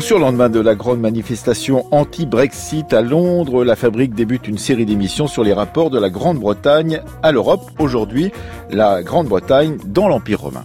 Au 0.00 0.02
surlendemain 0.02 0.48
de 0.48 0.60
la 0.60 0.74
grande 0.74 0.98
manifestation 0.98 1.84
anti-Brexit 1.90 2.90
à 2.94 3.02
Londres, 3.02 3.64
la 3.64 3.76
fabrique 3.76 4.14
débute 4.14 4.48
une 4.48 4.56
série 4.56 4.86
d'émissions 4.86 5.26
sur 5.26 5.44
les 5.44 5.52
rapports 5.52 5.90
de 5.90 5.98
la 5.98 6.08
Grande-Bretagne 6.08 7.02
à 7.22 7.32
l'Europe. 7.32 7.70
Aujourd'hui, 7.78 8.32
la 8.70 9.02
Grande-Bretagne 9.02 9.76
dans 9.84 10.08
l'Empire 10.08 10.40
romain. 10.40 10.64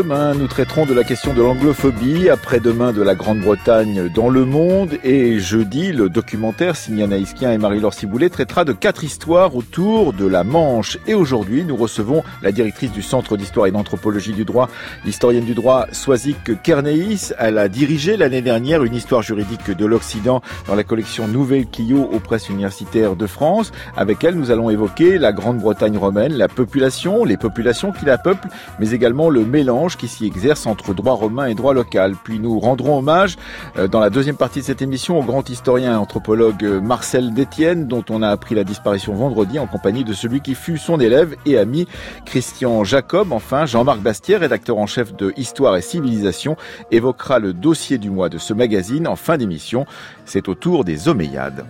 Demain, 0.00 0.32
nous 0.32 0.46
traiterons 0.46 0.86
de 0.86 0.94
la 0.94 1.04
question 1.04 1.34
de 1.34 1.42
l'anglophobie, 1.42 2.30
après-demain 2.30 2.94
de 2.94 3.02
la 3.02 3.14
Grande-Bretagne 3.14 4.08
dans 4.08 4.30
le 4.30 4.46
monde, 4.46 4.92
et 5.04 5.38
jeudi, 5.38 5.92
le 5.92 6.08
documentaire 6.08 6.74
signé 6.74 7.04
Anaïs 7.04 7.34
et 7.42 7.58
Marie-Laure 7.58 7.92
Ciboulet 7.92 8.30
traitera 8.30 8.64
de 8.64 8.72
quatre 8.72 9.04
histoires 9.04 9.54
autour 9.54 10.14
de 10.14 10.26
la 10.26 10.42
Manche. 10.42 10.96
Et 11.06 11.12
aujourd'hui, 11.12 11.64
nous 11.64 11.76
recevons 11.76 12.24
la 12.40 12.50
directrice 12.50 12.92
du 12.92 13.02
Centre 13.02 13.36
d'histoire 13.36 13.66
et 13.66 13.72
d'anthropologie 13.72 14.32
du 14.32 14.46
droit, 14.46 14.70
l'historienne 15.04 15.44
du 15.44 15.52
droit 15.52 15.86
Soisic 15.92 16.62
Kerneis. 16.62 17.34
Elle 17.38 17.58
a 17.58 17.68
dirigé 17.68 18.16
l'année 18.16 18.40
dernière 18.40 18.82
une 18.84 18.94
histoire 18.94 19.20
juridique 19.20 19.70
de 19.70 19.84
l'Occident 19.84 20.40
dans 20.66 20.76
la 20.76 20.82
collection 20.82 21.28
Nouvelle 21.28 21.66
Clio 21.66 22.08
aux 22.10 22.20
presses 22.20 22.48
universitaires 22.48 23.16
de 23.16 23.26
France. 23.26 23.70
Avec 23.98 24.24
elle, 24.24 24.36
nous 24.36 24.50
allons 24.50 24.70
évoquer 24.70 25.18
la 25.18 25.34
Grande-Bretagne 25.34 25.98
romaine, 25.98 26.32
la 26.32 26.48
population, 26.48 27.22
les 27.26 27.36
populations 27.36 27.92
qui 27.92 28.06
la 28.06 28.16
peuplent, 28.16 28.48
mais 28.78 28.92
également 28.92 29.28
le 29.28 29.44
mélange 29.44 29.89
qui 29.96 30.08
s'y 30.08 30.26
exerce 30.26 30.66
entre 30.66 30.94
droit 30.94 31.14
romain 31.14 31.46
et 31.46 31.54
droit 31.54 31.74
local. 31.74 32.14
Puis 32.22 32.38
nous 32.38 32.58
rendrons 32.58 32.98
hommage 32.98 33.36
euh, 33.76 33.88
dans 33.88 34.00
la 34.00 34.10
deuxième 34.10 34.36
partie 34.36 34.60
de 34.60 34.64
cette 34.64 34.82
émission 34.82 35.18
au 35.18 35.22
grand 35.22 35.48
historien 35.48 35.92
et 35.92 35.96
anthropologue 35.96 36.64
euh, 36.64 36.80
Marcel 36.80 37.32
Détienne, 37.32 37.86
dont 37.86 38.04
on 38.10 38.22
a 38.22 38.28
appris 38.28 38.54
la 38.54 38.64
disparition 38.64 39.14
vendredi 39.14 39.58
en 39.58 39.66
compagnie 39.66 40.04
de 40.04 40.12
celui 40.12 40.40
qui 40.40 40.54
fut 40.54 40.78
son 40.78 41.00
élève 41.00 41.36
et 41.46 41.58
ami 41.58 41.86
Christian 42.24 42.84
Jacob. 42.84 43.32
Enfin, 43.32 43.66
Jean-Marc 43.66 44.00
Bastière, 44.00 44.40
rédacteur 44.40 44.78
en 44.78 44.86
chef 44.86 45.14
de 45.14 45.32
Histoire 45.36 45.76
et 45.76 45.82
Civilisation, 45.82 46.56
évoquera 46.90 47.38
le 47.38 47.52
dossier 47.52 47.98
du 47.98 48.10
mois 48.10 48.28
de 48.28 48.38
ce 48.38 48.54
magazine 48.54 49.06
en 49.06 49.16
fin 49.16 49.36
d'émission. 49.36 49.86
C'est 50.24 50.48
au 50.48 50.54
tour 50.54 50.84
des 50.84 51.08
Omeyyades. 51.08 51.64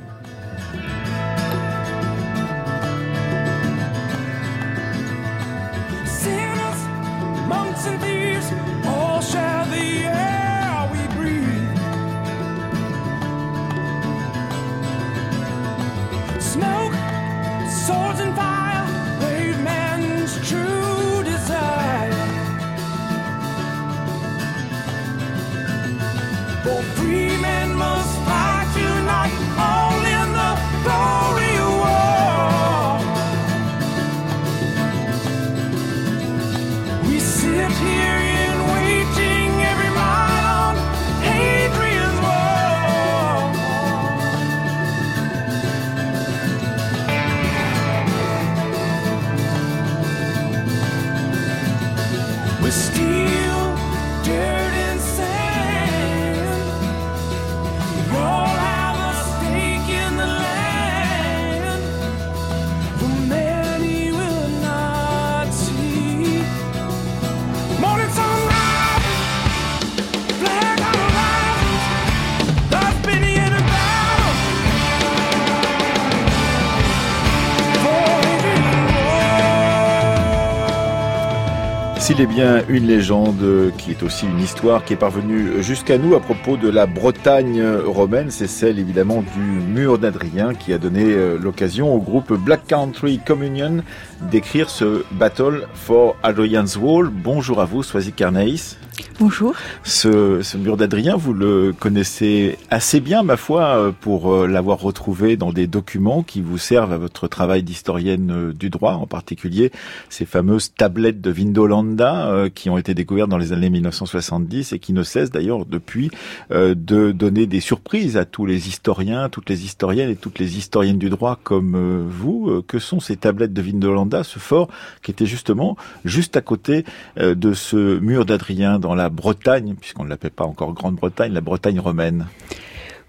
S'il 82.10 82.20
est 82.20 82.26
bien 82.26 82.64
une 82.68 82.88
légende 82.88 83.70
qui 83.78 83.92
est 83.92 84.02
aussi 84.02 84.26
une 84.26 84.40
histoire 84.40 84.84
qui 84.84 84.94
est 84.94 84.96
parvenue 84.96 85.62
jusqu'à 85.62 85.96
nous 85.96 86.16
à 86.16 86.20
propos 86.20 86.56
de 86.56 86.68
la 86.68 86.86
Bretagne 86.86 87.62
romaine, 87.86 88.32
c'est 88.32 88.48
celle 88.48 88.80
évidemment 88.80 89.22
du 89.22 89.40
mur 89.40 89.96
d'Adrien 89.96 90.52
qui 90.54 90.72
a 90.72 90.78
donné 90.78 91.04
euh, 91.04 91.38
l'occasion 91.38 91.94
au 91.94 92.00
groupe 92.00 92.32
Black 92.32 92.66
Country 92.66 93.20
Communion 93.24 93.84
d'écrire 94.22 94.70
ce 94.70 95.04
Battle 95.12 95.68
for 95.72 96.16
Adrian's 96.24 96.76
Wall. 96.76 97.10
Bonjour 97.10 97.60
à 97.60 97.64
vous, 97.64 97.84
Soisy 97.84 98.10
Carnaïs. 98.10 98.76
Bonjour. 99.18 99.54
Ce, 99.84 100.42
ce 100.42 100.56
mur 100.56 100.76
d'Adrien, 100.76 101.16
vous 101.16 101.32
le 101.32 101.74
connaissez 101.78 102.56
assez 102.70 103.00
bien, 103.00 103.22
ma 103.22 103.36
foi, 103.36 103.62
euh, 103.76 103.92
pour 103.98 104.32
euh, 104.32 104.46
l'avoir 104.46 104.80
retrouvé 104.80 105.36
dans 105.36 105.52
des 105.52 105.66
documents 105.66 106.22
qui 106.22 106.40
vous 106.40 106.58
servent 106.58 106.92
à 106.92 106.98
votre 106.98 107.28
travail 107.28 107.62
d'historienne 107.62 108.30
euh, 108.30 108.52
du 108.52 108.70
droit, 108.70 108.94
en 108.94 109.06
particulier 109.06 109.72
ces 110.08 110.24
fameuses 110.24 110.72
tablettes 110.74 111.20
de 111.20 111.30
Vindolanda 111.30 112.48
qui 112.54 112.70
ont 112.70 112.78
été 112.78 112.94
découvertes 112.94 113.28
dans 113.28 113.38
les 113.38 113.52
années 113.52 113.70
1970 113.70 114.72
et 114.72 114.78
qui 114.78 114.92
ne 114.92 115.02
cessent 115.02 115.30
d'ailleurs 115.30 115.66
depuis 115.66 116.10
de 116.50 117.12
donner 117.12 117.46
des 117.46 117.60
surprises 117.60 118.16
à 118.16 118.24
tous 118.24 118.46
les 118.46 118.68
historiens, 118.68 119.28
toutes 119.28 119.48
les 119.48 119.64
historiennes 119.64 120.10
et 120.10 120.16
toutes 120.16 120.38
les 120.38 120.58
historiennes 120.58 120.98
du 120.98 121.10
droit 121.10 121.38
comme 121.42 122.06
vous. 122.08 122.62
Que 122.66 122.78
sont 122.78 123.00
ces 123.00 123.16
tablettes 123.16 123.52
de 123.52 123.62
Vindolanda, 123.62 124.24
ce 124.24 124.38
fort 124.38 124.68
qui 125.02 125.10
était 125.10 125.26
justement 125.26 125.76
juste 126.04 126.36
à 126.36 126.40
côté 126.40 126.84
de 127.16 127.52
ce 127.52 127.98
mur 127.98 128.24
d'Adrien 128.24 128.78
la 128.94 129.08
Bretagne, 129.08 129.74
puisqu'on 129.74 130.04
ne 130.04 130.08
l'appelle 130.08 130.30
pas 130.30 130.44
encore 130.44 130.72
Grande-Bretagne, 130.72 131.32
la 131.32 131.40
Bretagne 131.40 131.80
romaine. 131.80 132.26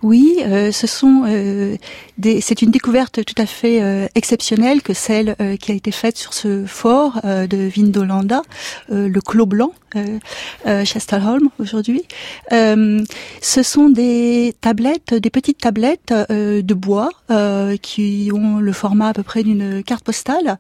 Oui, 0.04 0.40
euh, 0.42 0.72
ce 0.72 0.88
sont 0.88 1.26
euh, 1.28 1.76
c'est 2.42 2.62
une 2.62 2.72
découverte 2.72 3.24
tout 3.24 3.40
à 3.40 3.46
fait 3.46 3.82
euh, 3.82 4.08
exceptionnelle 4.16 4.82
que 4.82 4.94
celle 4.94 5.36
qui 5.60 5.72
a 5.72 5.76
été 5.76 5.92
faite 5.92 6.18
sur 6.18 6.34
ce 6.34 6.66
fort 6.66 7.22
de 7.24 7.58
Vindolanda, 7.68 8.42
le 8.90 9.20
Clos 9.20 9.48
Blanc, 9.48 9.74
Chastelholm 10.66 11.50
aujourd'hui. 11.60 12.04
ce 12.52 13.64
sont 13.64 13.90
des 13.90 14.56
tablettes, 14.62 15.16
des 15.16 15.30
petites 15.30 15.58
tablettes 15.60 16.14
de 16.30 16.74
bois 16.74 17.10
qui 17.82 18.30
ont 18.34 18.58
le 18.58 18.72
format 18.72 19.10
à 19.10 19.14
peu 19.14 19.24
près 19.24 19.44
d'une 19.44 19.84
carte 19.84 20.04
postale, 20.04 20.60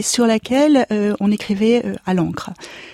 sur 0.00 0.26
laquelle 0.26 0.86
on 1.20 1.30
écrivait 1.30 1.82
à 2.06 2.14
l'encre. 2.14 2.50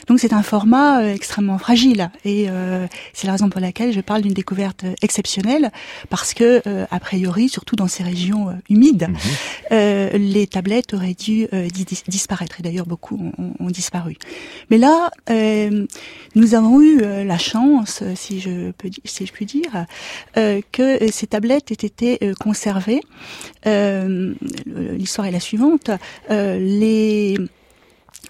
Donc 0.09 0.19
c'est 0.19 0.33
un 0.33 0.43
format 0.43 1.05
extrêmement 1.07 1.59
fragile 1.59 2.11
et 2.25 2.49
c'est 3.13 3.27
la 3.27 3.33
raison 3.33 3.49
pour 3.49 3.61
laquelle 3.61 3.93
je 3.93 4.01
parle 4.01 4.23
d'une 4.23 4.35
découverte 4.35 4.85
exceptionnelle 5.03 5.40
parce 6.09 6.35
que 6.35 6.63
euh, 6.67 6.87
a 6.91 7.01
priori, 7.01 7.49
surtout 7.49 7.77
dans 7.77 7.89
ces 7.89 8.03
régions 8.03 8.49
euh, 8.49 8.53
humides, 8.69 9.09
mhm. 9.09 9.17
euh, 9.73 10.11
les 10.19 10.47
tablettes 10.47 10.95
auraient 10.95 11.15
dû 11.15 11.49
disparaître. 12.09 12.61
Et 12.61 12.63
d'ailleurs, 12.63 12.87
beaucoup 12.87 13.33
ont, 13.39 13.71
disparu. 13.71 14.17
Mais 14.69 14.79
là, 14.79 15.11
nous 16.35 16.55
avons 16.55 16.81
eu 16.81 17.01
la 17.01 17.39
chance, 17.39 18.03
si 18.17 18.41
je 18.41 18.73
peux, 18.73 18.91
si 19.05 19.27
je 19.27 19.33
puis 19.33 19.47
dire, 19.47 19.87
que 20.35 21.11
ces 21.11 21.27
tablettes 21.27 21.71
aient 21.71 21.87
été 21.87 22.19
conservées. 22.41 23.01
L'histoire 23.65 25.27
est 25.27 25.31
la 25.31 25.41
suivante. 25.41 25.91
les 26.29 27.39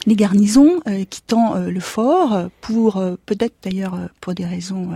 les 0.06 0.17
garnisons 0.17 0.81
euh, 0.87 1.05
quittant 1.08 1.56
euh, 1.56 1.70
le 1.70 1.81
fort 1.81 2.49
pour 2.61 2.97
euh, 2.97 3.17
peut-être 3.26 3.55
d'ailleurs 3.62 3.99
pour 4.20 4.35
des 4.35 4.44
raisons 4.44 4.91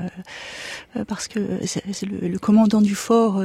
parce 1.08 1.28
que 1.28 1.40
c'est 1.66 1.84
le, 2.02 2.28
le, 2.28 2.38
commandant 2.38 2.80
du 2.80 2.94
fort 2.94 3.42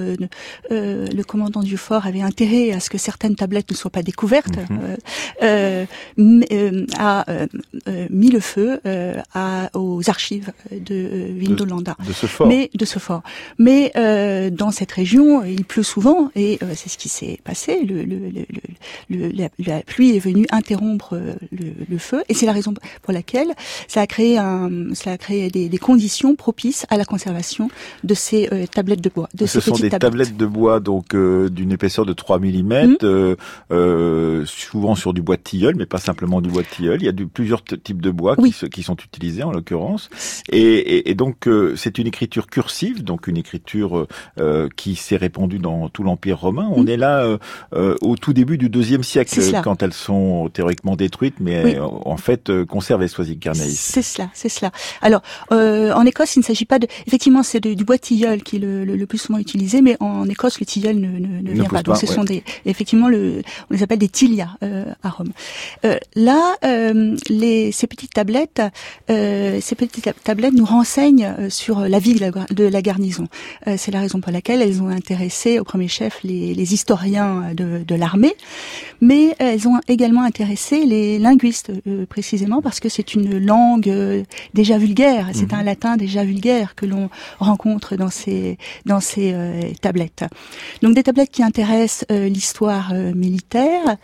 le 0.69 1.23
commandant 1.23 1.61
du 1.61 1.77
fort 1.77 2.05
avait 2.05 2.21
intérêt 2.21 2.71
à 2.71 2.79
ce 2.79 2.89
que 2.89 2.97
certaines 2.97 3.35
tablettes 3.35 3.71
ne 3.71 3.75
soient 3.75 3.91
pas 3.91 4.03
découvertes 4.03 4.57
mhm. 6.17 6.85
a 6.97 7.25
mis 8.09 8.29
le 8.29 8.39
feu 8.39 8.79
à, 9.33 9.69
aux 9.73 10.09
archives 10.09 10.51
de 10.71 11.31
Vindolanda. 11.37 11.95
De, 12.05 12.13
ce 12.13 12.27
fort. 12.27 12.47
Mais 12.47 12.69
de 12.73 12.85
ce 12.85 12.99
fort. 12.99 13.23
Mais 13.57 13.91
dans 14.51 14.71
cette 14.71 14.91
région 14.91 15.43
il 15.43 15.65
pleut 15.65 15.83
souvent 15.83 16.31
et 16.35 16.59
c'est 16.75 16.89
ce 16.89 16.97
qui 16.97 17.09
s'est 17.09 17.39
passé. 17.43 17.83
Le, 17.83 18.03
le, 18.03 18.27
la, 19.09 19.49
la, 19.65 19.81
pluie 19.81 20.15
est 20.15 20.19
venue 20.19 20.45
interrompre 20.51 21.19
le, 21.51 21.97
feu. 21.97 22.23
Et 22.29 22.33
c'est 22.33 22.45
la 22.45 22.53
raison 22.53 22.73
pour 23.01 23.13
laquelle 23.13 23.53
ça 23.87 24.01
a 24.01 24.07
créé 24.07 24.37
un, 24.37 24.93
ça 24.93 25.11
a 25.11 25.17
créé 25.17 25.49
des, 25.49 25.69
des 25.69 25.77
conditions 25.77 26.35
propices 26.35 26.85
à 26.89 26.97
la 26.97 27.05
conservation 27.05 27.69
de 28.03 28.13
ces 28.13 28.49
tablettes 28.71 29.01
de 29.01 29.09
bois. 29.09 29.29
De 29.33 29.45
Ce 29.45 29.59
sont 29.59 29.75
des 29.75 29.89
tablettes. 29.89 30.37
de 30.37 30.45
bois 30.45 30.79
donc 30.79 31.15
d'une 31.15 31.71
épaisseur 31.71 32.05
de 32.05 32.13
3 32.13 32.39
mm, 32.39 32.97
mmh. 33.69 34.45
souvent 34.45 34.95
sur 34.95 35.13
du 35.13 35.21
bois 35.21 35.37
de 35.37 35.41
tilleul, 35.41 35.75
mais 35.75 35.85
pas 35.85 35.97
simplement 35.97 36.41
du 36.41 36.49
bois 36.49 36.61
de 36.61 36.67
tilleul. 36.67 37.01
Il 37.01 37.05
y 37.05 37.09
a 37.09 37.11
du, 37.11 37.27
plusieurs 37.27 37.63
types 37.63 38.01
de 38.01 38.11
bois 38.11 38.35
qui, 38.35 38.53
qui, 38.69 38.83
sont 38.83 38.95
utilisés 38.95 39.43
en 39.43 39.51
l'occurrence. 39.51 40.09
Et, 40.51 40.59
et, 40.59 41.09
et, 41.09 41.15
donc 41.15 41.49
c'est 41.75 41.97
une 41.97 42.07
écriture 42.07 42.47
cursive, 42.47 43.03
donc 43.03 43.27
une 43.27 43.37
écriture 43.37 44.07
qui 44.75 44.95
s'est 44.95 45.17
répandue 45.17 45.59
dans 45.59 45.89
tout 45.89 46.03
l'Empire 46.03 46.39
romain. 46.39 46.69
On 46.71 46.83
mmh. 46.83 46.89
est 46.89 46.97
là 46.97 47.37
au 47.73 48.15
tout 48.15 48.33
début 48.33 48.57
du 48.57 48.69
deuxième 48.69 49.03
siècle, 49.03 49.39
quand 49.63 49.83
elles 49.83 49.93
sont 49.93 50.49
théoriquement 50.53 50.95
détruites, 50.95 51.38
mais 51.39 51.77
en 51.79 52.17
fait 52.17 52.51
conservées, 52.65 53.07
Soisic 53.07 53.39
Carnaïs. 53.39 53.79
C'est 53.79 54.01
cela, 54.01 54.29
c'est 54.33 54.49
cela. 54.49 54.71
Alors, 55.01 55.21
en 55.51 56.05
Écosse, 56.05 56.35
il 56.35 56.39
ne 56.39 56.43
s'agit 56.43 56.65
pas 56.65 56.79
de... 56.79 56.87
Effectivement, 57.07 57.43
c'est 57.43 57.59
du 57.59 57.83
bois 57.83 57.97
tilleul 57.97 58.43
qui 58.43 58.57
est 58.57 58.59
le, 58.59 58.85
le, 58.85 59.05
plus 59.05 59.17
souvent 59.17 59.39
utilisé, 59.39 59.81
mais 59.81 59.97
en, 59.99 60.27
Écosse, 60.27 60.59
le 60.59 60.65
tilleul 60.65 60.97
ne, 60.97 61.07
ne, 61.07 61.41
ne 61.41 61.51
vient 61.51 61.63
pas. 61.65 61.83
Donc, 61.83 61.97
ce 61.97 62.07
sont 62.07 62.23
des... 62.23 62.43
Effectivement, 62.65 63.09
le, 63.09 63.41
on 63.69 63.73
les 63.73 63.83
appelle 63.83 63.99
des 63.99 64.09
tilia 64.09 64.49
à 65.03 65.09
Rome. 65.09 65.31
là, 66.15 66.55
les, 67.29 67.71
ces 67.71 67.87
petites 67.87 68.13
tablettes, 68.13 68.61
ces 69.07 69.75
petites 69.75 70.13
tablettes 70.23 70.53
nous 70.53 70.65
renseignent 70.65 71.49
sur 71.49 71.81
la 71.81 71.99
vie 71.99 72.13
de 72.13 72.21
la, 72.21 72.31
de 72.31 72.63
la 72.65 72.81
garnison. 72.81 73.27
c'est 73.77 73.91
la 73.91 74.01
raison 74.01 74.21
pour 74.21 74.31
laquelle 74.31 74.61
elles 74.61 74.81
ont 74.81 74.89
intéressé 74.89 75.59
au 75.59 75.63
premier 75.63 75.87
chef 75.87 76.19
les, 76.23 76.53
les 76.53 76.73
historiens 76.73 77.53
de, 77.53 77.83
de 77.85 77.95
l'armée, 77.95 78.35
mais 79.01 79.35
elles 79.39 79.67
ont 79.67 79.79
également 79.87 80.23
intéressé 80.23 80.85
les 80.85 81.19
linguistes 81.29 81.71
euh, 81.87 82.05
précisément 82.05 82.61
parce 82.61 82.79
que 82.79 82.89
c'est 82.89 83.13
une 83.13 83.37
langue 83.37 83.89
euh, 83.89 84.23
déjà 84.53 84.77
vulgaire, 84.77 85.29
c'est 85.33 85.53
un 85.53 85.59
mhm. 85.59 85.65
latin 85.65 85.97
déjà 85.97 86.23
vulgaire 86.23 86.75
que 86.75 86.85
l'on 86.85 87.09
rencontre 87.39 87.95
dans 87.95 88.09
ces 88.09 88.57
dans 88.85 88.99
ces 88.99 89.31
euh, 89.33 89.61
tablettes. 89.81 90.25
Donc 90.81 90.95
des 90.95 91.03
tablettes 91.03 91.31
qui 91.31 91.43
intéressent 91.43 92.05
l'histoire 92.09 92.93
militaire, 92.93 93.97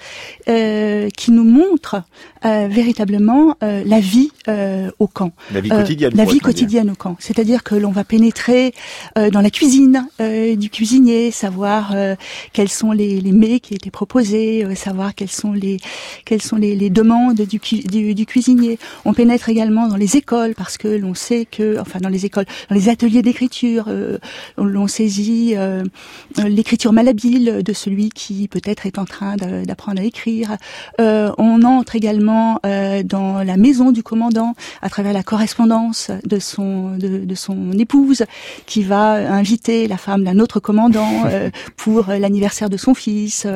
qui 0.46 1.32
nous 1.32 1.44
montrent 1.44 2.04
véritablement 2.44 3.56
la 3.62 4.00
vie 4.00 4.30
au 5.00 5.08
camp, 5.08 5.32
la 5.52 5.62
vie 5.62 5.70
quotidienne, 5.70 6.12
la 6.16 6.26
vie 6.26 6.40
quotidienne 6.40 6.90
au 6.92 6.96
camp. 6.96 7.16
C'est-à-dire 7.20 7.64
que 7.64 7.76
l'on 7.76 7.92
va 7.92 8.04
pénétrer 8.04 8.74
dans 9.16 9.42
la 9.42 9.50
cuisine 9.50 10.08
du 10.20 10.70
cuisinier, 10.70 11.32
savoir 11.32 11.94
quels 12.54 12.70
sont 12.70 12.92
les, 12.92 13.22
les 13.22 13.32
mets 13.32 13.60
qui 13.60 13.74
étaient 13.74 13.92
proposés, 13.92 14.64
euh, 14.64 14.76
savoir 14.76 15.16
quelles 15.16 15.32
sont 15.32 15.54
les 15.54 15.78
quelles 16.26 16.42
sont 16.42 16.58
les, 16.58 16.76
les 16.76 16.90
demandes 16.90 17.15
du, 17.34 17.60
du, 17.86 18.16
du, 18.16 18.26
cuisinier. 18.26 18.80
On 19.06 19.14
pénètre 19.14 19.50
également 19.50 19.88
dans 19.88 19.96
les 19.96 20.18
écoles 20.18 20.54
parce 20.56 20.78
que 20.78 20.88
l'on 20.88 21.14
sait 21.14 21.46
que, 21.46 21.80
enfin 21.80 22.00
dans 22.00 22.10
les 22.10 22.26
écoles, 22.26 22.46
dans 22.70 22.76
les 22.76 22.90
ateliers 22.90 23.22
d'écriture, 23.22 23.86
euh, 23.88 24.18
l'on 24.58 24.88
saisit 24.88 25.54
euh, 25.56 25.84
l'écriture 26.48 26.94
malhabile 26.94 27.64
de 27.64 27.74
celui 27.74 28.10
qui 28.10 28.48
peut-être 28.48 28.86
est 28.86 28.98
en 28.98 29.06
train 29.06 29.36
d'apprendre 29.36 30.02
à 30.02 30.04
écrire. 30.04 30.58
Euh, 31.00 31.32
on 31.38 31.64
entre 31.64 31.96
également 31.96 32.60
dans 32.64 33.44
la 33.44 33.58
maison 33.58 33.92
du 33.92 34.04
commandant 34.04 34.54
à 34.82 34.90
travers 34.90 35.14
la 35.14 35.24
correspondance 35.24 36.12
de 36.26 36.40
son 36.40 36.98
de, 36.98 37.26
de 37.26 37.36
son 37.36 37.72
épouse 37.74 38.24
qui 38.66 38.84
va 38.84 39.14
inviter 39.34 39.88
la 39.88 39.98
femme 39.98 40.24
d'un 40.24 40.40
autre 40.40 40.60
commandant 40.60 41.24
pour 41.78 42.08
l'anniversaire 42.08 42.70
de 42.70 42.78
son 42.78 42.94
fils. 42.94 43.48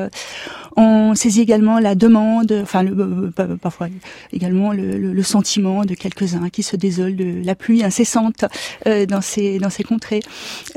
On 0.75 1.13
saisit 1.15 1.41
également 1.41 1.79
la 1.79 1.95
demande, 1.95 2.57
enfin 2.61 2.83
le, 2.83 3.31
euh, 3.39 3.48
parfois 3.55 3.87
également 4.33 4.71
le, 4.73 4.97
le, 4.97 5.23
sentiment 5.23 5.85
de 5.85 5.93
quelques-uns 5.93 6.49
qui 6.49 6.63
se 6.63 6.75
désolent 6.75 7.15
de 7.15 7.45
la 7.45 7.55
pluie 7.55 7.83
incessante 7.83 8.45
euh, 8.87 9.05
dans 9.05 9.21
ces 9.21 9.59
dans 9.59 9.69
ces 9.69 9.83
contrées. 9.83 10.21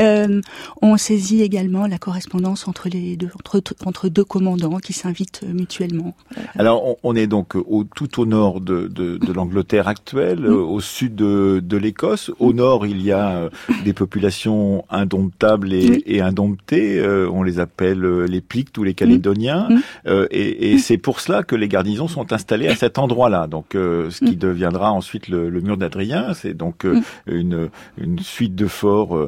Euh, 0.01 0.41
on 0.81 0.97
saisit 0.97 1.43
également 1.43 1.87
la 1.87 1.99
correspondance 1.99 2.69
entre 2.69 2.89
les 2.89 3.17
deux 3.17 3.31
entre, 3.35 3.63
entre 3.87 4.09
deux 4.09 4.25
commandants 4.25 4.79
qui 4.79 4.93
s'invitent 4.93 5.43
mutuellement. 5.43 6.15
Alors 6.57 6.97
on, 7.03 7.15
est 7.15 7.27
donc 7.27 7.55
au, 7.55 7.85
tout 7.85 8.21
au 8.21 8.27
nord 8.27 8.61
de, 8.61 8.89
de, 8.89 9.17
de 9.17 9.33
l'Angleterre 9.33 9.89
actuelle, 9.89 10.41
mm. 10.41 10.53
au 10.53 10.81
sud 10.81 11.15
de, 11.15 11.63
de 11.65 11.77
l'Écosse. 11.77 12.31
Au 12.39 12.53
nord 12.53 12.87
il 12.87 13.03
y 13.03 13.13
a 13.13 13.49
des 13.85 13.93
populations 13.93 14.85
indomptables 14.91 15.73
et, 15.73 16.03
et 16.07 16.21
indomptées. 16.21 17.03
on 17.31 17.43
les 17.43 17.59
appelle 17.59 18.03
les 18.25 18.41
Pictes 18.41 18.77
ou 18.79 18.85
les 18.85 18.95
Calédoniens. 18.95 19.69
Mm. 19.69 19.81
Euh, 20.07 20.27
et, 20.31 20.73
et 20.73 20.79
c'est 20.79 20.99
pour 20.99 21.21
cela 21.21 21.43
que 21.43 21.57
les 21.57 21.69
garnisons 21.69 22.09
sont 22.09 22.33
installées 22.33 22.62
à 22.69 22.76
cet 22.76 22.99
endroit-là. 22.99 23.47
Donc, 23.47 23.75
euh, 23.75 24.11
ce 24.11 24.25
qui 24.25 24.37
deviendra 24.37 24.93
ensuite 24.93 25.29
le, 25.29 25.49
le 25.49 25.61
mur 25.61 25.76
d'Adrien, 25.76 26.35
c'est 26.35 26.55
donc 26.55 26.85
euh, 26.85 27.00
une, 27.26 27.69
une 27.99 28.19
suite 28.19 28.55
de 28.55 28.67
forts 28.67 29.19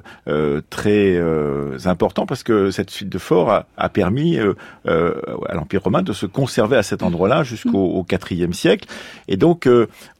très 0.71 1.21
important 1.85 2.27
parce 2.27 2.43
que 2.43 2.71
cette 2.71 2.91
suite 2.91 3.09
de 3.09 3.19
forts 3.19 3.51
a, 3.51 3.67
a 3.77 3.89
permis 3.89 4.39
à 4.39 5.55
l'Empire 5.55 5.83
romain 5.83 6.03
de 6.03 6.13
se 6.13 6.27
conserver 6.27 6.77
à 6.77 6.83
cet 6.83 7.03
endroit-là 7.03 7.43
jusqu'au 7.43 8.05
IVe 8.31 8.53
siècle. 8.53 8.89
Et 9.29 9.37
donc, 9.37 9.69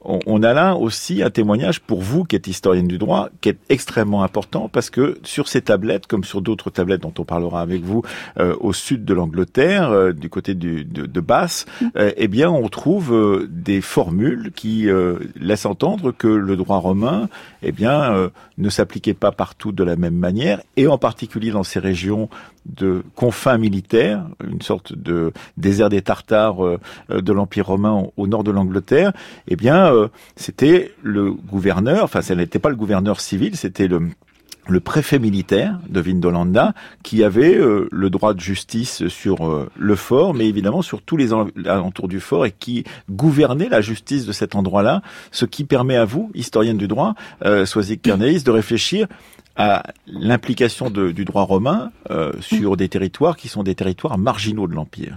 on, 0.01 0.19
on, 0.25 0.43
a 0.43 0.53
là 0.53 0.75
aussi 0.75 1.23
un 1.23 1.29
témoignage 1.29 1.79
pour 1.81 2.01
vous 2.01 2.23
qui 2.23 2.35
êtes 2.35 2.47
historienne 2.47 2.87
du 2.87 2.97
droit, 2.97 3.29
qui 3.41 3.49
est 3.49 3.57
extrêmement 3.69 4.23
important 4.23 4.69
parce 4.69 4.89
que 4.89 5.17
sur 5.23 5.47
ces 5.47 5.61
tablettes, 5.61 6.07
comme 6.07 6.23
sur 6.23 6.41
d'autres 6.41 6.69
tablettes 6.69 7.01
dont 7.01 7.13
on 7.17 7.25
parlera 7.25 7.61
avec 7.61 7.83
vous 7.83 8.03
au 8.37 8.73
sud 8.73 9.05
de 9.05 9.13
l'Angleterre, 9.13 10.13
du 10.13 10.29
côté 10.29 10.53
du, 10.53 10.85
de, 10.85 11.05
de 11.05 11.19
Basse, 11.21 11.65
mm. 11.81 11.85
euh, 11.97 12.11
eh 12.17 12.27
bien, 12.27 12.49
on 12.49 12.67
trouve 12.69 13.04
euh, 13.13 13.47
des 13.49 13.81
formules 13.81 14.51
qui 14.55 14.89
euh, 14.89 15.19
laissent 15.35 15.65
entendre 15.65 16.11
que 16.11 16.27
le 16.27 16.55
droit 16.55 16.77
romain, 16.77 17.29
eh 17.61 17.71
bien, 17.71 18.29
ne 18.57 18.69
s'appliquait 18.69 19.13
pas 19.13 19.31
partout 19.31 19.71
de 19.71 19.83
la 19.83 19.95
même 19.95 20.15
manière, 20.15 20.61
et 20.77 20.87
en 20.87 20.97
particulier 20.97 21.51
dans 21.51 21.63
ces 21.63 21.79
régions 21.79 22.29
de 22.65 23.03
confins 23.15 23.57
militaires, 23.57 24.25
une 24.47 24.61
sorte 24.61 24.93
de 24.93 25.31
désert 25.57 25.89
des 25.89 26.01
Tartares 26.01 26.57
de 27.09 27.33
l'Empire 27.33 27.67
romain 27.67 28.07
au 28.17 28.27
nord 28.27 28.43
de 28.43 28.51
l'Angleterre, 28.51 29.13
eh 29.47 29.55
bien, 29.55 29.91
c'était 30.35 30.91
le 31.01 31.31
gouverneur, 31.31 32.03
enfin, 32.03 32.21
ce 32.21 32.33
n'était 32.33 32.59
pas 32.59 32.69
le 32.69 32.75
gouverneur 32.75 33.19
civil, 33.19 33.55
c'était 33.55 33.87
le 33.87 34.09
le 34.67 34.79
préfet 34.79 35.19
militaire 35.19 35.79
de 35.89 36.01
Vindolanda 36.01 36.73
qui 37.03 37.23
avait 37.23 37.55
euh, 37.55 37.87
le 37.91 38.09
droit 38.09 38.33
de 38.33 38.39
justice 38.39 39.07
sur 39.07 39.47
euh, 39.47 39.69
le 39.77 39.95
fort, 39.95 40.33
mais 40.33 40.47
évidemment 40.47 40.81
sur 40.81 41.01
tous 41.01 41.17
les 41.17 41.31
alentours 41.33 42.07
du 42.07 42.19
fort 42.19 42.45
et 42.45 42.51
qui 42.51 42.83
gouvernait 43.09 43.69
la 43.69 43.81
justice 43.81 44.25
de 44.25 44.31
cet 44.31 44.55
endroit-là, 44.55 45.01
ce 45.31 45.45
qui 45.45 45.63
permet 45.63 45.95
à 45.95 46.05
vous, 46.05 46.31
historienne 46.33 46.77
du 46.77 46.87
droit, 46.87 47.15
euh, 47.43 47.65
Soisic 47.65 48.01
de 48.05 48.51
réfléchir 48.51 49.07
à 49.55 49.83
l'implication 50.05 50.89
du 50.89 51.25
droit 51.25 51.43
romain 51.43 51.91
euh, 52.11 52.33
sur 52.41 52.75
des 52.75 52.89
territoires 52.89 53.37
qui 53.37 53.47
sont 53.47 53.63
des 53.63 53.73
territoires 53.73 54.17
marginaux 54.17 54.67
de 54.67 54.73
l'Empire. 54.73 55.15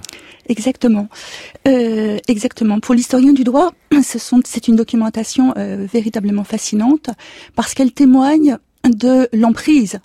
Exactement. 0.48 1.08
exactement. 1.64 2.80
Pour 2.80 2.94
l'historien 2.94 3.32
du 3.32 3.44
droit, 3.44 3.72
c'est 4.02 4.68
une 4.68 4.76
documentation 4.76 5.52
véritablement 5.56 6.44
fascinante 6.44 7.10
parce 7.56 7.74
qu'elle 7.74 7.92
témoigne 7.92 8.58
de 8.84 9.28
l'emprise 9.32 10.00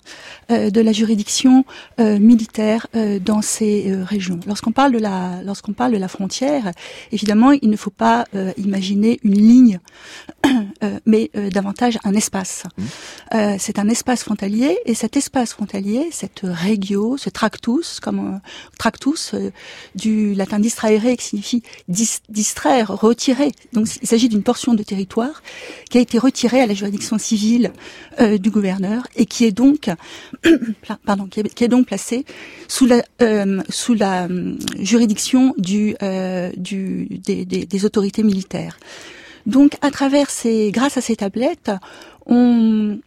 euh, 0.50 0.70
de 0.70 0.80
la 0.80 0.92
juridiction 0.92 1.64
euh, 2.00 2.18
militaire 2.18 2.86
euh, 2.94 3.18
dans 3.18 3.40
ces 3.40 3.94
régions. 4.02 4.40
Lorsqu'on 4.46 4.72
parle 4.72 4.92
de 4.92 4.98
la 4.98 5.42
lorsqu'on 5.42 5.72
parle 5.72 5.92
de 5.92 5.96
la 5.96 6.08
frontière, 6.08 6.72
évidemment, 7.12 7.52
il 7.52 7.70
ne 7.70 7.76
faut 7.76 7.90
pas 7.90 8.24
imaginer 8.56 9.20
une 9.22 9.38
ligne, 9.38 9.80
mais 11.06 11.30
davantage 11.52 11.98
un 12.04 12.14
espace. 12.14 12.64
Mmh. 12.76 13.58
c'est 13.58 13.78
un 13.78 13.88
espace 13.88 14.22
frontalier 14.24 14.78
et 14.84 14.94
cet 14.94 15.16
espace 15.16 15.52
frontalier, 15.52 16.08
cette 16.10 16.42
regio, 16.44 17.16
ce 17.16 17.30
tractus, 17.30 18.00
comme 18.00 18.40
tractus 18.78 19.34
du 19.94 20.34
latin 20.34 20.58
distraere 20.58 21.16
qui 21.16 21.24
signifie 21.24 21.62
distraire, 22.28 22.88
retirer. 22.88 23.52
Donc 23.72 23.86
il 24.02 24.08
s'agit 24.08 24.28
d'une 24.28 24.42
portion 24.42 24.74
de 24.74 24.82
territoire 24.82 25.42
qui 25.90 25.98
a 25.98 26.00
été 26.00 26.18
retirée 26.18 26.60
à 26.60 26.66
la 26.66 26.74
juridiction 26.74 27.18
civile 27.18 27.72
du 28.18 28.50
gouvernement 28.50 28.63
et 29.16 29.26
qui 29.26 29.44
est 29.44 29.52
donc, 29.52 29.90
pardon, 31.06 31.26
qui 31.26 31.40
est, 31.40 31.68
donc 31.68 31.86
placé 31.86 32.24
sous 32.68 32.86
la 32.86 33.02
euh, 33.22 33.62
sous 33.68 33.94
la 33.94 34.24
euh, 34.24 34.56
juridiction 34.78 35.54
euh, 36.02 36.50
des, 36.56 37.44
des, 37.44 37.84
autorités 37.84 38.22
militaires. 38.22 38.78
Donc, 39.46 39.76
à 39.82 39.90
travers 39.90 40.30
ces, 40.30 40.70
grâce 40.70 40.96
à 40.96 41.00
ces 41.00 41.16
tablettes, 41.16 41.70
on 42.26 42.98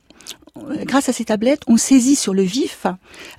grâce 0.85 1.09
à 1.09 1.13
ces 1.13 1.25
tablettes, 1.25 1.61
on 1.67 1.77
saisit 1.77 2.15
sur 2.15 2.33
le 2.33 2.43
vif, 2.43 2.85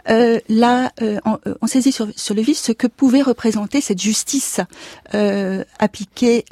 euh, 0.09 0.39
là, 0.49 0.93
euh, 1.03 1.19
on, 1.61 1.67
saisit 1.67 1.93
sur, 1.93 2.09
sur, 2.17 2.35
le 2.35 2.43
vif 2.43 2.57
ce 2.57 2.73
que 2.73 2.87
pouvait 2.87 3.23
représenter 3.23 3.81
cette 3.81 4.01
justice 4.01 4.61
euh, 5.15 5.65
appliquée, 5.79 6.45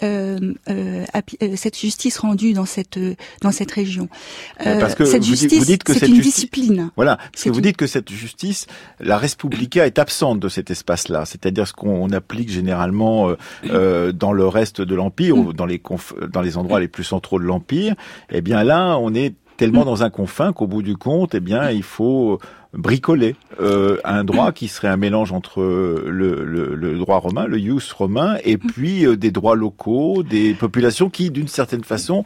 cette 1.57 1.79
justice 1.79 2.19
rendue 2.19 2.53
dans 2.53 2.67
cette 2.67 2.99
dans 3.43 3.53
cette 3.53 3.71
région. 3.71 4.09
parce 4.63 4.95
que 4.95 5.05
cette 5.05 5.25
justice, 5.25 5.59
vous 5.59 5.65
dites 5.65 5.85
que 5.85 5.95
c'est 5.95 6.09
une 6.09 6.21
discipline. 6.21 6.91
Voilà, 6.97 7.17
parce 7.33 7.45
que 7.45 7.51
vous 7.51 7.61
dites 7.61 7.77
que 7.77 7.87
cette 7.87 8.11
justice, 8.11 8.67
la 9.01 9.19
Respublica 9.19 9.87
est 9.87 9.99
absente 9.99 10.41
de 10.41 10.49
cet 10.49 10.71
espace-là, 10.71 11.25
c'est-à-dire 11.25 11.67
ce 11.67 11.73
qu'on 11.73 12.11
applique 12.11 12.51
généralement 12.51 13.35
dans 13.65 14.33
le 14.33 14.47
reste 14.47 14.81
de 14.81 14.95
l'empire 14.95 15.37
ou 15.39 15.53
dans 15.53 15.67
les 15.67 15.83
dans 16.31 16.43
les 16.43 16.57
endroits 16.57 16.81
les 16.81 16.89
plus 16.89 17.05
centraux 17.05 17.39
de 17.39 17.45
l'empire. 17.45 17.95
Eh 18.31 18.41
bien 18.41 18.65
là, 18.65 18.99
on 18.99 19.15
est 19.15 19.35
tellement 19.57 19.85
dans 19.85 20.03
un 20.03 20.11
confin 20.11 20.53
qu'au 20.53 20.67
bout 20.67 20.83
du 20.83 20.97
compte, 20.97 21.35
eh 21.35 21.41
bien, 21.41 21.71
il 21.71 21.83
faut 21.83 22.39
bricoler 22.73 23.37
euh, 23.61 23.99
un 24.05 24.25
droit 24.25 24.53
qui 24.53 24.69
serait 24.69 24.89
un 24.89 24.97
mélange 24.97 25.33
entre 25.33 25.63
le, 25.63 26.99
droit 26.99 27.19
romain, 27.19 27.47
le 27.47 27.59
ius 27.59 27.93
romain, 27.93 28.37
et 28.45 28.59
puis 28.59 29.07
euh, 29.07 29.17
des 29.17 29.31
droits 29.31 29.57
locaux, 29.57 30.23
des 30.23 30.55
populations 30.55 31.09
qui, 31.11 31.31
d'une 31.31 31.49
certaine 31.49 31.85
façon, 31.85 32.25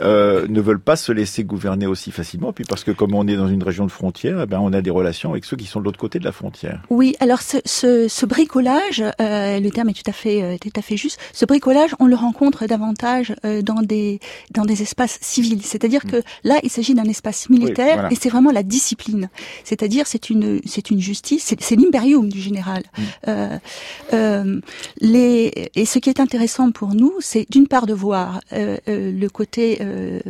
euh, 0.00 0.46
ne 0.48 0.60
veulent 0.60 0.80
pas 0.80 0.96
se 0.96 1.12
laisser 1.12 1.44
gouverner 1.44 1.86
aussi 1.86 2.10
facilement. 2.10 2.52
Puis 2.52 2.64
parce 2.64 2.84
que 2.84 2.90
comme 2.90 3.14
on 3.14 3.26
est 3.26 3.36
dans 3.36 3.48
une 3.48 3.62
région 3.62 3.86
de 3.86 3.90
frontière, 3.90 4.40
eh 4.42 4.46
ben 4.46 4.58
on 4.60 4.72
a 4.72 4.82
des 4.82 4.90
relations 4.90 5.30
avec 5.30 5.44
ceux 5.44 5.56
qui 5.56 5.66
sont 5.66 5.80
de 5.80 5.84
l'autre 5.84 5.98
côté 5.98 6.18
de 6.18 6.24
la 6.24 6.32
frontière. 6.32 6.82
Oui, 6.90 7.14
alors 7.20 7.42
ce, 7.42 7.58
ce, 7.64 8.08
ce 8.08 8.26
bricolage, 8.26 9.02
euh, 9.20 9.60
le 9.60 9.70
terme 9.70 9.88
est 9.88 9.94
tout 9.94 10.08
à 10.08 10.12
fait 10.12 10.42
euh, 10.42 10.56
tout 10.60 10.72
à 10.76 10.82
fait 10.82 10.96
juste. 10.96 11.18
Ce 11.32 11.44
bricolage, 11.44 11.94
on 11.98 12.06
le 12.06 12.16
rencontre 12.16 12.66
davantage 12.66 13.34
euh, 13.44 13.62
dans 13.62 13.82
des 13.82 14.20
dans 14.50 14.64
des 14.64 14.82
espaces 14.82 15.18
civils. 15.20 15.62
C'est-à-dire 15.62 16.02
mm. 16.04 16.10
que 16.10 16.22
là, 16.44 16.58
il 16.62 16.70
s'agit 16.70 16.94
d'un 16.94 17.04
espace 17.04 17.48
militaire 17.48 18.08
et 18.10 18.14
c'est 18.14 18.28
vraiment 18.28 18.52
la 18.52 18.62
discipline. 18.62 19.28
C'est-à-dire 19.64 20.06
c'est 20.06 20.30
une 20.30 20.60
c'est 20.66 20.90
une 20.90 21.00
justice, 21.00 21.54
c'est 21.58 21.76
l'imperium 21.76 22.28
du 22.28 22.40
général. 22.40 22.82
Mm. 23.26 24.60
les 25.00 25.70
et 25.74 25.84
ce 25.84 25.98
qui 25.98 26.10
est 26.10 26.20
intéressant 26.20 26.70
pour 26.70 26.94
nous, 26.94 27.14
c'est 27.20 27.46
d'une 27.50 27.68
part 27.68 27.86
de 27.86 27.94
voir 27.94 28.40
le 28.52 29.28
côté 29.28 29.78
euh, 29.86 30.20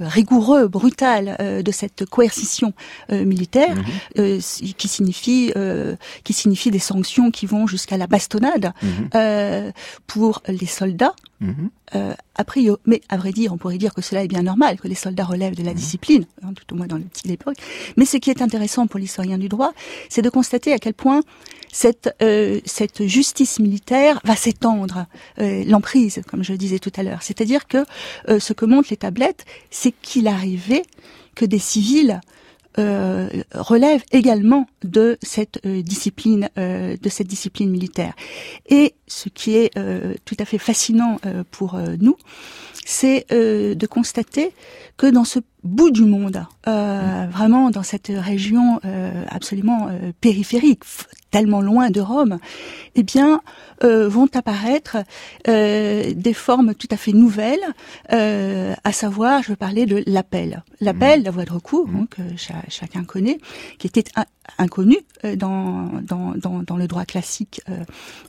rigoureux, 0.00 0.68
brutal 0.68 1.36
euh, 1.40 1.62
de 1.62 1.70
cette 1.70 2.04
coercition 2.06 2.72
euh, 3.10 3.24
militaire, 3.24 3.76
mhm. 4.16 4.40
qui 4.76 4.88
signifie 4.88 5.52
qui 6.24 6.32
signifie 6.32 6.70
des 6.70 6.78
sanctions 6.78 7.30
qui 7.30 7.46
vont 7.46 7.66
jusqu'à 7.66 7.96
la 7.96 8.06
bastonnade 8.06 8.72
mhm. 8.82 9.72
pour 10.06 10.42
les 10.48 10.66
soldats. 10.66 11.14
Mhm. 11.42 11.70
a 12.34 12.44
priori, 12.44 12.80
mais 12.86 13.00
à 13.08 13.16
vrai 13.16 13.32
dire, 13.32 13.52
on 13.52 13.58
pourrait 13.58 13.76
dire 13.76 13.92
que 13.92 14.00
cela 14.00 14.24
est 14.24 14.28
bien 14.28 14.42
normal, 14.42 14.78
que 14.80 14.88
les 14.88 14.94
soldats 14.94 15.24
relèvent 15.24 15.56
de 15.56 15.62
la 15.62 15.74
discipline, 15.74 16.24
hein, 16.42 16.52
tout 16.54 16.72
au 16.72 16.76
moins 16.76 16.86
dans 16.86 16.96
le 16.96 17.02
petit 17.02 17.28
l'époque. 17.28 17.56
Mais 17.96 18.04
ce 18.04 18.16
qui 18.16 18.30
est 18.30 18.40
intéressant 18.40 18.86
pour 18.86 18.98
l'historien 18.98 19.38
du 19.38 19.48
droit, 19.48 19.72
c'est 20.08 20.22
de 20.22 20.30
constater 20.30 20.72
à 20.72 20.78
quel 20.78 20.94
point 20.94 21.20
cette, 21.72 22.14
euh, 22.22 22.60
cette 22.64 23.06
justice 23.06 23.58
militaire 23.58 24.20
va 24.24 24.36
s'étendre, 24.36 25.06
euh, 25.40 25.64
l'emprise, 25.64 26.22
comme 26.28 26.44
je 26.44 26.52
disais 26.52 26.78
tout 26.78 26.92
à 26.96 27.02
l'heure. 27.02 27.22
C'est-à-dire 27.22 27.66
que 27.66 27.84
euh, 28.28 28.38
ce 28.38 28.52
que 28.52 28.66
montrent 28.66 28.90
les 28.90 28.98
tablettes, 28.98 29.44
c'est 29.70 29.92
qu'il 30.02 30.28
arrivait 30.28 30.84
que 31.34 31.46
des 31.46 31.58
civils 31.58 32.20
euh, 32.78 33.28
relèvent 33.54 34.04
également 34.12 34.66
de 34.82 35.18
cette 35.22 35.66
discipline, 35.66 36.48
de 36.56 37.08
cette 37.08 37.26
discipline 37.26 37.70
militaire. 37.70 38.14
Et 38.68 38.94
ce 39.06 39.28
qui 39.28 39.56
est 39.56 39.70
tout 40.24 40.36
à 40.38 40.44
fait 40.44 40.58
fascinant 40.58 41.18
pour 41.50 41.78
nous, 42.00 42.16
c'est 42.84 43.26
de 43.30 43.86
constater 43.86 44.52
que 44.96 45.06
dans 45.06 45.24
ce 45.24 45.38
bout 45.64 45.90
du 45.90 46.04
monde, 46.04 46.44
euh, 46.66 47.26
vraiment 47.30 47.70
dans 47.70 47.82
cette 47.82 48.10
région 48.14 48.80
euh, 48.84 49.24
absolument 49.28 49.88
euh, 49.88 50.12
périphérique, 50.20 50.84
tellement 51.32 51.62
loin 51.62 51.90
de 51.90 52.00
Rome, 52.00 52.38
eh 52.94 53.02
bien, 53.02 53.40
euh, 53.82 54.08
vont 54.08 54.28
apparaître 54.34 54.98
euh, 55.48 56.12
des 56.14 56.34
formes 56.34 56.74
tout 56.74 56.88
à 56.92 56.96
fait 56.96 57.12
nouvelles, 57.12 57.58
euh, 58.12 58.74
à 58.84 58.92
savoir, 58.92 59.42
je 59.42 59.48
veux 59.48 59.56
parler 59.56 59.86
de 59.86 60.04
l'appel. 60.06 60.62
L'appel, 60.80 61.20
mmh. 61.20 61.24
la 61.24 61.30
voie 61.30 61.44
de 61.44 61.52
recours, 61.52 61.88
mmh. 61.88 62.06
que 62.08 62.22
chacun 62.68 63.02
connaît, 63.02 63.38
qui 63.78 63.86
était 63.86 64.04
inconnu 64.58 64.98
dans, 65.36 65.88
dans, 66.02 66.34
dans, 66.36 66.62
dans, 66.62 66.76
le 66.76 66.86
droit 66.86 67.04
classique 67.04 67.62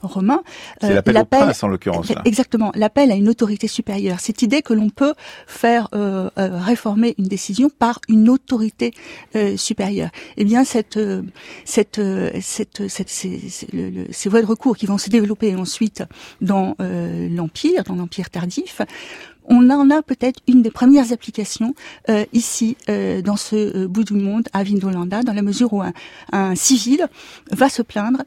romain. 0.02 0.42
C'est 0.80 0.94
l'appel 0.94 1.18
au 1.18 1.24
prince, 1.24 1.62
en 1.62 1.68
l'occurrence. 1.68 2.12
Exactement. 2.24 2.72
L'appel 2.74 3.10
à 3.10 3.16
une 3.16 3.28
autorité 3.28 3.68
supérieure. 3.68 4.20
Cette 4.20 4.40
idée 4.42 4.62
que 4.62 4.72
l'on 4.72 4.90
peut 4.90 5.14
faire 5.46 5.88
réformer 6.36 7.14
une 7.18 7.23
décision 7.28 7.70
par 7.70 8.00
une 8.08 8.28
autorité 8.28 8.92
supérieure. 9.56 10.10
Eh 10.36 10.44
bien, 10.44 10.64
cette, 10.64 10.98
cette, 11.64 12.00
cette 12.40 13.08
ces, 13.08 14.28
voies 14.28 14.42
de 14.42 14.46
recours 14.46 14.76
qui 14.76 14.86
vont 14.86 14.98
se 14.98 15.10
développer 15.10 15.54
ensuite 15.54 16.02
dans 16.40 16.76
euh, 16.80 17.28
l'Empire, 17.28 17.84
dans 17.84 17.96
l'Empire 17.96 18.30
tardif, 18.30 18.82
on 19.46 19.70
en 19.70 19.90
a 19.90 20.02
peut-être 20.02 20.40
une 20.48 20.62
des 20.62 20.70
premières 20.70 21.12
applications 21.12 21.74
euh, 22.08 22.24
ici, 22.32 22.76
euh, 22.88 23.22
dans 23.22 23.36
ce 23.36 23.84
euh, 23.84 23.88
bout 23.88 24.04
du 24.04 24.14
monde, 24.14 24.48
à 24.52 24.62
Vindolanda, 24.62 25.22
dans 25.22 25.32
la 25.32 25.42
mesure 25.42 25.72
où 25.72 25.82
un, 25.82 26.54
civil 26.54 27.06
va 27.50 27.68
se 27.68 27.82
plaindre 27.82 28.22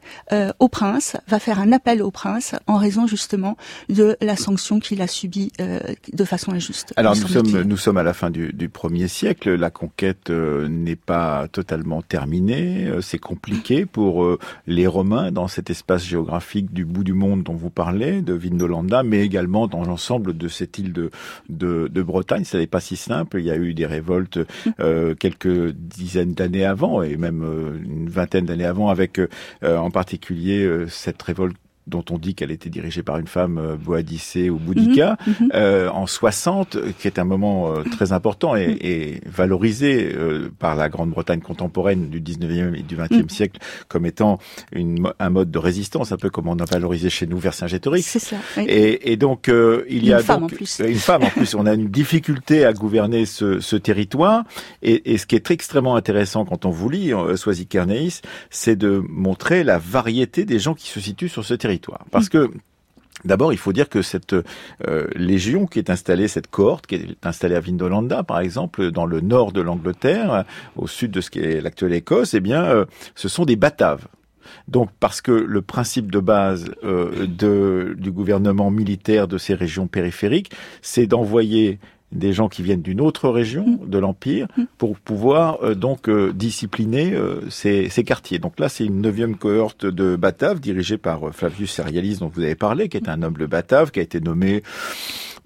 au 0.58 0.68
prince, 0.68 1.16
va 1.28 1.38
faire 1.38 1.60
un 1.60 1.72
appel 1.72 2.02
au 2.02 2.10
prince 2.10 2.54
en 2.66 2.76
raison 2.76 3.06
justement 3.06 3.56
de 3.88 4.16
la 4.20 4.36
sanction 4.36 4.80
qu'il 4.80 5.00
a 5.02 5.06
subie 5.06 5.52
de 5.58 6.24
façon 6.24 6.52
injuste. 6.52 6.92
Alors 6.96 7.16
nous 7.16 7.28
sommes, 7.28 7.62
nous 7.62 7.76
sommes 7.76 7.96
à 7.96 8.02
la 8.02 8.12
fin 8.12 8.30
du, 8.30 8.52
du 8.52 8.68
premier 8.68 9.08
siècle, 9.08 9.54
la 9.54 9.70
conquête 9.70 10.30
n'est 10.30 10.96
pas 10.96 11.48
totalement 11.48 12.02
terminée, 12.02 12.90
c'est 13.00 13.18
compliqué 13.18 13.86
pour 13.86 14.38
les 14.66 14.86
Romains 14.86 15.32
dans 15.32 15.48
cet 15.48 15.70
espace 15.70 16.04
géographique 16.04 16.72
du 16.72 16.84
bout 16.84 17.04
du 17.04 17.14
monde 17.14 17.42
dont 17.42 17.54
vous 17.54 17.70
parlez, 17.70 18.22
de 18.22 18.34
Vindolanda, 18.34 19.02
mais 19.02 19.24
également 19.24 19.66
dans 19.66 19.84
l'ensemble 19.84 20.36
de 20.36 20.48
cette 20.48 20.78
île 20.78 20.92
de 20.92 21.07
de, 21.48 22.02
Bretagne. 22.02 22.44
Ce 22.44 22.56
n'est 22.56 22.66
pas 22.66 22.80
si 22.80 22.96
simple. 22.96 23.38
Il 23.38 23.44
y 23.44 23.50
a 23.50 23.56
eu 23.56 23.74
des 23.74 23.86
révoltes 23.86 24.38
euh, 24.80 25.14
quelques 25.14 25.70
dizaines 25.72 26.32
d'années 26.32 26.64
avant 26.64 27.02
et 27.02 27.16
même 27.16 27.42
euh, 27.42 27.78
une 27.84 28.08
vingtaine 28.08 28.46
d'années 28.46 28.64
avant 28.64 28.88
avec 28.88 29.18
euh, 29.18 29.28
en 29.62 29.90
particulier 29.90 30.68
cette 30.88 31.20
révolte 31.22 31.56
dont 31.88 32.04
on 32.10 32.18
dit 32.18 32.34
qu'elle 32.34 32.50
était 32.50 32.70
dirigée 32.70 33.02
par 33.02 33.18
une 33.18 33.26
femme, 33.26 33.58
euh, 33.58 33.76
Boadicée 33.76 34.50
ou 34.50 34.58
Boudica, 34.58 35.16
mhm, 35.26 35.34
mhm. 35.40 35.50
euh, 35.54 35.88
en 35.90 36.06
60, 36.06 36.76
qui 36.98 37.06
est 37.06 37.18
un 37.18 37.24
moment 37.24 37.72
euh, 37.72 37.82
très 37.82 38.12
important 38.12 38.56
et, 38.56 38.76
et 38.80 39.20
valorisé 39.26 40.12
euh, 40.14 40.50
par 40.58 40.76
la 40.76 40.88
Grande-Bretagne 40.88 41.40
contemporaine 41.40 42.10
du 42.10 42.20
19e 42.20 42.74
et 42.78 42.82
du 42.82 42.96
20e 42.96 43.22
mhm. 43.22 43.28
siècle 43.28 43.60
comme 43.88 44.06
étant 44.06 44.38
une, 44.72 45.10
un 45.18 45.30
mode 45.30 45.50
de 45.50 45.58
résistance, 45.58 46.12
un 46.12 46.16
peu 46.16 46.30
comme 46.30 46.48
on 46.48 46.58
a 46.58 46.64
valorisé 46.64 47.10
chez 47.10 47.26
nous 47.26 47.38
Vercingétorix. 47.38 48.02
C'est 48.02 48.18
ça. 48.18 48.36
Et, 48.58 49.12
et, 49.12 49.16
donc, 49.16 49.50
il 49.88 50.04
y 50.04 50.12
a 50.12 50.18
une 50.18 50.24
femme 50.24 50.44
en 50.44 50.46
plus. 50.46 50.80
une 50.80 50.94
femme 50.94 51.24
en 51.24 51.30
plus. 51.30 51.54
On 51.54 51.66
a 51.66 51.74
une 51.74 51.88
difficulté 51.88 52.64
à 52.64 52.72
gouverner 52.72 53.26
ce, 53.26 53.60
ce 53.60 53.76
territoire. 53.76 54.44
Et, 54.82 55.12
et, 55.12 55.18
ce 55.18 55.26
qui 55.26 55.34
est 55.34 55.50
extrêmement 55.50 55.96
intéressant 55.96 56.44
quand 56.44 56.66
on 56.66 56.70
vous 56.70 56.90
lit, 56.90 57.12
Soisy 57.36 57.66
Kerneis, 57.66 58.20
c'est 58.50 58.76
de 58.76 59.02
montrer 59.08 59.64
la 59.64 59.78
variété 59.78 60.44
des 60.44 60.58
gens 60.58 60.74
qui 60.74 60.88
se 60.88 61.00
situent 61.00 61.28
sur 61.28 61.44
ce 61.44 61.54
territoire. 61.54 61.77
Parce 62.10 62.28
que 62.28 62.50
D'abord, 63.24 63.52
il 63.52 63.58
faut 63.58 63.72
dire 63.72 63.88
que 63.88 64.00
cette 64.00 64.32
euh, 64.32 65.08
légion 65.16 65.66
qui 65.66 65.80
est 65.80 65.90
installée, 65.90 66.28
cette 66.28 66.48
cohorte 66.48 66.86
qui 66.86 66.94
est 66.94 67.26
installée 67.26 67.56
à 67.56 67.60
Vindolanda, 67.60 68.22
par 68.22 68.38
exemple, 68.38 68.92
dans 68.92 69.06
le 69.06 69.20
nord 69.20 69.50
de 69.52 69.60
l'Angleterre, 69.60 70.44
au 70.76 70.86
sud 70.86 71.10
de 71.10 71.20
ce 71.20 71.30
qui 71.30 71.40
est 71.40 71.60
l'actuelle 71.60 71.94
Écosse, 71.94 72.34
eh 72.34 72.40
bien, 72.40 72.64
euh, 72.64 72.84
ce 73.16 73.28
sont 73.28 73.44
des 73.44 73.56
Bataves. 73.56 74.06
Donc, 74.68 74.90
parce 75.00 75.20
que 75.20 75.32
le 75.32 75.62
principe 75.62 76.12
de 76.12 76.20
base 76.20 76.70
euh, 76.84 77.26
du 77.96 78.12
gouvernement 78.12 78.70
militaire 78.70 79.26
de 79.28 79.36
ces 79.36 79.54
régions 79.54 79.88
périphériques, 79.88 80.52
c'est 80.80 81.06
d'envoyer 81.06 81.80
des 82.12 82.32
gens 82.32 82.48
qui 82.48 82.62
viennent 82.62 82.82
d'une 82.82 83.00
autre 83.00 83.28
région 83.28 83.66
mm. 83.66 83.88
de 83.88 83.98
l'Empire 83.98 84.46
mm. 84.56 84.64
pour 84.78 84.98
pouvoir 84.98 85.62
euh, 85.62 85.74
donc 85.74 86.08
euh, 86.08 86.32
discipliner 86.32 87.12
euh, 87.12 87.40
ces, 87.50 87.88
ces, 87.90 88.04
quartiers. 88.04 88.38
Donc 88.38 88.58
là, 88.58 88.68
c'est 88.68 88.84
une 88.84 89.00
neuvième 89.00 89.36
cohorte 89.36 89.84
de 89.86 90.16
Bataves 90.16 90.60
dirigée 90.60 90.98
par 90.98 91.32
Flavius 91.32 91.72
Serialis 91.72 92.18
dont 92.18 92.30
vous 92.32 92.42
avez 92.42 92.54
parlé, 92.54 92.88
qui 92.88 92.96
est 92.96 93.08
un 93.08 93.18
noble 93.18 93.46
batave, 93.46 93.90
qui 93.90 94.00
a 94.00 94.02
été 94.02 94.20
nommé 94.20 94.62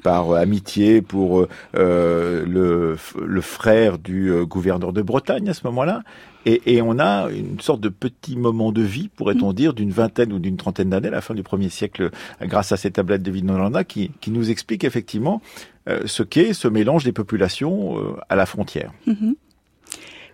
par 0.02 0.32
amitié 0.32 1.00
pour 1.00 1.46
le, 1.74 2.44
le, 2.44 3.40
frère 3.40 3.98
du 3.98 4.32
gouverneur 4.46 4.92
de 4.92 5.00
Bretagne 5.00 5.48
à 5.48 5.54
ce 5.54 5.64
moment-là. 5.68 6.02
Et, 6.44 6.74
et, 6.74 6.82
on 6.82 6.98
a 6.98 7.30
une 7.30 7.60
sorte 7.60 7.80
de 7.80 7.88
petit 7.88 8.34
moment 8.34 8.72
de 8.72 8.82
vie, 8.82 9.08
pourrait-on 9.08 9.50
mm. 9.50 9.54
dire, 9.54 9.74
d'une 9.74 9.92
vingtaine 9.92 10.32
ou 10.32 10.40
d'une 10.40 10.56
trentaine 10.56 10.90
d'années, 10.90 11.06
à 11.08 11.12
la 11.12 11.20
fin 11.20 11.34
du 11.34 11.44
premier 11.44 11.68
siècle, 11.68 12.10
grâce 12.40 12.72
à 12.72 12.76
ces 12.76 12.90
tablettes 12.90 13.22
de 13.22 13.30
Vinolanda, 13.30 13.84
qui, 13.84 14.10
qui 14.20 14.32
nous 14.32 14.50
expliquent 14.50 14.82
effectivement 14.82 15.40
euh, 15.40 15.71
ce 16.06 16.22
qu'est 16.22 16.52
ce 16.52 16.68
mélange 16.68 17.04
des 17.04 17.12
populations 17.12 17.98
euh, 17.98 18.16
à 18.28 18.36
la 18.36 18.46
frontière. 18.46 18.92
Mm-hmm. 19.06 19.34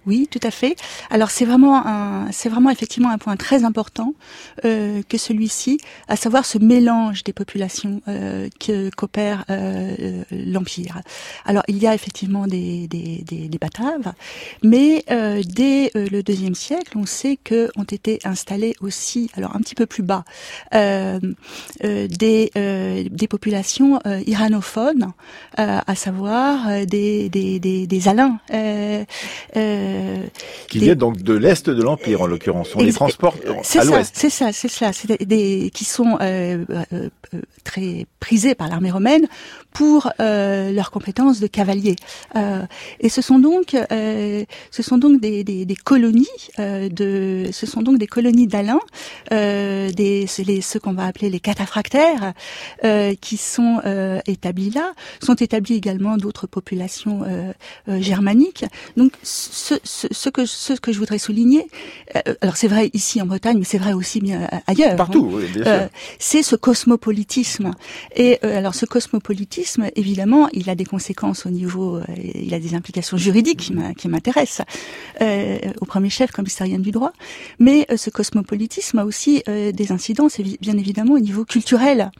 Oui, 0.07 0.29
tout 0.31 0.41
à 0.43 0.51
fait. 0.51 0.77
Alors 1.11 1.31
c'est 1.31 1.45
vraiment 1.45 1.87
un, 1.87 2.31
c'est 2.33 2.49
vraiment 2.49 2.71
effectivement 2.71 3.11
un 3.11 3.19
point 3.19 3.37
très 3.37 3.65
important 3.65 4.15
euh, 4.65 5.03
que 5.09 5.19
celui-ci, 5.19 5.79
à 6.09 6.17
savoir 6.17 6.45
ce 6.47 6.59
mélange 6.59 7.25
des 7.25 7.33
populations 7.33 8.01
euh, 8.09 8.49
que 8.59 8.91
qu'opère 8.91 9.45
euh, 9.51 10.23
l'empire. 10.31 11.01
Alors 11.45 11.63
il 11.69 11.79
y 11.79 11.87
a 11.87 11.95
effectivement 11.95 12.47
des 12.47 12.89
des, 12.89 13.23
des, 13.27 13.59
Bataves, 13.59 14.13
mais 14.63 15.05
euh, 15.11 15.43
dès 15.45 15.91
euh, 15.97 16.07
le 16.13 16.23
deuxième 16.23 16.55
siècle, 16.55 16.97
on 16.97 17.07
sait 17.07 17.37
que 17.37 17.71
ont 17.77 17.83
été 17.85 18.21
installés 18.25 18.75
aussi, 18.81 19.31
alors 19.35 19.57
un 19.57 19.61
petit 19.61 19.75
peu 19.75 19.87
plus 19.87 20.03
bas, 20.05 20.25
euh, 20.75 21.19
des 21.83 22.51
des 23.11 23.29
populations 23.29 24.01
iranophones, 24.27 25.13
à 25.57 25.95
savoir 25.95 26.87
des 26.87 27.29
des 27.29 27.59
des, 27.59 27.87
des 27.87 28.09
Alains. 28.09 28.39
Qui 30.69 30.79
viennent 30.79 30.99
donc 30.99 31.23
de 31.23 31.35
l'est 31.35 31.69
de 31.69 31.83
l'empire 31.83 32.23
en 32.23 32.27
l'occurrence. 32.27 32.75
On 32.75 32.83
les 32.83 32.93
transporte 32.93 33.45
à 33.45 33.85
l'ouest. 33.85 34.13
C'est 34.15 34.31
ça, 34.31 34.53
c'est 34.53 34.69
ça. 34.69 34.93
C'est 34.93 35.23
des 35.25 35.71
qui 35.75 35.85
sont 35.85 36.19
euh, 36.21 36.65
euh, 36.93 37.09
très 37.65 38.07
prisés 38.21 38.55
par 38.55 38.69
l'armée 38.69 38.91
romaine 38.91 39.27
pour 39.73 40.11
euh, 40.21 40.73
leurs 40.73 40.91
compétences 40.91 41.41
de 41.41 41.47
cavalier. 41.47 41.97
Euh, 42.37 42.63
et 43.01 43.09
ce 43.09 43.23
sont 43.23 43.39
donc, 43.39 43.75
euh, 43.75 44.45
ce 44.71 44.83
sont 44.83 44.99
donc 44.99 45.21
des, 45.21 45.45
des, 45.45 45.65
des 45.65 45.77
colonies 45.77 46.27
euh, 46.59 46.89
de, 46.89 47.49
ce 47.53 47.67
sont 47.67 47.83
donc 47.83 47.99
des 47.99 48.07
colonies 48.07 48.47
d'Alain, 48.47 48.81
des, 49.31 50.27
les, 50.47 50.61
ceux 50.61 50.81
qu'on 50.81 50.95
va 50.95 51.07
appeler 51.07 51.31
les 51.31 51.41
cataphractaires, 51.41 52.33
qui 53.21 53.37
sont 53.37 53.81
établis 54.27 54.71
là. 54.71 54.93
Sont 55.23 55.35
établis 55.35 55.75
également 55.75 56.17
d'autres 56.17 56.47
populations 56.47 57.23
germaniques. 57.87 58.65
Donc, 58.97 59.13
ce, 59.23 59.75
ce, 59.85 60.07
ce, 60.11 60.29
que 60.29 60.47
ce 60.47 60.73
que 60.75 60.93
je 60.93 60.99
voudrais 60.99 61.19
souligner, 61.19 61.67
alors 62.41 62.57
c'est 62.57 62.69
vrai 62.69 62.91
ici 62.93 63.21
en 63.23 63.27
Bretagne, 63.27 63.59
mais 63.59 63.65
c'est 63.65 63.79
vrai 63.79 63.93
aussi 63.93 64.21
bien 64.21 64.49
ailleurs. 64.67 64.97
Partout, 64.97 65.29
hein, 65.33 65.37
oui, 65.37 65.47
bien 65.53 65.65
sûr. 65.65 65.89
c'est 66.19 66.43
ce 66.43 66.57
cosmopolitisme. 66.57 67.73
Et 68.17 68.41
alors, 68.43 68.75
ce 68.75 68.87
cosmopolitisme 68.87 69.89
évidemment, 69.97 70.49
il 70.53 70.71
a 70.71 70.75
des 70.75 70.85
conséquences 70.85 71.47
au 71.47 71.51
niveau, 71.51 71.97
euh, 71.97 72.03
il 72.35 72.55
a 72.55 72.61
des 72.61 72.75
implications 72.75 73.17
juridiques 73.17 73.73
qui 73.97 74.09
m'intéressent, 74.09 74.67
euh, 75.21 75.59
au 75.81 75.85
premier 75.85 76.11
chef 76.11 76.31
comme 76.31 76.47
historienne 76.47 76.83
du 76.83 76.91
droit. 76.91 77.13
Mais 77.59 77.87
euh, 77.91 77.97
ce 77.97 78.11
cosmopolitisme 78.11 78.99
a 78.99 79.05
aussi 79.05 79.43
euh, 79.49 79.73
des 79.73 79.93
incidences, 79.93 80.41
bien 80.61 80.79
évidemment, 80.79 81.15
au 81.15 81.19
niveau 81.19 81.45
culturel. 81.45 82.11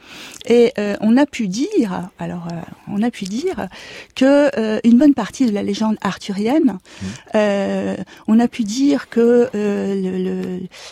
Et 0.47 0.73
on 1.01 1.17
a 1.17 1.25
pu 1.25 1.47
dire, 1.47 2.09
alors, 2.17 2.47
on 2.87 3.01
a 3.01 3.11
pu 3.11 3.25
dire 3.25 3.67
que 4.15 4.79
une 4.87 4.97
bonne 4.97 5.13
partie 5.13 5.45
de 5.45 5.51
la 5.51 5.63
légende 5.63 5.97
arthurienne, 6.01 6.77
mmh. 6.77 7.05
On 8.27 8.39
a 8.39 8.47
pu 8.47 8.63
dire 8.63 9.09
que 9.09 9.49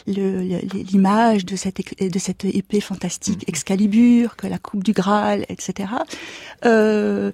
l'image 0.08 1.46
de 1.46 1.56
cette 1.56 1.78
de 2.02 2.20
cette 2.20 2.46
épée 2.46 2.82
fantastique 2.82 3.42
mmh. 3.42 3.50
Excalibur, 3.50 4.36
que 4.36 4.48
la 4.48 4.58
coupe 4.58 4.84
du 4.84 4.94
Graal, 4.94 5.46
etc 5.50 5.88
euh, 6.66 7.32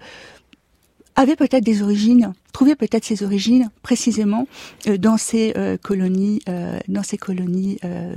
avait 1.16 1.36
peut-être 1.36 1.64
des 1.64 1.82
origines, 1.82 2.34
trouvait 2.52 2.76
peut-être 2.76 3.06
ses 3.06 3.24
origines 3.24 3.70
précisément 3.82 4.48
euh, 4.88 4.98
dans 4.98 5.18
ces 5.18 5.54
euh, 5.58 5.78
colonies, 5.78 6.42
euh, 6.50 6.80
dans 6.88 7.04
ces 7.04 7.18
colonies 7.18 7.78
euh, 7.84 8.16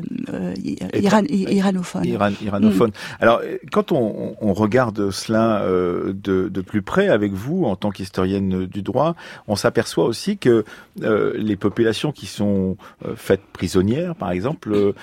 iran, 0.95 1.23
iranophones. 1.29 2.05
Iran, 2.05 2.31
iranophones. 2.43 2.91
Mm. 2.91 3.17
Alors, 3.21 3.41
quand 3.73 3.93
on, 3.93 4.37
on 4.41 4.53
regarde 4.53 5.11
cela 5.11 5.65
de, 5.67 6.49
de, 6.49 6.61
plus 6.61 6.83
près 6.83 7.09
avec 7.09 7.33
vous, 7.33 7.65
en 7.65 7.77
tant 7.77 7.91
qu'historienne 7.91 8.67
du 8.67 8.83
droit, 8.83 9.15
on 9.47 9.57
s'aperçoit 9.57 10.05
aussi 10.05 10.39
que 10.39 10.65
les 10.99 11.57
populations 11.57 12.13
qui 12.13 12.27
sont 12.27 12.77
faites 13.15 13.43
prisonnières, 13.53 14.15
par 14.17 14.31
exemple, 14.31 14.95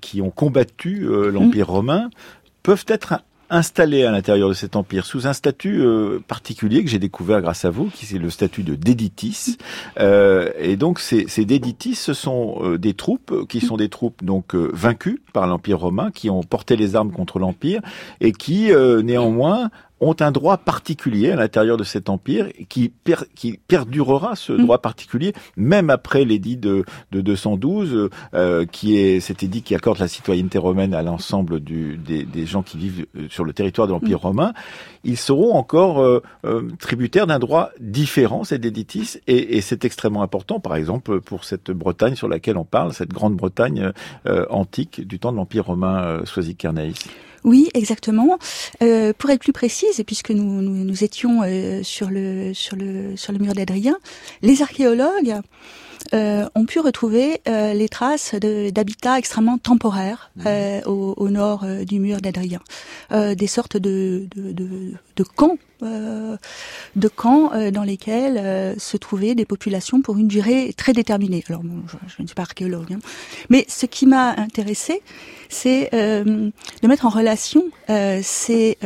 qui 0.00 0.22
ont 0.22 0.30
combattu 0.30 1.06
l'Empire 1.30 1.68
mm. 1.68 1.70
romain, 1.70 2.10
peuvent 2.62 2.84
être 2.88 3.22
installé 3.52 4.04
à 4.04 4.10
l'intérieur 4.10 4.48
de 4.48 4.54
cet 4.54 4.76
empire 4.76 5.04
sous 5.04 5.26
un 5.26 5.34
statut 5.34 5.82
euh, 5.82 6.18
particulier 6.26 6.82
que 6.82 6.90
j'ai 6.90 6.98
découvert 6.98 7.42
grâce 7.42 7.64
à 7.64 7.70
vous, 7.70 7.86
qui 7.86 8.12
est 8.16 8.18
le 8.18 8.30
statut 8.30 8.62
de 8.62 8.74
déditis. 8.74 9.58
Euh, 10.00 10.50
et 10.58 10.76
donc 10.76 10.98
ces, 10.98 11.28
ces 11.28 11.44
déditis, 11.44 11.94
sont 11.94 12.58
euh, 12.62 12.78
des 12.78 12.94
troupes 12.94 13.46
qui 13.48 13.60
sont 13.60 13.76
des 13.76 13.90
troupes 13.90 14.24
donc 14.24 14.54
vaincues 14.54 15.22
par 15.32 15.46
l'empire 15.46 15.78
romain, 15.78 16.10
qui 16.10 16.30
ont 16.30 16.42
porté 16.42 16.76
les 16.76 16.96
armes 16.96 17.12
contre 17.12 17.38
l'empire 17.38 17.80
et 18.20 18.32
qui 18.32 18.72
néanmoins 19.02 19.70
ont 20.02 20.16
un 20.20 20.30
droit 20.32 20.58
particulier 20.58 21.30
à 21.30 21.36
l'intérieur 21.36 21.76
de 21.76 21.84
cet 21.84 22.10
empire 22.10 22.48
qui, 22.68 22.92
qui 23.34 23.58
perdurera 23.66 24.36
ce 24.36 24.52
mm. 24.52 24.62
droit 24.62 24.78
particulier 24.78 25.32
même 25.56 25.88
après 25.88 26.24
l'édit 26.24 26.56
de, 26.56 26.84
de 27.12 27.20
212 27.20 28.10
euh, 28.34 28.66
qui 28.66 28.98
est 28.98 29.20
cet 29.20 29.42
édit 29.42 29.62
qui 29.62 29.74
accorde 29.74 29.98
la 29.98 30.08
citoyenneté 30.08 30.58
romaine 30.58 30.92
à 30.92 31.02
l'ensemble 31.02 31.60
des, 31.60 31.96
des, 32.24 32.46
gens 32.46 32.62
qui 32.62 32.76
vivent 32.76 33.06
euh, 33.16 33.28
sur 33.30 33.44
le 33.44 33.52
territoire 33.52 33.86
de 33.86 33.92
l'empire 33.92 34.18
mm. 34.18 34.26
romain. 34.26 34.52
Ils 35.04 35.16
seront 35.16 35.54
encore 35.54 36.00
euh, 36.00 36.22
euh, 36.44 36.68
tributaires 36.78 37.26
d'un 37.26 37.38
droit 37.38 37.70
différent, 37.80 38.44
cet 38.44 38.64
éditis, 38.64 39.18
et, 39.26 39.56
et 39.56 39.60
c'est 39.60 39.84
extrêmement 39.84 40.22
important, 40.22 40.60
par 40.60 40.76
exemple 40.76 41.20
pour 41.20 41.44
cette 41.44 41.70
Bretagne 41.70 42.14
sur 42.14 42.28
laquelle 42.28 42.56
on 42.56 42.64
parle, 42.64 42.92
cette 42.92 43.12
grande 43.12 43.36
Bretagne 43.36 43.92
euh, 44.26 44.46
antique 44.50 45.06
du 45.06 45.18
temps 45.18 45.32
de 45.32 45.36
l'empire 45.36 45.66
romain 45.66 46.02
euh, 46.02 46.24
Soisic-Carnaïs. 46.24 47.08
Oui, 47.44 47.68
exactement. 47.74 48.38
Euh, 48.82 49.12
pour 49.16 49.30
être 49.30 49.40
plus 49.40 49.52
précise, 49.52 49.98
et 49.98 50.04
puisque 50.04 50.30
nous, 50.30 50.62
nous, 50.62 50.84
nous 50.84 51.04
étions 51.04 51.42
euh, 51.42 51.82
sur, 51.82 52.10
le, 52.10 52.54
sur, 52.54 52.76
le, 52.76 53.16
sur 53.16 53.32
le 53.32 53.38
mur 53.38 53.54
d'Adrien, 53.54 53.98
les 54.42 54.62
archéologues 54.62 55.40
euh, 56.14 56.48
ont 56.54 56.66
pu 56.66 56.80
retrouver 56.80 57.40
euh, 57.48 57.72
les 57.74 57.88
traces 57.88 58.34
d'habitats 58.34 59.18
extrêmement 59.18 59.58
temporaires 59.58 60.30
mmh. 60.36 60.48
au, 60.86 61.14
au, 61.16 61.28
nord 61.30 61.64
du 61.86 62.00
mur 62.00 62.20
d'Adrien, 62.20 62.60
des 63.10 63.46
sortes 63.46 63.76
de, 63.76 64.26
de, 64.34 64.52
de, 64.52 64.68
de 65.16 65.22
camps 65.22 65.58
de 65.82 67.08
camps 67.08 67.52
euh, 67.52 67.70
dans 67.70 67.82
lesquels 67.82 68.38
euh, 68.38 68.74
se 68.78 68.96
trouvaient 68.96 69.34
des 69.34 69.44
populations 69.44 70.00
pour 70.02 70.16
une 70.18 70.28
durée 70.28 70.72
très 70.76 70.92
déterminée. 70.92 71.44
Alors 71.48 71.62
bon, 71.62 71.82
je, 71.86 71.96
je 72.16 72.22
ne 72.22 72.26
suis 72.26 72.34
pas 72.34 72.42
archéologue, 72.42 72.92
hein. 72.92 72.98
mais 73.50 73.64
ce 73.68 73.86
qui 73.86 74.06
m'a 74.06 74.30
intéressé, 74.36 75.02
c'est 75.48 75.90
de 75.92 76.88
mettre 76.88 77.04
en 77.04 77.10
relation 77.10 77.64
ces, 77.88 78.78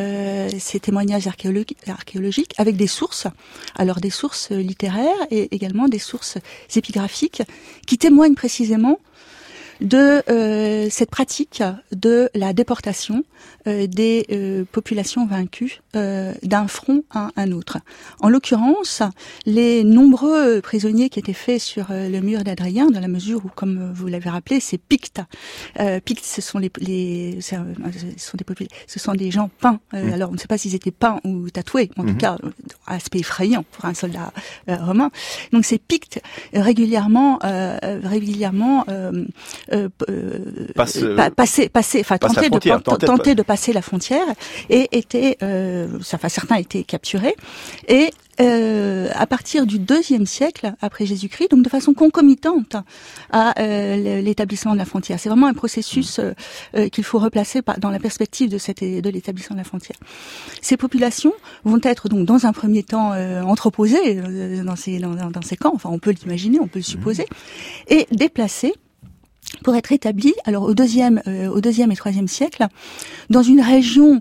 ces, 0.59 0.81
témoignages 0.81 1.29
archéologiques 1.29 2.55
avec 2.59 2.77
des 2.77 2.89
sources, 2.89 3.29
alors 3.77 4.01
des 4.01 4.11
sources 4.11 4.51
littéraires 4.51 5.15
et 5.31 5.55
également 5.55 5.87
des 5.87 6.01
sources 6.01 6.39
épigraphiques 6.75 7.43
qui 7.87 7.99
témoignent 7.99 8.35
précisément 8.35 8.99
de 9.81 10.23
euh, 10.31 10.89
cette 10.91 11.11
pratique 11.11 11.63
de 11.93 12.31
la 12.35 12.53
déportation 12.53 13.25
euh, 13.67 13.87
des 13.87 14.27
euh, 14.31 14.65
populations 14.71 15.27
vaincues 15.27 15.81
d'un 16.43 16.69
front 16.69 17.05
à 17.11 17.31
un 17.37 17.53
autre. 17.53 17.79
En 18.21 18.29
l'occurrence, 18.29 19.03
les 19.47 19.83
nombreux 19.83 20.61
prisonniers 20.61 21.09
qui 21.09 21.19
étaient 21.19 21.33
faits 21.33 21.59
sur 21.59 21.87
le 21.89 22.21
mur 22.21 22.45
d'Adrien, 22.45 22.91
dans 22.91 23.01
la 23.01 23.09
mesure 23.09 23.47
où, 23.47 23.49
comme 23.49 23.93
vous 23.95 24.07
l'avez 24.07 24.29
rappelé, 24.29 24.61
c'est 24.61 24.77
Pictes. 24.77 25.23
Pictes, 26.05 26.27
ce 26.27 26.43
sont 26.43 26.59
les, 26.59 26.71
les 26.81 27.39
ce 27.41 27.57
sont 28.19 28.37
des 28.37 28.45
ce 28.87 28.99
sont 28.99 29.15
des 29.15 29.31
gens 29.31 29.49
peints. 29.59 29.81
Mmh. 29.95 30.13
Alors, 30.13 30.29
on 30.29 30.35
ne 30.35 30.39
sait 30.39 30.49
pas 30.49 30.59
s'ils 30.59 30.75
étaient 30.75 30.91
peints 30.91 31.19
ou 31.25 31.49
tatoués, 31.49 31.91
en 31.97 32.03
mmh. 32.03 32.07
tout 32.09 32.17
cas, 32.17 32.37
aspect 32.87 33.21
effrayant 33.21 33.65
pour 33.73 33.87
un 33.87 33.95
soldat 33.95 34.35
romain. 34.69 35.11
Donc, 35.53 35.65
ces 35.65 35.79
Pictes 35.79 36.21
régulièrement, 36.53 37.39
régulièrement 37.83 38.85
euh, 39.73 39.89
euh, 40.09 40.39
passe, 40.75 40.99
pa 41.17 41.31
passer, 41.31 41.69
passer, 41.69 42.01
enfin 42.01 42.19
tenter, 42.19 42.51
de, 42.51 42.59
tenter 42.59 43.35
de, 43.35 43.43
passer 43.43 43.73
la 43.73 43.83
frontière 43.83 44.27
et 44.71 44.89
étaient, 44.97 45.39
euh, 45.43 45.89
enfin 46.13 46.29
certains 46.29 46.57
étaient 46.57 46.85
capturés 46.85 47.35
et 47.89 48.11
euh, 48.39 49.09
à 49.15 49.27
partir 49.27 49.65
du 49.65 49.79
deuxième 49.79 50.27
siècle 50.27 50.75
après 50.83 51.07
Jésus-Christ, 51.07 51.53
donc 51.53 51.63
de 51.63 51.71
façon 51.71 51.95
concomitante 51.95 52.77
à 53.33 53.59
euh, 53.61 54.21
l'établissement 54.21 54.75
de 54.75 54.79
la 54.79 54.85
frontière. 54.85 55.19
C'est 55.19 55.31
vraiment 55.31 55.47
un 55.47 55.55
processus 55.55 56.19
euh, 56.19 56.33
euh 56.75 56.89
qu'il 56.91 57.05
faut 57.05 57.19
replacer 57.19 57.63
dans 57.79 57.91
la 57.91 57.99
perspective 57.99 58.51
de, 58.51 58.59
cette, 58.59 58.83
de 58.83 59.11
l'établissement 59.11 59.55
de 59.55 59.61
la 59.61 59.65
frontière. 59.65 59.97
Ces 60.61 60.77
populations 60.77 61.33
vont 61.65 61.81
être 61.83 62.09
donc 62.11 62.27
dans 62.27 62.45
un 62.45 62.53
premier 62.53 62.83
temps 62.83 63.13
euh, 63.15 63.41
entreposées 63.43 64.17
dans 64.63 64.77
ces, 64.77 64.99
dans, 64.99 65.15
dans, 65.15 65.43
ces 65.43 65.57
camps, 65.57 65.73
enfin 65.75 65.89
on 65.91 65.99
peut 65.99 66.13
l'imaginer, 66.13 66.61
on 66.61 66.69
peut 66.69 66.81
le 66.81 66.85
supposer, 66.85 67.25
mmh. 67.25 67.93
et 67.95 68.07
déplacées 68.13 68.75
pour 69.63 69.75
être 69.77 69.93
établi, 69.93 70.35
alors 70.45 70.65
au 70.65 70.75
deuxième, 70.75 71.23
euh, 71.27 71.49
au 71.49 71.61
deuxième 71.61 71.93
et 71.93 71.97
troisième 71.97 72.29
siècle, 72.29 72.67
dans 73.31 73.43
une 73.43 73.61
région, 73.61 74.21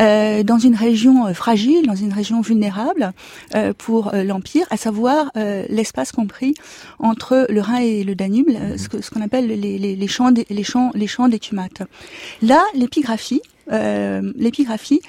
euh, 0.00 0.42
dans 0.42 0.58
une 0.58 0.74
région 0.74 1.26
euh, 1.26 1.34
fragile, 1.34 1.86
dans 1.86 1.94
une 1.94 2.12
région 2.12 2.40
vulnérable 2.40 3.12
euh, 3.54 3.72
pour 3.76 4.12
l'empire, 4.12 4.66
à 4.70 4.76
savoir 4.76 5.30
l'espace 5.68 6.12
compris 6.12 6.54
entre 6.98 7.46
le 7.48 7.60
Rhin 7.60 7.78
et 7.78 8.04
le 8.04 8.14
Danube, 8.14 8.48
ce 8.76 8.88
qu'on 8.88 9.02
ce 9.02 9.22
appelle 9.22 9.46
les, 9.46 9.78
les, 9.78 9.96
les, 9.96 10.08
champs, 10.08 10.30
des, 10.30 10.46
les 10.50 10.64
champs, 10.64 10.90
les 10.94 11.06
champs 11.06 11.28
d'écumates. 11.28 11.82
Là, 12.42 12.62
l'épigraphie 12.74 13.42
l'épigraphie 13.68 15.00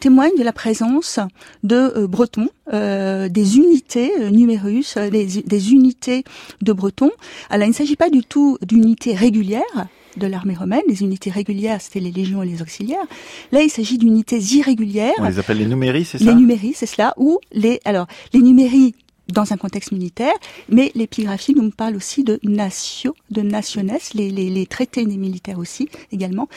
témoigne 0.00 0.36
de 0.38 0.42
la 0.42 0.52
présence 0.52 1.18
de 1.62 2.06
Bretons, 2.06 2.48
des 2.72 3.56
unités 3.56 4.30
numérus, 4.30 4.96
des, 4.96 5.42
des, 5.42 5.72
unités 5.72 6.24
de 6.62 6.72
Bretons. 6.72 7.10
Alors, 7.50 7.66
il 7.66 7.70
ne 7.70 7.74
s'agit 7.74 7.96
pas 7.96 8.10
du 8.10 8.22
tout 8.22 8.58
d'unités 8.62 9.14
régulières, 9.14 9.88
de 10.16 10.26
l'armée 10.26 10.54
romaine. 10.54 10.82
Les 10.88 11.02
unités 11.02 11.30
régulières, 11.30 11.80
c'était 11.80 12.00
les 12.00 12.10
légions 12.10 12.42
et 12.42 12.46
les 12.46 12.62
auxiliaires. 12.62 13.06
Là, 13.52 13.62
il 13.62 13.70
s'agit 13.70 13.98
d'unités 13.98 14.38
irrégulières. 14.38 15.14
On 15.18 15.28
les 15.28 15.38
appelle 15.38 15.58
les 15.58 15.66
numéries, 15.66 16.04
c'est 16.04 16.18
ça? 16.18 16.24
Les 16.24 16.34
numéries, 16.34 16.72
c'est 16.74 16.86
cela. 16.86 17.14
Ou 17.16 17.38
les, 17.52 17.80
alors, 17.84 18.06
les 18.32 18.40
numéries 18.40 18.94
dans 19.32 19.52
un 19.52 19.56
contexte 19.56 19.92
militaire, 19.92 20.34
mais 20.68 20.90
l'épigraphie 20.94 21.54
nous 21.54 21.70
parle 21.70 21.96
aussi 21.96 22.24
de 22.24 22.40
natio, 22.42 23.14
de 23.30 23.42
nationes, 23.42 23.92
les, 24.14 24.30
les, 24.30 24.48
les, 24.50 24.66
traités 24.66 25.04
des 25.04 25.16
militaires 25.16 25.58
aussi 25.58 25.88
également. 26.12 26.48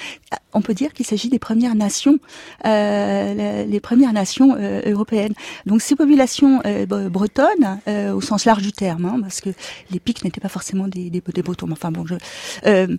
On 0.54 0.62
peut 0.62 0.74
dire 0.74 0.94
qu'il 0.94 1.06
s'agit 1.06 1.30
des 1.30 1.40
premières 1.40 1.76
nations, 1.76 2.20
euh, 2.66 3.66
les 3.66 3.80
premières 3.80 4.14
nations 4.14 4.56
euh, 4.58 4.82
européennes. 4.86 5.34
Donc 5.66 5.82
ces 5.82 5.96
populations 5.96 6.62
euh, 6.66 6.86
bretonnes, 7.10 7.80
euh, 7.88 8.14
au 8.14 8.22
sens 8.22 8.46
large 8.46 8.62
du 8.62 8.72
terme, 8.72 9.06
hein, 9.06 9.20
parce 9.22 9.42
que 9.42 9.50
les 9.92 10.00
pics 10.00 10.24
n'étaient 10.24 10.42
pas 10.42 10.50
forcément 10.50 10.88
des, 10.88 11.10
des, 11.10 11.22
des 11.22 11.42
bretons. 11.42 11.70
Enfin 11.72 11.92
bon, 11.92 12.06
je, 12.06 12.16
euh, 12.66 12.98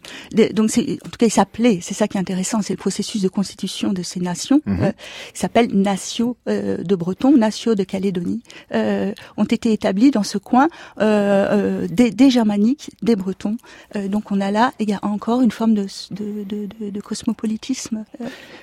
donc 0.53 0.71
c'est, 0.71 0.99
en 1.05 1.09
tout 1.09 1.19
cas 1.19 1.27
ils 1.27 1.31
s'appelaient. 1.31 1.79
C'est 1.83 1.95
ça 1.95 2.09
qui 2.09 2.17
est 2.17 2.21
intéressant, 2.21 2.63
c'est 2.63 2.75
le 2.75 2.79
processus 2.79 3.23
de 3.23 3.29
constitution 3.29 3.93
de 3.93 4.03
ces 4.03 4.21
nations. 4.21 4.61
Mm 4.67 4.91
il 5.35 5.39
s'appelle 5.39 5.69
Natio 5.73 6.37
de 6.47 6.95
Breton, 6.97 7.37
Natio 7.37 7.75
de 7.75 7.85
Calédonie. 7.85 8.43
ont 8.73 9.45
été 9.45 9.62
établis 9.71 10.11
dans 10.11 10.23
ce 10.23 10.39
coin 10.39 10.69
euh, 11.01 11.83
euh, 11.83 11.89
des, 11.89 12.11
des, 12.11 12.31
germaniques, 12.31 12.91
des 13.03 13.17
bretons. 13.17 13.57
Euh, 13.97 14.09
donc 14.09 14.31
on 14.31 14.41
a 14.41 14.51
là 14.51 14.73
il 14.79 14.89
y 14.89 14.93
a 14.93 15.01
encore 15.03 15.43
une 15.43 15.51
forme 15.51 15.75
de, 15.75 15.87
de, 16.11 16.45
de, 16.45 16.91
de 16.91 17.01
cosmopolitisme. 17.01 18.05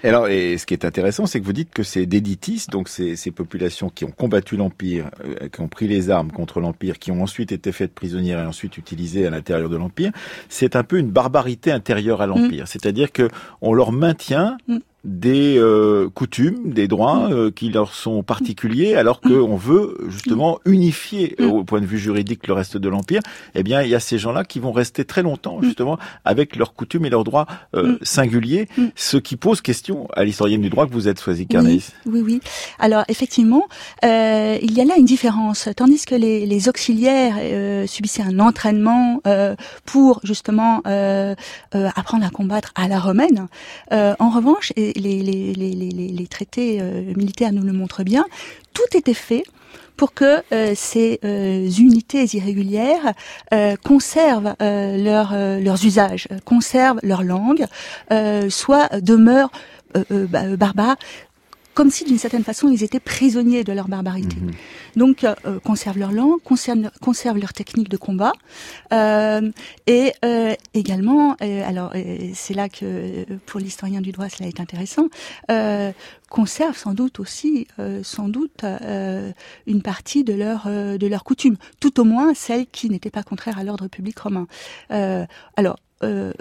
Et 0.04 0.10
alors, 0.10 0.28
et 0.28 0.58
ce 0.58 0.66
qui 0.66 0.74
est 0.74 0.86
intéressant, 0.86 1.26
c'est 1.26 1.40
que 1.40 1.46
vous 1.46 1.54
dites 1.54 1.72
que 1.72 1.84
c'est 1.84 2.06
déditis, 2.06 2.66
donc 2.72 2.90
ces, 2.90 3.16
ces 3.16 3.32
populations 3.32 3.90
qui 3.90 4.06
ont 4.06 4.12
combattu 4.12 4.58
l'Empire, 4.58 5.10
qui 5.54 5.62
ont 5.62 5.68
pris 5.68 5.88
les 5.88 6.10
armes 6.10 6.32
contre 6.32 6.60
l'Empire, 6.60 7.00
qui 7.00 7.12
ont 7.12 7.22
ensuite 7.22 7.52
été 7.52 7.72
faites 7.72 7.94
prisonnières 7.94 8.40
et 8.40 8.46
ensuite 8.46 8.78
utilisées 8.78 9.26
à 9.26 9.30
l'intérieur 9.30 9.70
de 9.70 9.78
l'Empire, 9.78 10.12
c'est 10.50 10.76
un 10.76 10.84
peu 10.84 10.98
une 10.98 11.10
barbarité 11.10 11.72
intérieure 11.72 12.22
à 12.22 12.28
l'Empire. 12.28 12.64
Mm. 12.64 12.68
C'est-à-dire 12.68 13.12
que 13.12 13.30
on 13.62 13.74
leur 13.74 13.92
maintient 13.92 14.58
mm 14.68 14.80
des 15.06 15.58
euh, 15.58 16.10
coutumes, 16.10 16.74
des 16.74 16.88
droits 16.88 17.30
mm. 17.30 17.34
euh, 17.34 17.52
qui 17.52 17.70
leur 17.70 17.94
sont 17.94 18.22
particuliers, 18.22 18.96
alors 18.96 19.22
qu'on 19.22 19.56
veut 19.56 19.98
justement 20.10 20.60
unifier 20.66 21.36
mm. 21.40 21.46
au 21.46 21.64
point 21.64 21.80
de 21.80 21.86
vue 21.86 21.98
juridique 21.98 22.48
le 22.48 22.54
reste 22.54 22.76
de 22.76 22.90
l'empire. 22.90 23.22
Eh 23.56 23.64
bien, 23.64 23.82
il 23.82 23.90
y 23.90 23.96
a 23.96 24.00
ces 24.02 24.18
gens-là 24.18 24.44
qui 24.44 24.60
vont 24.60 24.74
rester 24.74 25.06
très 25.06 25.24
longtemps 25.24 25.60
mm. 25.60 25.64
justement 25.64 25.98
avec 26.26 26.58
leurs 26.58 26.74
coutumes 26.74 27.06
et 27.06 27.10
leurs 27.10 27.24
droits 27.24 27.48
euh, 27.76 27.98
singuliers, 28.02 28.68
ce 28.96 29.18
qui 29.18 29.38
pose 29.38 29.62
question 29.62 30.08
à 30.14 30.26
l'historienne 30.26 30.62
du 30.62 30.70
droit 30.70 30.86
que 30.86 30.92
vous 30.92 31.08
êtes, 31.08 31.22
choisi 31.22 31.48
Carnaïs. 31.48 31.94
Oui, 32.06 32.22
oui, 32.22 32.42
Alors 32.78 33.04
effectivement, 33.08 33.68
il 34.04 34.72
y 34.72 34.82
a 34.82 34.86
là 34.86 34.96
une 34.98 35.06
différence, 35.06 35.70
tandis 35.76 36.06
que 36.06 36.16
les, 36.16 36.46
les 36.46 36.70
auxiliaires 36.70 37.36
subissaient 37.88 38.24
un 38.24 38.40
entraînement 38.40 39.22
pour 39.86 40.20
justement 40.24 40.82
apprendre 41.72 42.26
à 42.26 42.30
combattre 42.30 42.72
à 42.76 42.88
la 42.88 43.00
romaine. 43.00 43.48
en 43.92 44.30
revanche, 44.30 44.74
et 44.76 44.89
les, 44.96 46.28
traités 46.30 46.80
euh, 46.82 47.14
militaires 47.16 47.52
nous 47.52 47.64
le 47.64 47.74
montrent 47.74 48.04
bien, 48.04 48.26
tout 48.74 48.98
était 48.98 49.14
fait 49.14 49.44
pour 49.98 50.14
que 50.14 50.42
euh, 50.54 50.74
ces 50.76 51.20
euh, 51.26 51.70
unités 51.70 52.26
irrégulières 52.34 53.14
conservent 53.84 54.56
leur, 54.60 55.34
leurs 55.34 55.86
usages, 55.86 56.28
conservent 56.46 57.00
leur 57.04 57.24
langue, 57.24 57.66
soit 58.50 58.90
demeurent 59.02 59.52
barbares 60.30 60.98
comme 61.80 61.92
si 61.92 62.04
d'une 62.04 62.18
certaine 62.18 62.44
façon 62.44 62.68
ils 62.68 62.84
étaient 62.84 63.00
prisonniers 63.00 63.64
de 63.64 63.72
leur 63.72 63.88
barbarité. 63.88 64.36
Mhm. 64.36 64.52
Donc 64.98 65.24
euh, 65.24 65.62
conservent 65.64 65.98
leur 65.98 66.12
langue, 66.12 66.42
conservent, 66.44 66.92
conservent 67.00 67.38
leur 67.38 67.54
technique 67.54 67.88
de 67.88 67.96
combat 67.96 68.34
euh, 68.92 69.50
et 69.88 70.12
euh, 70.26 70.56
également, 70.74 71.38
alors 71.40 71.94
c'est 72.34 72.54
là 72.54 72.68
que 72.68 73.24
pour 73.46 73.62
l'historien 73.62 74.02
du 74.02 74.12
droit 74.12 74.28
cela 74.28 74.50
est 74.50 74.60
intéressant, 74.60 75.08
conservent 76.30 76.78
sans 76.78 76.94
doute 76.94 77.22
aussi, 77.22 77.66
sans 78.04 78.28
doute 78.28 78.66
une 79.66 79.82
partie 79.82 80.26
de 80.26 80.34
leur 80.34 80.66
de 80.68 81.08
leurs 81.08 81.24
coutumes, 81.24 81.56
tout 81.80 82.02
au 82.02 82.04
moins 82.04 82.34
celles 82.34 82.68
qui 82.68 82.90
n'étaient 82.90 83.10
pas 83.10 83.24
contraires 83.24 83.58
à 83.58 83.64
l'ordre 83.64 83.88
public 83.88 84.20
romain. 84.20 84.48
alors 84.90 85.78
euh, 86.04 86.32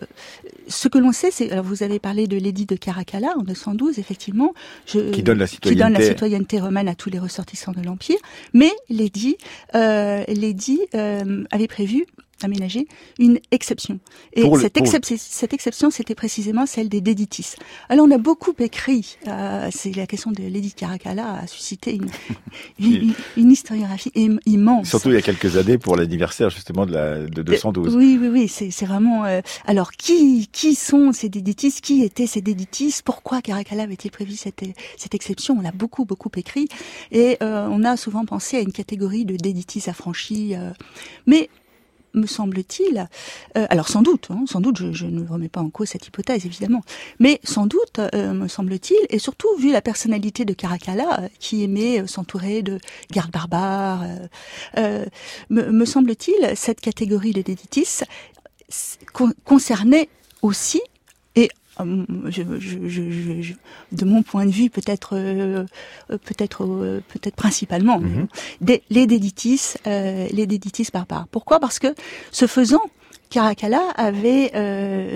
ce 0.69 0.89
que 0.89 0.99
l'on 0.99 1.13
sait, 1.13 1.31
c'est, 1.31 1.51
alors 1.51 1.65
vous 1.65 1.83
avez 1.83 1.99
parlé 1.99 2.27
de 2.27 2.37
l'édit 2.37 2.67
de 2.67 2.77
Caracalla 2.77 3.35
en 3.37 3.43
212, 3.43 3.99
effectivement, 3.99 4.55
je, 4.87 5.11
qui 5.11 5.23
donne 5.23 5.39
la 5.39 5.47
citoyenneté, 5.47 5.85
qui 5.85 5.93
donne 5.93 6.01
la 6.01 6.09
citoyenneté. 6.09 6.61
romaine 6.61 6.89
à 6.89 6.95
tous 6.95 7.11
les 7.11 7.19
ressortissants 7.19 7.73
de 7.73 7.83
l'empire, 7.83 8.19
mais 8.53 8.71
l'édit, 8.89 9.37
euh, 9.75 10.25
l'édit 10.29 10.81
euh, 10.95 11.45
avait 11.51 11.69
prévu 11.69 12.07
aménager 12.43 12.87
une 13.19 13.41
exception. 13.51 13.99
Et 14.33 14.43
cette, 14.43 14.79
cette, 15.17 15.53
exception, 15.53 15.91
c'était 15.91 16.15
précisément 16.15 16.67
celle 16.67 16.89
des 16.89 17.01
déditis. 17.01 17.55
Alors 17.89 18.07
on 18.07 18.11
a 18.11 18.19
beaucoup 18.19 18.55
écrit, 18.59 19.17
euh, 19.27 19.69
c'est 19.73 19.95
la 19.95 20.07
question 20.07 20.31
de 20.31 20.43
l'édit 20.43 20.73
Caracalla 20.73 21.41
a 21.43 21.47
suscité 21.47 21.95
une, 21.95 22.09
une, 22.79 23.13
une, 23.37 23.51
historiographie 23.51 24.13
immense. 24.47 24.89
Surtout 24.89 25.09
il 25.09 25.15
y 25.15 25.19
a 25.19 25.23
quelques 25.23 25.57
années 25.57 25.79
pour 25.79 25.97
l'anniversaire 25.97 26.51
justement 26.51 26.87
de, 26.87 26.93
la, 26.93 27.19
de 27.27 27.43
212. 27.43 27.95
Euh, 27.95 27.99
oui, 27.99 28.19
oui, 28.21 28.29
oui, 28.29 28.49
c'est 28.49 28.87
vraiment... 28.87 29.25
Euh, 29.25 29.41
alors 29.67 29.93
qui, 29.93 30.49
qui 30.53 30.75
sont 30.75 31.13
ces 31.13 31.29
déditis? 31.29 31.81
Qui 31.83 32.03
étaient 32.03 32.27
ces 32.27 32.41
déditis? 32.41 33.01
Pourquoi 33.05 33.43
Caracalla 33.43 33.85
avait-il 33.85 34.11
prévu 34.11 34.35
cette, 34.35 34.63
cette 34.97 35.15
exception? 35.15 35.57
On 35.61 35.65
a 35.65 35.73
beaucoup, 35.73 36.05
beaucoup 36.05 36.31
écrit 36.37 36.69
et 37.11 37.37
euh, 37.43 37.67
on 37.71 37.85
a 37.85 37.97
souvent 37.97 38.25
pensé 38.25 38.57
à 38.57 38.61
une 38.61 38.73
catégorie 38.73 39.25
de 39.25 39.37
déditis 39.37 39.85
affranchis. 39.89 40.55
mais 41.27 41.49
me 42.15 42.27
semble-t-il, 42.27 43.09
euh, 43.57 43.67
alors 43.71 43.89
sans 43.89 44.03
doute, 44.03 44.29
hein, 44.31 44.45
sans 44.47 44.61
doute, 44.61 44.77
je, 44.93 45.07
ne 45.07 45.27
remets 45.27 45.49
pas 45.49 45.61
en 45.61 45.71
cause 45.71 45.89
cette 45.89 46.07
hypothèse 46.07 46.47
évidemment, 46.47 46.83
mais 47.19 47.41
sans 47.45 47.67
doute, 47.67 47.99
euh, 48.15 48.33
me 48.33 48.49
semble-t-il, 48.49 48.99
et 49.11 49.19
surtout 49.19 49.49
vu 49.59 49.73
la 49.73 49.83
personnalité 49.83 50.45
de 50.45 50.53
Caracalla, 50.53 51.21
euh, 51.21 51.29
qui 51.39 51.63
aimait 51.65 52.07
s'entourer 52.07 52.63
de 52.63 52.79
gardes 53.13 53.31
barbares, 53.31 54.05
me, 55.51 55.85
semble-t-il, 55.85 56.57
cette 56.57 56.81
catégorie 56.81 57.33
de 57.33 57.43
déditis 57.43 58.03
concernait 59.45 60.09
aussi 60.43 60.81
je, 61.79 62.43
je, 62.59 63.43
je, 63.43 63.55
de 63.93 64.05
mon 64.05 64.23
point 64.23 64.47
de 64.47 64.51
vue, 64.51 64.71
peut-être, 64.71 65.11
euh, 65.15 65.65
peut-être, 66.09 66.65
euh, 66.65 67.03
peut-être 67.09 67.37
principalement, 67.37 68.01
mhm. 68.01 68.27
des, 68.61 68.83
les 68.91 69.07
déditis, 69.07 69.75
les 69.85 70.47
déditis 70.47 70.89
barbares. 70.93 71.27
Pourquoi? 71.31 71.61
Parce 71.61 71.79
que, 71.79 71.95
ce 72.31 72.47
faisant, 72.47 72.83
Caracalla 73.31 73.83
avait 73.97 74.51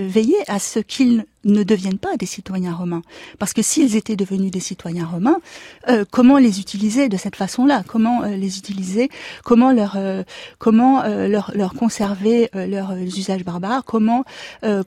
veillé 0.09 0.37
à 0.48 0.59
ce 0.59 0.79
qu'il 0.79 1.25
ne 1.44 1.62
deviennent 1.62 1.98
pas 1.98 2.16
des 2.16 2.26
citoyens 2.26 2.72
romains. 2.72 3.02
Parce 3.38 3.52
que 3.52 3.62
s'ils 3.62 3.96
étaient 3.96 4.16
devenus 4.16 4.50
des 4.50 4.61
citoyens 4.61 5.07
romains, 5.07 5.38
euh, 5.88 6.05
comment 6.11 6.38
les 6.38 6.61
utiliser 6.61 7.09
de 7.09 7.16
cette 7.16 7.37
façon-là? 7.37 7.83
Comment 7.87 8.22
euh, 8.22 8.37
les 8.37 8.59
utiliser? 8.59 9.11
Comment 9.44 9.72
leur 9.72 9.94
euh, 9.96 10.22
comment 10.59 11.02
leur, 11.02 11.52
leur 11.55 11.74
conserver 11.74 12.48
leurs 12.55 12.92
usages 12.96 13.44
barbares? 13.44 13.85
Comment 13.85 14.24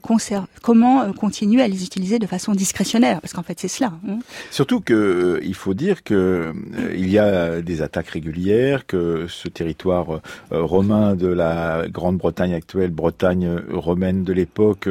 conserver 0.02 0.46
Comment 0.62 1.12
continuer 1.12 1.62
à 1.62 1.68
les 1.68 1.84
utiliser 1.84 2.18
de 2.18 2.26
façon 2.26 2.52
discrétionnaire? 2.52 3.20
Parce 3.20 3.32
qu'en 3.32 3.42
fait, 3.42 3.58
c'est 3.60 3.68
cela. 3.68 3.92
Hein. 4.08 4.18
Surtout 4.50 4.80
que 4.80 5.40
il 5.42 5.54
faut 5.54 5.74
dire 5.74 6.02
que 6.02 6.52
il 6.94 7.08
y 7.10 7.18
a 7.18 7.60
des 7.60 7.82
attaques 7.82 8.08
régulières, 8.08 8.86
que 8.86 9.26
ce 9.28 9.48
territoire 9.48 10.20
romain 10.50 11.14
de 11.14 11.28
la 11.28 11.86
Grande-Bretagne 11.88 12.54
actuelle, 12.54 12.90
Bretagne 12.90 13.60
romaine 13.70 14.24
de 14.24 14.32
l'époque, 14.32 14.88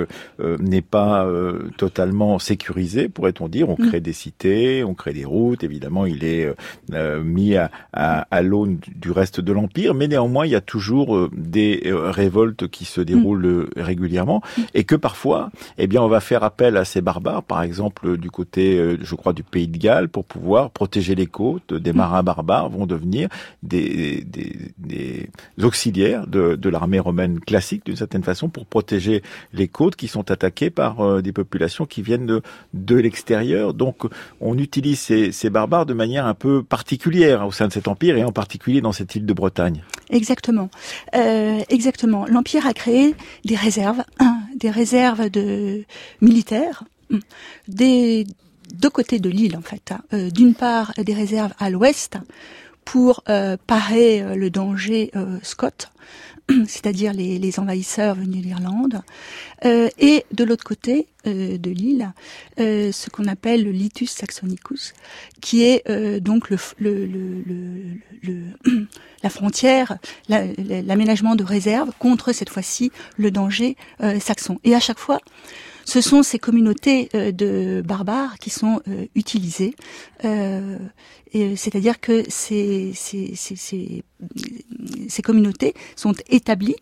n'est 0.60 0.82
pas 0.82 1.28
totalement 1.78 2.40
sécurisé, 2.40 3.10
pourrait-on 3.10 3.48
dire. 3.48 3.70
On 3.70 3.76
mm. 3.80 3.88
crée 3.88 4.00
des 4.00 4.14
cités, 4.14 4.84
on 4.84 4.94
crée 4.94 5.14
des 5.14 5.26
routes. 5.26 5.64
Évidemment, 5.64 6.06
il 6.06 6.24
est 6.24 6.46
euh, 6.46 6.54
euh, 6.94 7.24
mis 7.24 7.56
à, 7.56 7.72
à, 7.94 8.42
l'aune 8.42 8.78
du 8.96 9.12
reste 9.12 9.40
de 9.40 9.52
l'empire, 9.52 9.94
mais 9.94 10.08
néanmoins, 10.08 10.46
il 10.46 10.52
y 10.52 10.56
a 10.56 10.62
toujours 10.62 11.16
euh, 11.16 11.30
des 11.36 11.82
révoltes 11.86 12.68
qui 12.68 12.86
se 12.86 13.02
déroulent 13.02 13.68
mm. 13.76 13.82
régulièrement 13.82 14.42
et 14.74 14.84
que 14.84 14.96
parfois, 14.96 15.50
eh 15.78 15.88
bien, 15.88 16.02
on 16.02 16.08
va 16.08 16.20
faire 16.20 16.44
appel 16.44 16.78
à 16.78 16.86
ces 16.86 17.02
barbares, 17.02 17.44
par 17.44 17.62
exemple 17.62 18.18
du 18.18 18.30
côté, 18.32 18.98
je 19.02 19.16
crois, 19.16 19.34
du 19.34 19.44
pays 19.44 19.68
de 19.68 19.78
Galles, 19.78 20.10
pour 20.10 20.26
pouvoir 20.26 20.72
protéger 20.72 21.16
les 21.16 21.28
côtes. 21.28 21.74
Des 21.74 21.94
mm. 21.94 21.98
marins 21.98 22.24
barbares 22.24 22.70
vont 22.70 22.86
devenir 22.86 23.30
des, 23.64 24.24
des, 24.26 24.72
des 24.78 25.30
auxiliaires 25.62 26.28
de, 26.28 26.56
de 26.56 26.70
l'armée 26.70 27.00
romaine 27.00 27.40
classique, 27.40 27.86
d'une 27.86 27.96
certaine 27.96 28.24
façon, 28.24 28.50
pour 28.50 28.66
protéger 28.66 29.24
les 29.54 29.68
côtes 29.68 29.96
qui 29.96 30.08
sont 30.08 30.32
attaquées 30.32 30.70
par 30.70 31.22
des 31.22 31.32
populations 31.32 31.45
qui 31.90 32.02
viennent 32.02 32.26
de, 32.26 32.42
de 32.74 32.96
l'extérieur. 32.96 33.74
Donc 33.74 34.04
on 34.42 34.58
utilise 34.58 35.00
ces, 35.00 35.32
ces, 35.32 35.50
barbares 35.50 35.86
de 35.86 35.94
manière 35.94 36.26
un 36.26 36.34
peu 36.34 36.64
particulière 36.64 37.46
au 37.46 37.52
sein 37.52 37.68
de 37.68 37.74
cet 37.74 37.88
empire 37.88 38.18
et 38.18 38.24
en 38.24 38.32
particulier 38.32 38.82
dans 38.82 38.92
cette 38.92 39.16
île 39.16 39.26
de 39.26 39.34
Bretagne. 39.34 39.84
Exactement, 40.10 40.70
euh, 41.16 41.60
exactement. 41.70 42.26
L'empire 42.28 42.68
a 42.68 42.74
créé 42.74 43.16
des 43.44 43.56
réserves, 43.56 44.04
des 44.56 44.70
réserves 44.70 45.30
de 45.30 45.84
militaires, 46.22 46.84
des 47.68 48.26
deux 48.74 48.90
côtés 48.90 49.20
de 49.20 49.30
l'île 49.30 49.58
en 49.58 49.62
fait. 49.62 49.92
Hein. 49.92 50.30
D'une 50.30 50.54
part, 50.54 50.94
des 50.98 51.14
réserves 51.14 51.54
à 51.60 51.70
l'ouest 51.70 52.18
pour 52.84 53.24
parer 53.24 54.36
le 54.36 54.50
danger 54.50 55.12
Scott, 55.42 55.90
c'est-à-dire 56.68 57.14
les, 57.14 57.60
envahisseurs 57.60 58.16
venus 58.16 58.42
d'Irlande, 58.42 59.02
euh, 59.66 59.90
et 59.98 60.26
de 60.32 60.44
l'autre 60.44 60.64
côté 60.64 61.08
euh, 61.26 61.58
de 61.58 61.72
l'île, 61.72 62.12
euh, 62.60 62.92
ce 62.92 63.10
qu'on 63.10 63.26
appelle 63.28 63.64
le 63.64 63.72
Litus 63.72 64.12
saxonicus, 64.12 64.94
qui 65.42 65.64
est 65.64 65.90
euh, 65.90 66.20
donc 66.20 66.50
la 69.24 69.30
frontière, 69.30 69.98
l'aménagement 70.30 71.36
de 71.36 71.44
réserve 71.44 71.92
contre 71.98 72.32
cette 72.32 72.50
fois-ci 72.50 72.92
le 73.18 73.32
danger 73.32 73.76
euh, 74.02 74.20
saxon. 74.20 74.60
Et 74.64 74.76
à 74.76 74.80
chaque 74.80 75.00
fois, 75.00 75.20
ce 75.86 76.02
sont 76.02 76.24
ces 76.24 76.40
communautés 76.40 77.10
de 77.14 77.82
barbares 77.86 78.38
qui 78.40 78.50
sont 78.50 78.82
utilisées. 79.16 79.76
C'est-à-dire 80.24 82.00
que 82.00 82.24
ces, 82.28 82.94
communautés 85.24 85.74
sont 85.96 86.14
établies 86.30 86.76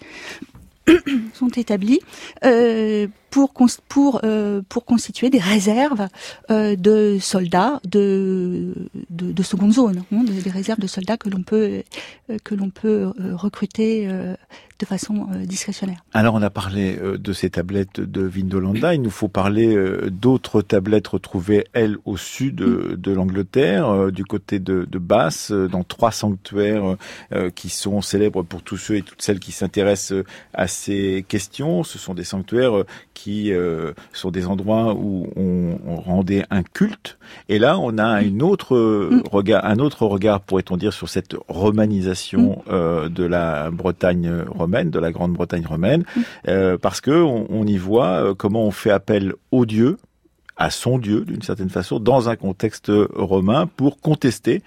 sont 1.33 1.49
établies 1.49 1.99
euh, 2.45 3.07
pour 3.33 3.51
pour 3.87 4.21
euh, 4.23 4.61
pour 4.69 4.85
constituer 4.85 5.31
des 5.31 5.39
réserves 5.39 6.07
euh, 6.51 6.75
de 6.75 7.17
soldats 7.19 7.79
de, 7.83 8.75
de, 9.09 9.31
de 9.31 9.43
seconde 9.43 9.73
zone, 9.73 10.03
hein, 10.13 10.23
des 10.23 10.51
réserves 10.51 10.79
de 10.79 10.85
soldats 10.85 11.17
que 11.17 11.29
l'on 11.29 11.41
peut 11.41 11.81
euh, 12.29 12.37
que 12.43 12.53
l'on 12.53 12.69
peut 12.69 13.11
euh, 13.19 13.35
recruter 13.35 14.07
de 14.79 14.85
façon 14.85 15.27
discrétionnaire. 15.45 16.03
Alors 16.13 16.35
on 16.35 16.41
a 16.41 16.49
parlé 16.49 16.97
de 16.97 17.33
ces 17.33 17.49
tablettes 17.49 18.01
de 18.01 18.21
Vindolanda, 18.21 18.93
il 18.93 19.01
nous 19.01 19.09
faut 19.09 19.29
parler 19.29 19.77
d'autres 20.11 20.61
tablettes 20.61 21.07
retrouvées 21.07 21.65
elles 21.73 21.97
au 22.05 22.17
sud 22.17 22.61
mm. 22.61 22.95
de 22.95 23.11
l'Angleterre, 23.11 24.11
du 24.11 24.25
côté 24.25 24.59
de, 24.59 24.85
de 24.89 24.99
Basse, 24.99 25.51
dans 25.51 25.83
trois 25.83 26.11
sanctuaires 26.11 26.97
qui 27.55 27.69
sont 27.69 28.01
célèbres 28.01 28.43
pour 28.43 28.61
tous 28.61 28.77
ceux 28.77 28.97
et 28.97 29.01
toutes 29.03 29.21
celles 29.21 29.39
qui 29.39 29.53
s'intéressent 29.53 30.23
à 30.53 30.67
ces 30.67 31.23
questions. 31.27 31.83
Ce 31.83 31.97
sont 31.97 32.13
des 32.13 32.25
sanctuaires 32.25 32.83
qui 33.13 33.22
qui 33.23 33.53
euh, 33.53 33.93
sont 34.12 34.31
des 34.31 34.47
endroits 34.47 34.93
où 34.95 35.29
on, 35.38 35.77
on, 35.88 35.95
rendait 35.95 36.43
un 36.49 36.62
culte. 36.62 37.17
Et 37.47 37.57
là, 37.57 37.79
on 37.79 37.97
a 37.97 38.21
une 38.21 38.43
autre 38.43 38.75
mm. 38.75 39.23
regard, 39.31 39.63
un 39.63 39.79
autre 39.79 40.05
regard, 40.05 40.41
pourrait-on 40.41 40.75
dire, 40.75 40.91
sur 40.91 41.07
cette 41.07 41.33
romanisation 41.47 42.57
mm. 42.67 42.69
euh, 42.69 43.07
de 43.07 43.23
la 43.23 43.71
Bretagne 43.71 44.43
romaine, 44.49 44.89
de 44.89 44.99
la 44.99 45.13
Grande-Bretagne 45.13 45.65
romaine, 45.65 46.01
mm. 46.01 46.21
euh, 46.49 46.77
parce 46.77 46.99
que 46.99 47.12
on, 47.12 47.47
on, 47.49 47.65
y 47.65 47.77
voit 47.77 48.07
euh, 48.07 48.33
comment 48.36 48.65
on 48.65 48.71
fait 48.71 48.91
appel 48.91 49.36
au 49.51 49.65
Dieu 49.65 49.95
à 50.57 50.69
son 50.69 50.99
Dieu, 50.99 51.23
d'une 51.23 51.41
certaine 51.43 51.69
façon, 51.69 51.99
dans 51.99 52.27
un 52.27 52.36
contexte 52.36 52.91
romain, 53.15 53.67
pour 53.67 54.01
contester 54.01 54.62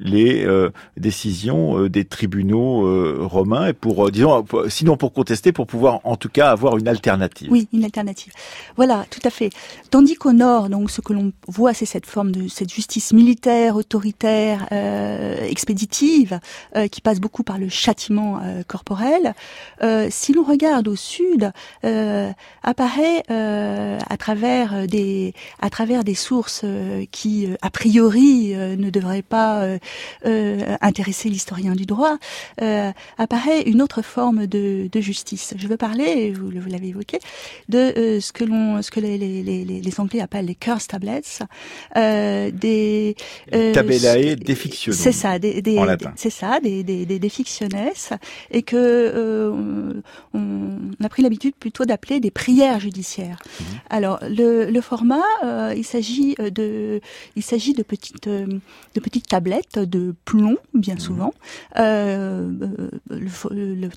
les 0.00 0.44
euh, 0.44 0.70
décisions 0.96 1.78
euh, 1.78 1.88
des 1.88 2.04
tribunaux 2.04 2.86
euh, 2.86 3.18
romains 3.20 3.68
et 3.68 3.72
pour 3.72 4.10
disons 4.10 4.44
sinon 4.68 4.96
pour 4.96 5.12
contester 5.12 5.52
pour 5.52 5.66
pouvoir 5.66 6.00
en 6.04 6.16
tout 6.16 6.28
cas 6.28 6.50
avoir 6.50 6.76
une 6.78 6.88
alternative. 6.88 7.48
Oui, 7.50 7.68
une 7.72 7.84
alternative. 7.84 8.32
Voilà, 8.76 9.04
tout 9.10 9.20
à 9.24 9.30
fait. 9.30 9.50
Tandis 9.90 10.14
qu'au 10.14 10.32
nord, 10.32 10.68
donc 10.68 10.90
ce 10.90 11.00
que 11.00 11.12
l'on 11.12 11.32
voit, 11.46 11.74
c'est 11.74 11.86
cette 11.86 12.06
forme 12.06 12.32
de 12.32 12.48
cette 12.48 12.72
justice 12.72 13.12
militaire, 13.12 13.76
autoritaire, 13.76 14.66
expéditive, 15.42 16.40
qui 16.90 17.00
passe 17.00 17.20
beaucoup 17.20 17.42
par 17.42 17.58
le 17.58 17.68
châtiment 17.68 18.40
corporel. 18.66 19.34
si 20.10 20.32
l'on 20.32 20.44
regarde 20.44 20.88
au 20.88 20.96
sud, 20.96 21.52
apparaît 22.62 23.22
à 23.28 24.16
travers 24.18 24.86
des 24.86 25.34
à 25.60 25.70
travers 25.70 26.04
des 26.04 26.14
sources 26.14 26.64
qui 27.10 27.48
a 27.62 27.70
priori 27.70 28.54
ne 28.54 28.90
devraient 28.90 29.22
pas 29.22 29.78
euh, 30.26 30.76
intéresser 30.80 31.28
l'historien 31.28 31.72
du 31.72 31.86
droit, 31.86 32.18
euh, 32.62 32.90
apparaît 33.18 33.62
une 33.62 33.82
autre 33.82 34.02
forme 34.02 34.46
de, 34.46 34.88
de, 34.90 35.00
justice. 35.00 35.54
Je 35.56 35.68
veux 35.68 35.76
parler, 35.76 36.32
vous, 36.32 36.50
vous 36.50 36.68
l'avez 36.68 36.88
évoqué, 36.88 37.18
de 37.68 37.78
euh, 37.78 38.20
ce 38.20 38.32
que 38.32 38.44
l'on, 38.44 38.82
ce 38.82 38.90
que 38.90 39.00
les, 39.00 39.18
les, 39.18 39.42
les, 39.42 39.64
les, 39.64 40.00
Anglais 40.00 40.20
appellent 40.20 40.46
les 40.46 40.54
curse 40.54 40.86
tablets, 40.86 41.22
euh, 41.96 42.50
des 42.50 43.16
euh, 43.54 43.72
tabellae. 43.72 44.36
C'est 44.92 45.12
ça, 45.12 45.38
des, 45.38 45.62
des 45.62 45.78
c'est 46.16 46.30
ça, 46.30 46.60
des, 46.60 46.82
des, 46.82 47.06
des, 47.06 47.18
des 47.18 47.32
et 48.50 48.62
que 48.62 48.76
euh, 48.76 49.92
on, 50.34 50.78
a 51.02 51.08
pris 51.08 51.22
l'habitude 51.22 51.54
plutôt 51.54 51.84
d'appeler 51.84 52.20
des 52.20 52.30
prières 52.30 52.80
judiciaires. 52.80 53.38
Mhm. 53.60 53.66
Alors 53.90 54.18
le, 54.22 54.70
le 54.70 54.80
format, 54.80 55.22
il 55.76 55.84
s'agit 55.84 56.34
de, 56.38 57.00
il 57.36 57.42
s'agit 57.42 57.72
de 57.72 57.82
petites, 57.82 58.28
de 58.28 59.00
petites 59.00 59.28
tablettes 59.28 59.77
de 59.86 60.14
plomb, 60.24 60.56
bien 60.74 60.98
souvent, 60.98 61.32
euh, 61.78 62.50
le, 63.10 63.88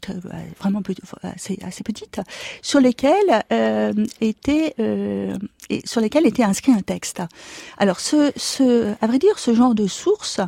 vraiment 0.59 0.81
assez, 1.23 1.59
assez 1.63 1.83
petite, 1.83 2.21
sur 2.61 2.79
lesquelles 2.79 3.43
euh, 3.51 3.93
était 4.19 4.73
euh, 4.79 5.35
et 5.69 5.81
sur 5.85 6.01
lesquelles 6.01 6.25
était 6.25 6.43
inscrit 6.43 6.71
un 6.71 6.81
texte. 6.81 7.21
Alors, 7.77 7.99
ce, 7.99 8.31
ce, 8.35 8.93
à 9.01 9.07
vrai 9.07 9.19
dire, 9.19 9.39
ce 9.39 9.53
genre 9.53 9.75
de 9.75 9.87
source 9.87 10.41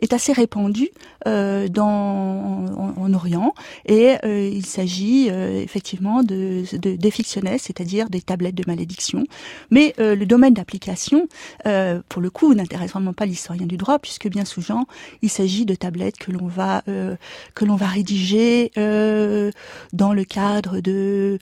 est 0.00 0.12
assez 0.12 0.32
répandu 0.32 0.88
euh, 1.26 1.68
dans 1.68 1.86
en, 1.86 2.94
en, 2.96 3.14
Orient 3.14 3.54
et 3.86 4.14
il 4.24 4.64
s'agit 4.64 5.28
effectivement 5.28 6.22
de, 6.22 6.64
de 6.78 6.94
des 6.96 7.10
c'est-à-dire 7.58 8.08
des 8.08 8.22
tablettes 8.22 8.54
de 8.54 8.64
malédiction. 8.66 9.24
Mais 9.70 9.94
le 9.98 10.24
domaine 10.24 10.54
d'application, 10.54 11.28
pour 12.08 12.22
le 12.22 12.30
coup, 12.30 12.54
n'intéresse 12.54 12.92
vraiment 12.92 13.12
pas 13.12 13.26
l'historien 13.26 13.66
du 13.66 13.76
droit 13.76 13.98
puisque 13.98 14.28
bien 14.28 14.44
souvent 14.44 14.79
il 15.22 15.30
s'agit 15.30 15.64
de 15.66 15.74
tablettes 15.74 16.16
que 16.18 16.32
l'on 16.32 16.46
va 16.46 16.82
euh, 16.88 17.16
que 17.54 17.64
l'on 17.64 17.76
va 17.76 17.86
rédiger 17.86 18.70
euh, 18.78 19.50
dans 19.92 20.12
le 20.12 20.24
cadre 20.24 20.80
de 20.80 21.38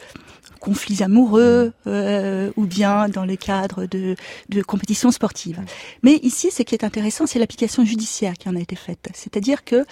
conflits 0.61 1.05
amoureux 1.05 1.73
euh, 1.87 2.51
ou 2.57 2.67
bien 2.67 3.09
dans 3.09 3.25
le 3.25 3.37
cadre 3.37 3.87
de, 3.87 4.17
de 4.49 4.63
compétitions 4.63 5.13
sportives. 5.13 5.61
Mais 6.03 6.15
ici, 6.23 6.51
ce 6.51 6.65
qui 6.65 6.75
est 6.75 6.83
intéressant, 6.83 7.27
c'est 7.27 7.39
l'application 7.39 7.85
judiciaire 7.85 8.35
qui 8.35 8.49
en 8.49 8.57
a 8.57 8.61
été 8.61 8.75
faite. 8.75 9.09
C'est-à-dire 9.15 9.65
que 9.65 9.85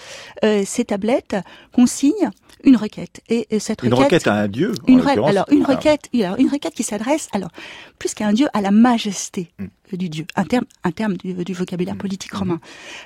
ces 0.65 0.83
tablettes 0.83 1.37
consignent 1.71 2.31
une 2.65 2.75
requête. 2.75 3.21
Et, 3.29 3.47
cette 3.59 3.81
une 3.83 3.93
requête, 3.93 4.27
à 4.27 4.33
un 4.33 4.49
dieu. 4.49 4.73
Une 4.87 4.99
alors 4.99 5.45
une 5.51 5.63
requête, 5.63 6.09
alors, 6.13 6.37
une 6.37 6.49
requête 6.49 6.73
qui 6.73 6.83
s'adresse, 6.83 7.29
alors 7.31 7.51
plus 7.97 8.13
qu'à 8.13 8.27
un 8.27 8.33
dieu, 8.33 8.47
à 8.53 8.59
la 8.59 8.71
majesté. 8.71 9.53
Hmm 9.59 9.67
du 9.93 10.09
Dieu, 10.09 10.25
un 10.35 10.43
terme, 10.43 10.65
un 10.83 10.91
terme 10.91 11.15
du, 11.17 11.33
du 11.33 11.53
vocabulaire 11.53 11.95
mmh. 11.95 11.99
politique 11.99 12.33
mmh. 12.33 12.37
romain. 12.37 12.59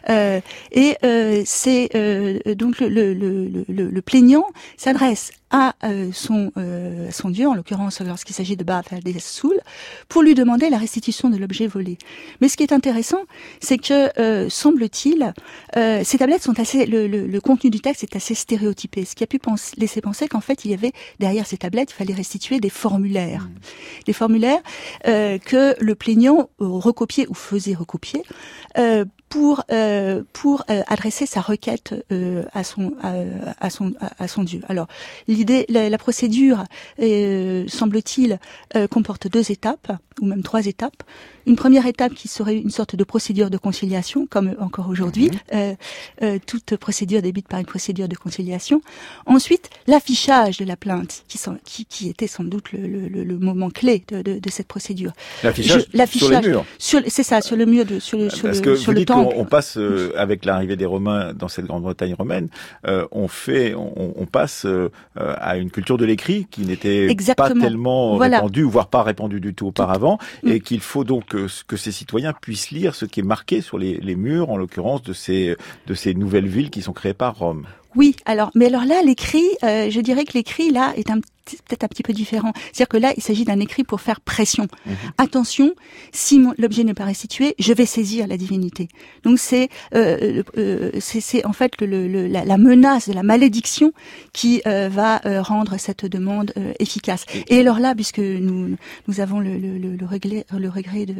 Euh, 0.10 0.42
et 0.72 0.96
euh, 1.04 1.44
c'est 1.46 1.90
euh, 1.96 2.40
donc 2.56 2.80
le, 2.80 2.88
le, 2.90 3.14
le, 3.14 3.90
le 3.90 4.02
plaignant 4.02 4.46
s'adresse 4.78 5.32
à 5.52 5.76
euh, 5.84 6.12
son 6.14 6.52
euh, 6.58 7.12
son 7.12 7.30
Dieu, 7.30 7.48
en 7.48 7.54
l'occurrence 7.54 8.00
lorsqu'il 8.02 8.34
s'agit 8.34 8.56
de 8.56 8.64
Baal 8.64 8.84
Soul, 9.20 9.60
pour 10.08 10.24
lui 10.24 10.34
demander 10.34 10.70
la 10.70 10.78
restitution 10.78 11.30
de 11.30 11.38
l'objet 11.38 11.68
volé. 11.68 11.98
Mais 12.40 12.48
ce 12.48 12.56
qui 12.58 12.64
est 12.64 12.72
intéressant, 12.72 13.24
c'est 13.60 13.78
que 13.78 14.18
euh, 14.20 14.50
semble-t-il, 14.50 15.34
ces 15.76 16.18
tablettes 16.18 16.44
sont 16.44 16.60
assez, 16.60 16.86
le, 16.86 17.08
le, 17.08 17.28
le, 17.28 17.42
contenu 17.42 17.70
du 17.70 17.82
texte 17.82 18.04
est 18.04 18.16
assez 18.16 18.34
stéréotypé, 18.34 19.06
ce 19.06 19.16
qui 19.16 19.24
a 19.24 19.28
pu 19.28 19.40
penser, 19.40 19.74
laisser 19.78 20.02
penser 20.02 20.28
qu'en 20.28 20.42
fait 20.42 20.64
il 20.66 20.72
y 20.72 20.74
avait 20.74 20.94
derrière 21.20 21.46
ces 21.46 21.58
tablettes, 21.58 21.92
il 21.92 21.96
fallait 21.96 22.14
restituer 22.14 22.60
des 22.60 22.70
formulaires, 22.70 23.44
mmh. 23.44 24.04
des 24.06 24.14
formulaires 24.14 24.62
que 25.04 25.76
le 25.80 25.96
plaignant 25.96 26.50
recopier 26.80 27.28
ou 27.30 27.34
faisait 27.34 27.74
recopier 27.74 28.24
euh, 28.78 29.06
pour 29.32 29.64
euh, 29.72 30.24
pour 30.34 30.66
euh, 30.70 30.84
adresser 30.88 31.26
sa 31.26 31.40
requête 31.40 31.96
euh, 32.12 32.44
à 32.54 32.66
son 32.66 32.94
à, 33.02 33.70
son 33.70 33.94
à, 34.20 34.28
son 34.28 34.44
dieu. 34.44 34.62
Alors 34.68 34.88
l'idée 35.30 35.66
la, 35.70 35.90
la, 35.90 35.98
procédure 35.98 36.66
semble-t-il 37.00 38.40
comporte 38.90 39.28
deux 39.30 39.50
étapes 39.50 39.94
ou 40.20 40.26
même 40.26 40.44
trois 40.44 40.66
étapes. 40.66 41.04
Une 41.48 41.56
première 41.56 41.88
étape 41.88 42.14
qui 42.14 42.28
serait 42.28 42.58
une 42.58 42.70
sorte 42.70 42.96
de 42.96 43.04
procédure 43.04 43.50
de 43.50 43.58
conciliation, 43.58 44.28
comme 44.28 44.56
encore 44.60 44.90
aujourd'hui. 44.90 45.32
Euh, 45.54 45.74
euh, 46.22 46.38
toute 46.46 46.76
procédure 46.78 47.22
débute 47.22 47.48
par 47.48 47.60
une 47.60 47.66
procédure 47.66 48.08
de 48.08 48.16
conciliation. 48.16 48.82
Ensuite, 49.26 49.70
l'affichage 49.88 50.58
de 50.58 50.66
la 50.66 50.76
plainte, 50.76 51.24
qui, 51.28 51.38
sont, 51.38 51.58
qui, 51.64 51.86
qui, 51.86 52.10
était 52.10 52.28
sans 52.28 52.44
doute 52.44 52.72
le, 52.72 52.88
le, 52.88 53.24
le 53.24 53.40
moment 53.40 53.70
clé 53.70 54.04
de, 54.10 54.22
de, 54.22 54.40
de 54.40 54.50
cette 54.50 54.68
procédure. 54.68 55.14
L'affichage 55.44 55.88
sur 56.10 56.30
les 56.30 56.42
murs. 56.42 56.66
C'est 56.78 57.24
ça, 57.24 57.42
sur 57.42 57.56
le 57.56 57.66
mur 57.66 57.86
de 57.86 58.00
sur 58.00 58.20
le 58.20 58.30
sur 58.30 58.48
le, 58.48 58.76
sur 58.76 58.92
le 58.92 59.06
On, 59.22 59.42
on 59.42 59.46
passe 59.46 59.78
euh, 59.78 60.12
avec 60.18 60.46
l'arrivée 60.46 60.76
des 60.76 60.86
Romains 60.86 61.34
dans 61.34 61.48
cette 61.48 61.66
Grande-Bretagne 61.66 62.14
romaine, 62.14 62.50
euh, 62.88 63.08
on 63.12 63.28
fait, 63.28 63.74
on, 63.76 64.14
on 64.16 64.26
passe 64.26 64.66
euh, 64.66 64.90
à 65.16 65.58
une 65.58 65.72
culture 65.72 65.98
de 65.98 66.06
l'écrit 66.06 66.48
qui 66.50 66.62
n'était 66.62 67.16
pas 67.36 67.50
tellement 67.52 68.18
voilà. 68.18 68.38
répandue, 68.38 68.64
voire 68.64 68.88
pas 68.88 69.04
répandue 69.04 69.40
du 69.40 69.54
tout 69.54 69.68
auparavant, 69.68 70.18
tout. 70.18 70.50
et 70.50 70.58
mm. 70.58 70.62
qu'il 70.62 70.80
faut 70.82 71.04
donc 71.04 71.26
que, 71.26 71.48
que 71.68 71.78
ces 71.78 71.92
citoyens 71.92 72.34
puissent 72.34 72.72
lire 72.72 72.96
ce 72.96 73.06
qui 73.06 73.20
est 73.20 73.24
marqué 73.24 73.62
sur 73.62 73.78
les, 73.78 73.98
les 73.98 74.16
murs, 74.16 74.50
en 74.50 74.58
l'occurrence 74.58 75.02
de 75.04 75.14
ces, 75.14 75.56
de 75.88 75.94
ces 75.94 76.14
nouvelles 76.14 76.48
villes 76.48 76.70
qui 76.70 76.82
sont 76.82 76.94
créées 76.94 77.14
par 77.14 77.38
Rome. 77.38 77.66
Oui, 77.96 78.16
alors, 78.26 78.52
mais 78.56 78.68
alors 78.68 78.86
là, 78.86 79.02
l'écrit, 79.06 79.48
euh, 79.64 79.90
je 79.90 80.00
dirais 80.00 80.24
que 80.24 80.34
l'écrit 80.34 80.72
là 80.72 80.94
est 80.96 81.10
un 81.10 81.20
peut-être 81.46 81.84
un 81.84 81.88
petit 81.88 82.04
peu 82.04 82.14
différent. 82.14 82.54
C'est-à-dire 82.56 82.88
que 82.88 82.98
là, 82.98 83.14
il 83.18 83.24
s'agit 83.24 83.46
d'un 83.46 83.60
écrit 83.60 83.84
pour 83.84 84.02
faire 84.02 84.22
pression. 84.22 84.68
Mhm. 84.86 84.96
Attention, 85.18 85.72
si 86.12 86.44
l'objet 86.58 86.84
n'est 86.84 86.94
pas 86.94 87.06
restitué, 87.06 87.56
je 87.60 87.74
vais 87.74 87.86
saisir 87.86 88.28
la 88.28 88.38
divinité. 88.38 88.88
Donc 89.24 89.40
c'est 89.40 89.70
euh, 89.96 90.44
euh, 90.58 90.92
c'est 91.00 91.46
en 91.46 91.54
fait 91.54 91.80
le, 91.82 92.28
la, 92.28 92.58
menace 92.58 93.10
de 93.10 93.14
la 93.14 93.24
malédiction 93.24 93.92
qui 94.34 94.62
euh, 94.68 94.90
va 94.90 95.22
euh, 95.26 95.42
rendre 95.42 95.78
cette 95.78 96.06
demande 96.06 96.52
euh, 96.58 96.74
efficace. 96.80 97.26
Et 97.48 97.60
alors 97.60 97.80
là, 97.80 97.96
puisque 97.96 98.20
nous 98.20 98.76
nous 99.08 99.20
avons 99.20 99.40
le, 99.40 99.58
le, 99.58 100.06
regret, 100.06 100.46
le 100.58 100.70
regret 100.70 101.06
de, 101.06 101.16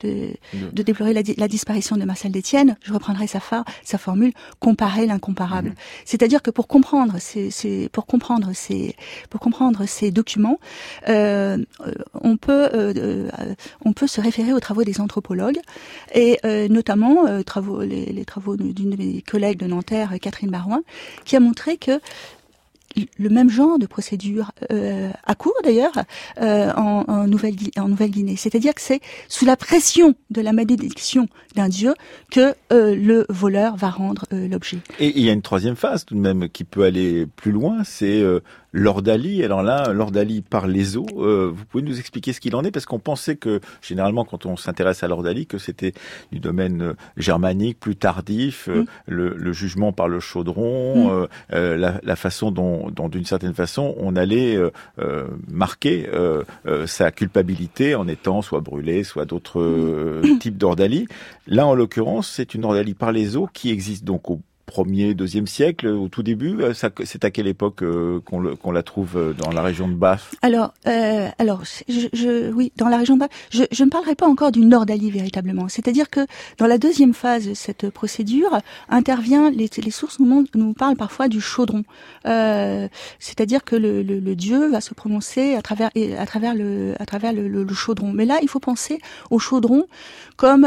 de, 0.00 0.30
de 0.72 0.82
déplorer 0.82 1.12
la, 1.12 1.22
la, 1.36 1.48
disparition 1.48 1.96
de 1.96 2.04
Marcel 2.04 2.32
Détienne, 2.32 2.76
je 2.82 2.92
reprendrai 2.92 3.26
sa, 3.26 3.40
sa 3.84 3.98
formule 3.98 4.32
comparer 4.60 5.06
l'incomparable. 5.06 5.70
Mhm. 5.70 5.74
C'est-à-dire 6.04 6.42
que 6.42 6.50
pour 6.50 6.68
comprendre 6.68 7.16
c'est 7.18 7.88
pour 7.92 8.06
comprendre 8.06 8.50
c'est 8.54 8.94
pour 9.30 9.40
comprendre 9.40 9.63
ces 9.86 10.10
documents, 10.10 10.58
euh, 11.08 11.58
on 12.20 12.36
peut 12.36 12.68
euh, 12.72 13.28
on 13.84 13.92
peut 13.92 14.06
se 14.06 14.20
référer 14.20 14.52
aux 14.52 14.60
travaux 14.60 14.84
des 14.84 15.00
anthropologues 15.00 15.60
et 16.14 16.38
euh, 16.44 16.68
notamment 16.68 17.24
les, 17.24 18.24
travaux 18.24 18.56
d'une 18.56 18.90
de 18.90 18.96
mes 18.96 19.22
collègues 19.22 19.58
de 19.58 19.66
Nanterre, 19.66 20.12
Catherine 20.20 20.50
Barouin, 20.50 20.82
qui 21.24 21.36
a 21.36 21.40
montré 21.40 21.76
que 21.76 22.00
le 23.18 23.28
même 23.28 23.50
genre 23.50 23.78
de 23.78 23.86
procédure 23.86 24.52
euh, 24.70 25.10
à 25.24 25.34
court 25.34 25.54
d'ailleurs 25.62 25.92
euh, 26.40 26.72
en, 26.74 27.26
Nouvelle-Guinée. 27.26 27.72
Nouvelle 27.76 28.38
C'est-à-dire 28.38 28.74
que 28.74 28.80
c'est 28.80 29.00
sous 29.28 29.44
la 29.44 29.56
pression 29.56 30.14
de 30.30 30.40
la 30.40 30.52
malédiction 30.52 31.28
d'un 31.54 31.68
dieu 31.68 31.94
que 32.30 32.54
euh, 32.72 32.94
le 32.94 33.26
voleur 33.28 33.76
va 33.76 33.90
rendre 33.90 34.26
euh, 34.32 34.48
l'objet. 34.48 34.78
Et 34.98 35.12
il 35.16 35.24
y 35.24 35.30
a 35.30 35.32
une 35.32 35.42
troisième 35.42 35.76
phase 35.76 36.04
tout 36.04 36.14
de 36.14 36.20
même 36.20 36.48
qui 36.48 36.64
peut 36.64 36.84
aller 36.84 37.26
plus 37.26 37.52
loin, 37.52 37.82
c'est 37.84 38.22
euh, 38.74 38.78
l'ordalie. 38.78 39.44
Alors 39.44 39.62
là, 39.62 39.92
l'ordalie 39.92 40.42
par 40.42 40.66
les 40.66 40.96
eaux. 40.96 41.06
vous 41.06 41.64
pouvez 41.70 41.84
nous 41.84 41.98
expliquer 41.98 42.32
ce 42.32 42.40
qu'il 42.40 42.54
en 42.56 42.64
est? 42.64 42.70
Parce 42.70 42.86
qu'on 42.86 42.98
pensait 42.98 43.36
que 43.36 43.60
généralement 43.82 44.24
quand 44.24 44.46
on 44.46 44.56
s'intéresse 44.56 45.02
à 45.02 45.08
l'ordalie 45.08 45.46
que 45.46 45.58
c'était 45.58 45.92
du 46.32 46.40
domaine 46.40 46.94
germanique 47.16 47.78
plus 47.80 47.96
tardif, 47.96 48.68
mm. 48.68 48.84
le, 49.06 49.34
le, 49.36 49.52
jugement 49.52 49.92
par 49.92 50.08
le 50.08 50.20
chaudron, 50.20 51.22
mm. 51.22 51.28
la, 51.50 52.00
la, 52.02 52.16
façon 52.16 52.50
dont 52.50 52.74
dont, 52.90 53.08
d'une 53.08 53.24
certaine 53.24 53.54
façon 53.54 53.94
on 53.98 54.16
allait 54.16 54.56
euh, 54.56 54.70
euh, 54.98 55.26
marquer 55.48 56.08
euh, 56.12 56.42
sa 56.86 57.10
culpabilité 57.10 57.94
en 57.94 58.08
étant 58.08 58.42
soit 58.42 58.60
brûlé, 58.60 59.04
soit 59.04 59.24
d'autres 59.24 60.22
types 60.40 60.56
d'ordalie. 60.56 61.06
Là, 61.46 61.66
en 61.66 61.74
l'occurrence, 61.74 62.28
c'est 62.28 62.54
une 62.54 62.64
ordalie 62.64 62.94
par 62.94 63.12
les 63.12 63.36
eaux 63.36 63.48
qui 63.52 63.70
existe 63.70 64.04
donc 64.04 64.30
au 64.30 64.40
premier, 64.66 65.14
deuxième 65.14 65.46
siècle, 65.46 65.86
au 65.88 66.08
tout 66.08 66.22
début 66.22 66.60
euh, 66.62 66.72
C'est 67.04 67.24
à 67.24 67.30
quelle 67.30 67.46
époque 67.46 67.82
euh, 67.82 68.20
qu'on 68.20 68.72
la 68.72 68.82
trouve 68.82 69.16
euh, 69.16 69.32
dans 69.32 69.50
la 69.50 69.62
région 69.62 69.88
de 69.88 69.94
Baf 69.94 70.34
Alors, 70.42 70.72
alors, 71.38 71.62
oui, 72.54 72.72
dans 72.76 72.88
la 72.88 72.98
région 72.98 73.14
de 73.14 73.20
Baf, 73.20 73.30
je, 73.50 73.84
ne 73.84 73.90
parlerai 73.90 74.14
pas 74.14 74.26
encore 74.26 74.52
du 74.52 74.60
Nordalie 74.60 75.10
véritablement. 75.10 75.68
C'est-à-dire 75.68 76.10
que 76.10 76.26
dans 76.58 76.66
la 76.66 76.78
deuxième 76.78 77.14
phase 77.14 77.48
de 77.48 77.54
cette 77.54 77.90
procédure 77.90 78.58
intervient 78.88 79.50
les, 79.50 79.68
sources 79.90 80.18
nous, 80.18 80.72
parlent 80.74 80.96
parfois 80.96 81.28
du 81.28 81.40
chaudron. 81.40 81.84
C'est-à-dire 82.24 83.64
que 83.64 83.76
le, 83.76 84.34
dieu 84.34 84.70
va 84.70 84.80
se 84.80 84.94
prononcer 84.94 85.54
à 85.54 85.62
travers 85.62 85.90
le, 85.94 87.66
chaudron. 87.74 88.12
Mais 88.12 88.24
là, 88.24 88.38
il 88.42 88.48
faut 88.48 88.60
penser 88.60 88.98
au 89.30 89.38
chaudron 89.38 89.86
comme 90.36 90.66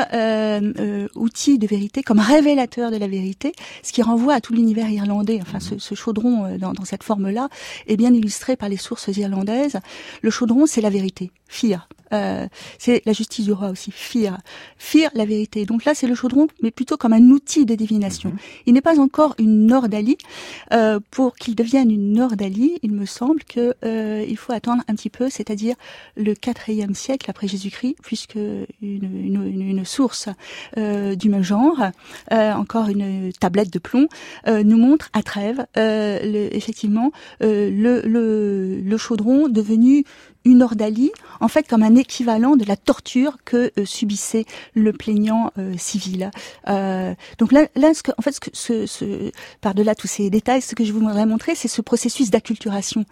outil 1.15 1.57
de 1.57 1.67
vérité, 1.67 2.03
comme 2.03 2.19
révélateur 2.19 2.91
de 2.91 2.97
la 2.97 3.07
vérité 3.07 3.53
ce 3.88 3.93
qui 3.93 4.02
renvoie 4.02 4.34
à 4.34 4.41
tout 4.41 4.54
l'univers 4.54 4.89
irlandais. 4.89 5.39
Enfin, 5.41 5.60
ce, 5.60 5.78
ce 5.78 5.95
chaudron 5.95 6.45
euh, 6.45 6.58
dans, 6.58 6.73
dans 6.73 6.86
cette 6.86 7.04
forme-là 7.04 7.50
est 7.88 7.97
bien 7.97 8.13
illustré 8.13 8.56
par 8.56 8.69
les 8.69 8.78
sources 8.78 9.08
irlandaises. 9.08 9.80
Le 10.21 10.30
chaudron, 10.30 10.65
c'est 10.65 10.82
la 10.82 10.89
vérité. 10.89 11.32
Fear. 11.47 11.88
Euh, 12.13 12.47
c'est 12.78 13.02
la 13.06 13.13
justice 13.13 13.45
du 13.45 13.52
roi 13.52 13.69
aussi. 13.69 13.91
Fear. 13.91 14.38
Fear, 14.78 15.12
la 15.13 15.26
vérité. 15.26 15.65
Donc 15.65 15.86
là, 15.86 15.93
c'est 15.93 16.08
le 16.08 16.15
chaudron, 16.15 16.47
mais 16.62 16.71
plutôt 16.71 16.97
comme 16.97 17.13
un 17.13 17.30
outil 17.32 17.65
de 17.65 17.76
divination. 17.76 18.30
Mhm. 18.30 18.38
Il 18.65 18.73
n'est 18.73 18.82
pas 18.82 19.00
encore 19.00 19.36
une 19.39 19.65
Nordalie. 19.65 20.17
Euh, 20.73 21.00
pour 21.12 21.36
qu'il 21.36 21.56
devienne 21.56 21.91
une 21.91 22.13
Nordalie, 22.13 22.80
il 22.82 22.91
me 22.91 23.06
semble 23.06 23.43
que 23.43 23.73
euh, 23.84 24.26
il 24.28 24.38
faut 24.38 24.54
attendre 24.54 24.84
un 24.88 24.95
petit 24.95 25.10
peu, 25.10 25.30
c'est-à-dire 25.30 25.76
le 26.15 26.34
quatrième 26.34 26.95
siècle 26.95 27.30
après 27.30 27.47
Jésus-Christ, 27.47 27.97
puisque 28.04 28.36
une, 28.36 28.63
une, 28.82 29.62
une 29.62 29.86
source 29.86 30.30
euh, 30.78 31.15
du 31.15 31.30
même 31.30 31.43
genre, 31.43 31.78
encore 32.32 32.89
une 32.89 33.32
tablette 33.34 33.71
de 33.71 33.76
plomb, 33.79 34.07
euh, 34.47 34.63
nous 34.63 34.77
montre 34.77 35.09
à 35.13 35.23
Trèves, 35.23 35.65
le, 35.75 36.49
effectivement, 36.55 37.11
le, 37.41 38.01
le, 38.05 38.81
le 38.81 38.97
chaudron 38.97 39.47
devenu 39.47 40.05
une 40.47 40.63
ordalie, 40.63 41.12
en 41.39 41.49
fait 41.49 41.67
comme 41.67 41.83
un 41.83 41.95
équivalent 41.95 42.55
de 42.55 42.65
la 42.65 42.77
torture 42.77 43.38
que 43.45 43.71
euh, 43.77 43.86
subissait 43.86 44.45
le 44.73 44.93
plaignant 44.93 45.51
euh, 45.57 45.73
civil. 45.77 46.31
Euh, 46.69 47.13
donc 47.38 47.51
là, 47.51 47.67
là 47.75 47.93
ce 47.93 48.01
que, 48.01 48.12
en 48.17 48.21
fait, 48.21 48.31
ce 48.31 48.39
que, 48.39 48.49
ce, 48.53 48.86
ce 48.86 49.31
par-delà 49.62 49.93
tous 49.93 50.07
ces 50.07 50.29
détails, 50.29 50.62
ce 50.62 50.73
que 50.73 50.86
je 50.86 50.93
voudrais 50.93 51.25
montrer, 51.25 51.53
c'est 51.53 51.67
ce 51.67 51.81
processus 51.81 52.29
d'acculturation 52.29 53.05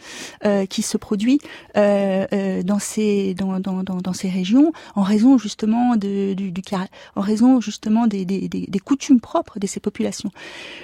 qui 0.70 0.82
se 0.82 0.98
produit 0.98 1.40
dans 1.76 2.80
ces 2.80 3.34
dans, 3.34 3.60
dans, 3.60 3.84
dans, 3.84 3.98
dans, 3.98 4.14
ces 4.14 4.30
régions 4.30 4.72
en 4.96 5.04
raison 5.04 5.38
justement 5.38 5.96
de, 5.96 6.34
du, 6.34 6.52
du 6.52 6.62
en 7.16 7.22
raison 7.22 7.62
justement 7.62 8.08
des, 8.08 8.26
des, 8.26 8.48
des, 8.48 8.66
des 8.68 8.80
coutumes 8.80 9.20
propres 9.20 9.60
de 9.60 9.68
ces 9.68 9.80
populations. 9.80 10.32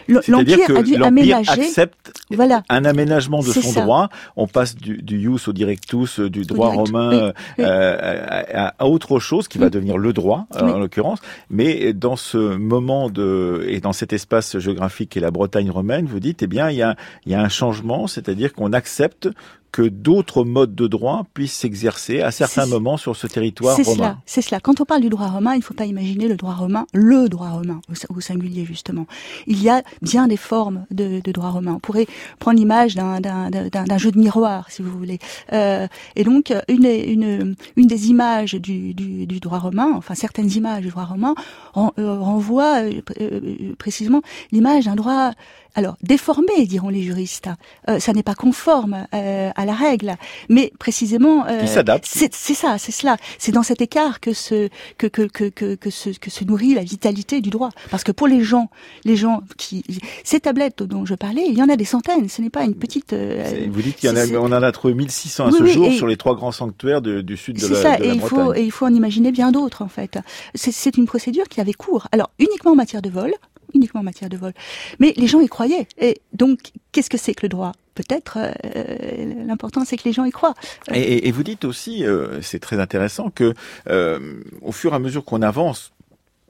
L'empire 0.08 0.78
a 0.78 0.84
dû 0.84 0.96
aménager. 0.96 1.52
Accepte 1.52 2.12
voilà. 2.30 2.64
un 2.70 2.86
aménagement 2.86 3.40
de 3.40 3.52
son 3.52 3.72
droit. 3.74 4.10
On 4.36 4.48
passe 4.48 4.76
du, 4.76 5.02
du 5.02 5.20
ius 5.20 5.48
au 5.48 5.54
directus, 5.54 6.20
du 6.20 6.41
du 6.42 6.48
droit 6.48 6.70
romain 6.70 7.34
euh, 7.60 8.72
à, 8.80 8.88
autre 8.88 9.20
chose 9.20 9.48
qui 9.48 9.58
va 9.58 9.70
devenir 9.70 9.98
le 9.98 10.14
droit 10.14 10.48
en 10.52 10.80
l'occurrence. 10.80 11.20
Mais 11.50 11.94
dans 11.94 12.16
ce 12.16 12.38
moment 12.38 13.10
de 13.10 13.66
et 13.68 13.80
dans 13.80 13.94
cet 13.94 14.14
espace 14.14 14.58
géographique 14.58 15.12
qui 15.12 15.20
est 15.20 15.22
la 15.22 15.32
Bretagne 15.32 15.72
romaine, 15.72 16.06
vous 16.06 16.20
dites 16.20 16.44
eh 16.44 16.48
bien 16.48 16.70
il 16.70 16.78
y 16.78 16.82
a, 16.82 16.96
il 17.26 17.32
y 17.32 17.36
a 17.36 17.42
un 17.42 17.50
changement, 17.50 18.08
c'est-à-dire 18.08 18.54
qu'on 18.54 18.74
accepte 18.74 19.30
que 19.72 19.84
d'autres 19.84 20.44
modes 20.44 20.76
de 20.76 20.88
droit 20.88 21.26
puissent 21.34 21.58
s'exercer 21.58 22.22
à 22.22 22.32
certains 22.32 22.66
moments 22.66 22.98
sur 22.98 23.16
ce 23.16 23.28
territoire 23.28 23.76
romain. 23.76 23.84
C'est 23.86 23.96
cela, 23.96 24.18
c'est 24.26 24.42
cela. 24.42 24.60
Quand 24.60 24.82
on 24.82 24.86
parle 24.86 25.02
du 25.02 25.10
droit 25.10 25.28
romain, 25.28 25.54
il 25.54 25.60
ne 25.60 25.64
faut 25.64 25.74
pas 25.74 25.86
imaginer 25.86 26.28
le 26.28 26.36
droit 26.36 26.54
romain, 26.54 26.86
le 26.94 27.30
droit 27.30 27.50
romain 27.50 27.82
au, 28.10 28.20
singulier 28.20 28.66
justement. 28.66 29.08
Il 29.48 29.62
y 29.62 29.70
a 29.70 29.82
bien 30.02 30.28
des 30.28 30.38
formes 30.38 30.86
de, 30.92 31.22
de 31.22 31.32
droit 31.32 31.50
romain. 31.50 31.74
On 31.76 31.80
pourrait 31.80 32.08
prendre 32.40 32.58
l'image 32.60 32.96
d'un 32.96 33.98
jeu 33.98 34.12
de 34.12 34.20
miroir, 34.20 34.70
si 34.70 34.82
vous 34.82 34.92
voulez. 34.92 35.20
Euh, 35.54 35.88
et 36.16 36.24
donc 36.24 36.54
une, 36.68 36.86
une, 36.86 37.56
une 37.76 37.88
des 37.88 38.10
images 38.10 38.54
du, 38.54 38.94
du, 38.94 39.26
du, 39.26 39.40
droit 39.40 39.60
romain, 39.60 39.92
enfin 39.96 40.16
certaines 40.16 40.52
images 40.52 40.84
du 40.84 40.90
droit 40.90 41.06
romain, 41.06 41.34
euh, 41.78 42.20
renvoient 42.20 42.82
euh, 42.82 43.74
précisément 43.78 44.22
l'image 44.52 44.86
d'un 44.86 44.96
droit 44.96 45.32
alors 45.76 45.98
déformé, 46.02 46.66
diront 46.66 46.90
les 46.90 47.02
juristes. 47.02 47.50
Euh, 47.90 48.00
ça 48.00 48.14
n'est 48.14 48.24
pas 48.24 48.36
conforme 48.36 49.06
euh, 49.14 49.50
à 49.56 49.66
la 49.66 49.74
règle, 49.74 50.16
mais 50.50 50.72
précisément, 50.80 51.46
euh, 51.48 51.66
s'adapte. 51.66 52.06
C'est 52.06 52.54
ça, 52.54 52.78
c'est 52.78 52.92
cela. 52.92 53.18
C'est 53.38 53.52
dans 53.52 53.64
cet 53.64 53.82
écart 53.82 54.20
que 54.20 54.34
se 54.34 54.70
que 54.98 55.08
que 55.08 55.24
que 55.24 55.46
que 55.46 55.76
que 55.76 55.90
se, 55.90 56.10
que 56.10 56.30
se 56.30 56.44
nourrit 56.44 56.74
la 56.74 56.84
vitalité 56.84 57.42
du 57.42 57.50
droit. 57.50 57.70
Parce 57.90 58.04
que 58.04 58.12
pour 58.12 58.28
les 58.28 58.44
gens, 58.44 58.70
les 59.06 59.16
gens 59.16 59.44
qui 59.58 59.84
ces 60.24 60.40
tablettes 60.40 60.84
dont 60.84 61.06
je 61.06 61.16
parlais, 61.16 61.46
il 61.48 61.58
y 61.58 61.64
en 61.64 61.70
a 61.70 61.76
des 61.76 61.86
centaines. 61.86 62.28
Ce 62.30 62.42
n'est 62.42 62.50
pas 62.50 62.64
une 62.64 62.76
petite. 62.76 63.14
Euh, 63.14 63.68
vous 63.70 63.82
dites 63.82 64.02
qu'on 64.02 64.38
en, 64.38 64.52
en 64.52 64.64
a 64.64 64.72
trouvé 64.72 64.94
1600 64.94 65.48
à 65.48 65.52
ce 65.52 65.66
jour 65.66 65.92
sur 65.94 66.08
les 66.08 66.18
trois 66.18 66.36
grands 66.36 66.52
sanctuaires 66.52 67.02
de, 67.02 67.22
du 67.22 67.38
sud 67.38 67.60
de 67.60 67.68
la, 67.68 67.82
ça, 67.82 67.98
de 67.98 68.04
la 68.04 68.10
et 68.10 68.16
il 68.16 68.22
faut 68.22 68.54
et 68.54 68.64
il 68.64 68.72
faut 68.72 68.86
en 68.86 68.94
imaginer 68.94 69.32
bien 69.32 69.52
d'autres 69.52 69.82
en 69.84 69.88
fait. 69.88 70.20
C'est 70.56 70.98
une 70.98 71.06
procédure 71.06 71.48
qui 71.48 71.62
avait 71.62 71.74
cours. 71.74 72.08
Alors 72.12 72.30
uniquement 72.40 72.72
en 72.72 72.76
matière 72.76 73.02
de 73.02 73.10
vol, 73.10 73.34
uniquement 73.74 74.02
en 74.02 74.04
matière 74.04 74.30
de 74.30 74.38
vol. 74.38 74.54
Mais 75.00 75.14
les 75.18 75.28
gens 75.28 75.40
y 75.40 75.48
croyaient. 75.48 75.88
Et 76.00 76.22
donc, 76.34 76.72
qu'est-ce 76.92 77.10
que 77.10 77.18
c'est 77.18 77.34
que 77.34 77.44
le 77.44 77.50
droit? 77.50 77.74
Peut-être 77.94 78.38
euh, 78.38 79.46
l'important 79.46 79.84
c'est 79.84 79.98
que 79.98 80.04
les 80.06 80.14
gens 80.14 80.24
y 80.24 80.32
croient. 80.32 80.54
Et, 80.94 81.30
vous 81.32 81.44
dites 81.44 81.66
aussi, 81.66 82.06
euh, 82.06 82.42
c'est 82.42 82.60
très 82.60 82.80
intéressant 82.80 83.30
que 83.30 83.54
euh, 83.90 84.42
au 84.62 84.72
fur 84.72 84.94
et 84.94 84.96
à 84.96 85.00
mesure 85.00 85.26
qu'on 85.26 85.42
avance 85.42 85.92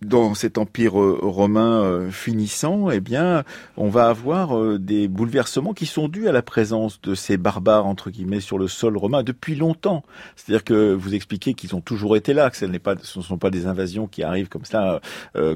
dans 0.01 0.33
cet 0.33 0.57
empire 0.57 0.99
euh, 0.99 1.19
romain 1.21 1.83
euh, 1.83 2.09
finissant, 2.09 2.89
eh 2.89 2.99
bien, 2.99 3.43
on 3.77 3.87
va 3.89 4.09
avoir 4.09 4.57
euh, 4.57 4.79
des 4.79 5.07
bouleversements 5.07 5.73
qui 5.73 5.85
sont 5.85 6.07
dus 6.07 6.27
à 6.27 6.31
la 6.31 6.41
présence 6.41 6.99
de 7.01 7.13
ces 7.13 7.37
barbares 7.37 7.85
entre 7.85 8.09
guillemets 8.09 8.39
sur 8.39 8.57
le 8.57 8.67
sol 8.67 8.97
romain 8.97 9.21
depuis 9.21 9.55
longtemps. 9.55 10.03
C'est-à-dire 10.35 10.63
que 10.63 10.93
vous 10.93 11.13
expliquez 11.13 11.53
qu'ils 11.53 11.75
ont 11.75 11.81
toujours 11.81 12.15
été 12.15 12.33
là, 12.33 12.49
que 12.49 12.57
ce 12.57 12.65
ne 12.65 13.23
sont 13.23 13.37
pas 13.37 13.51
des 13.51 13.67
invasions 13.67 14.07
qui 14.07 14.23
arrivent 14.23 14.49
comme 14.49 14.65
ça, 14.65 15.01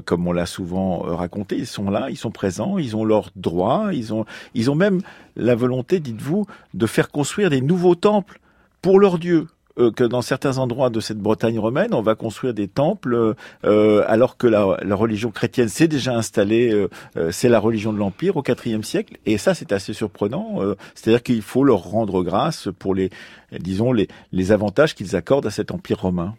comme 0.04 0.26
on 0.26 0.32
l'a 0.32 0.46
souvent 0.46 0.98
raconté. 0.98 1.56
Ils 1.56 1.66
sont 1.66 1.90
là, 1.90 2.08
ils 2.10 2.16
sont 2.16 2.30
présents, 2.30 2.78
ils 2.78 2.96
ont 2.96 3.04
leurs 3.04 3.30
droits, 3.36 3.90
ils 3.92 4.14
ont, 4.14 4.24
ils 4.54 4.70
ont 4.70 4.74
même 4.74 5.00
la 5.34 5.54
volonté, 5.54 6.00
dites-vous, 6.00 6.46
de 6.74 6.86
faire 6.86 7.10
construire 7.10 7.50
des 7.50 7.60
nouveaux 7.60 7.94
temples 7.94 8.40
pour 8.80 9.00
leurs 9.00 9.18
dieux 9.18 9.46
euh, 9.78 9.90
que 9.90 10.04
dans 10.04 10.22
certains 10.22 10.58
endroits 10.58 10.90
de 10.90 11.00
cette 11.00 11.18
Bretagne 11.18 11.58
romaine, 11.58 11.92
on 11.92 12.02
va 12.02 12.14
construire 12.14 12.54
des 12.54 12.68
temples 12.68 13.34
euh, 13.64 14.04
alors 14.06 14.36
que 14.36 14.46
la, 14.46 14.78
la, 14.82 14.94
religion 14.94 15.30
chrétienne 15.30 15.68
s'est 15.68 15.88
déjà 15.88 16.14
installée, 16.14 16.72
euh, 16.72 17.30
c'est 17.30 17.48
la 17.48 17.58
religion 17.58 17.92
de 17.92 17.98
l'Empire 17.98 18.36
au 18.36 18.42
IVe 18.42 18.82
siècle. 18.82 19.18
Et 19.26 19.38
ça, 19.38 19.54
c'est 19.54 19.72
assez 19.72 19.92
surprenant. 19.92 20.60
C'est-à-dire 20.94 21.22
qu'il 21.22 21.42
faut 21.42 21.64
leur 21.64 21.82
rendre 21.82 22.22
grâce 22.22 22.68
pour 22.78 22.94
les, 22.94 23.10
disons, 23.58 23.92
les, 23.92 24.08
les 24.32 24.52
avantages 24.52 24.94
qu'ils 24.94 25.16
accordent 25.16 25.46
à 25.46 25.50
cet 25.50 25.70
Empire 25.70 26.00
romain. 26.00 26.34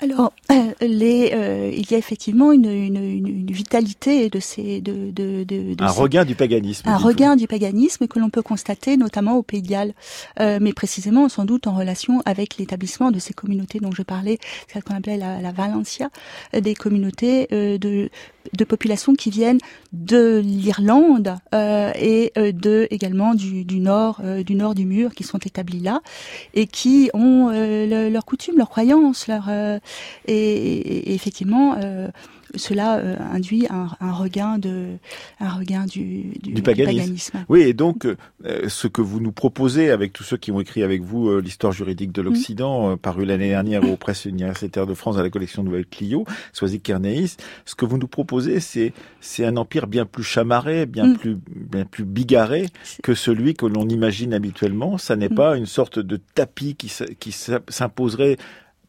Alors, 0.00 0.34
euh, 0.52 0.72
les, 0.82 1.32
euh, 1.32 1.70
il 1.72 1.90
y 1.90 1.94
a 1.94 1.98
effectivement 1.98 2.52
une, 2.52 2.70
une, 2.70 2.96
une, 2.96 3.50
vitalité 3.50 4.28
de 4.28 4.40
ces, 4.40 4.82
de, 4.82 5.10
de, 5.10 5.44
de, 5.44 5.74
un 5.82 5.90
regain 5.90 6.26
du 6.26 6.34
paganisme. 6.34 6.86
Un 6.86 6.98
regain 6.98 7.34
du 7.34 7.46
paganisme 7.46 8.06
que 8.06 8.18
l'on 8.18 8.28
peut 8.28 8.42
constater 8.42 8.98
notamment 8.98 9.36
au 9.36 9.42
Pays 9.42 9.62
de 9.62 9.68
Galles, 9.68 9.94
euh, 10.38 10.58
mais 10.60 10.74
précisément 10.74 11.30
sans 11.30 11.46
doute 11.46 11.66
en 11.66 11.74
relation 11.74 12.20
avec 12.26 12.58
l'établissement 12.58 13.10
de 13.10 13.18
ces 13.18 13.32
communautés 13.32 13.78
dont 13.80 13.92
je 13.92 14.02
parlais, 14.02 14.38
ce 14.72 14.80
qu'on 14.80 14.94
appelait 14.94 15.16
la, 15.16 15.40
la 15.40 15.52
Valencia, 15.52 16.10
des 16.52 16.74
communautés 16.74 17.46
de, 17.50 18.10
de 18.52 18.64
populations 18.64 19.14
qui 19.14 19.30
viennent 19.30 19.58
de 19.92 20.40
l'Irlande 20.44 21.34
euh, 21.54 21.92
et 21.98 22.32
euh, 22.38 22.52
de 22.52 22.86
également 22.90 23.34
du, 23.34 23.64
du 23.64 23.80
nord 23.80 24.20
euh, 24.24 24.42
du 24.42 24.54
nord 24.54 24.74
du 24.74 24.84
mur 24.84 25.14
qui 25.14 25.24
sont 25.24 25.38
établis 25.38 25.80
là 25.80 26.00
et 26.54 26.66
qui 26.66 27.10
ont 27.14 27.50
leurs 27.50 28.24
coutumes, 28.24 28.56
leurs 28.58 28.70
croyances, 28.70 29.28
leur 29.28 29.48
et, 29.48 29.80
et, 30.28 31.14
effectivement 31.14 31.76
cela 32.54 32.98
euh, 32.98 33.16
induit 33.32 33.66
un, 33.70 33.88
un, 34.00 34.12
regain 34.12 34.58
de 34.58 34.96
un 35.40 35.48
regain 35.48 35.84
du, 35.86 36.32
du, 36.42 36.52
du, 36.52 36.62
paganisme. 36.62 37.44
Oui, 37.48 37.62
et 37.62 37.74
donc 37.74 38.06
euh, 38.06 38.68
ce 38.68 38.86
que 38.86 39.00
vous 39.00 39.20
nous 39.20 39.32
proposez 39.32 39.90
avec 39.90 40.12
tous 40.12 40.22
ceux 40.22 40.36
qui 40.36 40.52
ont 40.52 40.60
écrit 40.60 40.82
avec 40.82 41.02
vous 41.02 41.28
euh, 41.28 41.40
l'histoire 41.40 41.72
juridique 41.72 42.12
de 42.12 42.22
l'Occident, 42.22 42.92
mm. 42.92 42.98
paru 42.98 43.24
l'année 43.24 43.48
dernière 43.48 43.88
aux 43.88 43.96
presses 43.96 44.24
universitaires 44.24 44.86
de 44.86 44.94
France 44.94 45.16
à 45.16 45.22
la 45.22 45.30
collection 45.30 45.62
Nouvelle 45.62 45.86
Clio, 45.86 46.24
Soisy 46.52 46.80
Kernéis, 46.80 47.36
ce 47.64 47.74
que 47.74 47.84
vous 47.84 47.98
nous 47.98 48.08
proposez, 48.08 48.35
c'est 48.40 48.92
c'est 49.20 49.44
un 49.44 49.56
empire 49.56 49.86
bien 49.86 50.06
plus 50.06 50.24
chamarré, 50.24 50.86
bien 50.86 51.08
mm. 51.08 51.16
plus 51.16 51.38
bien 51.46 51.84
plus 51.84 52.04
bigarré 52.04 52.66
que 53.02 53.14
celui 53.14 53.54
que 53.54 53.66
l'on 53.66 53.88
imagine 53.88 54.34
habituellement. 54.34 54.98
Ça 54.98 55.16
n'est 55.16 55.28
mm. 55.28 55.34
pas 55.34 55.56
une 55.56 55.66
sorte 55.66 55.98
de 55.98 56.16
tapis 56.16 56.74
qui 56.74 56.92
qui 57.18 57.32
s'imposerait 57.32 58.36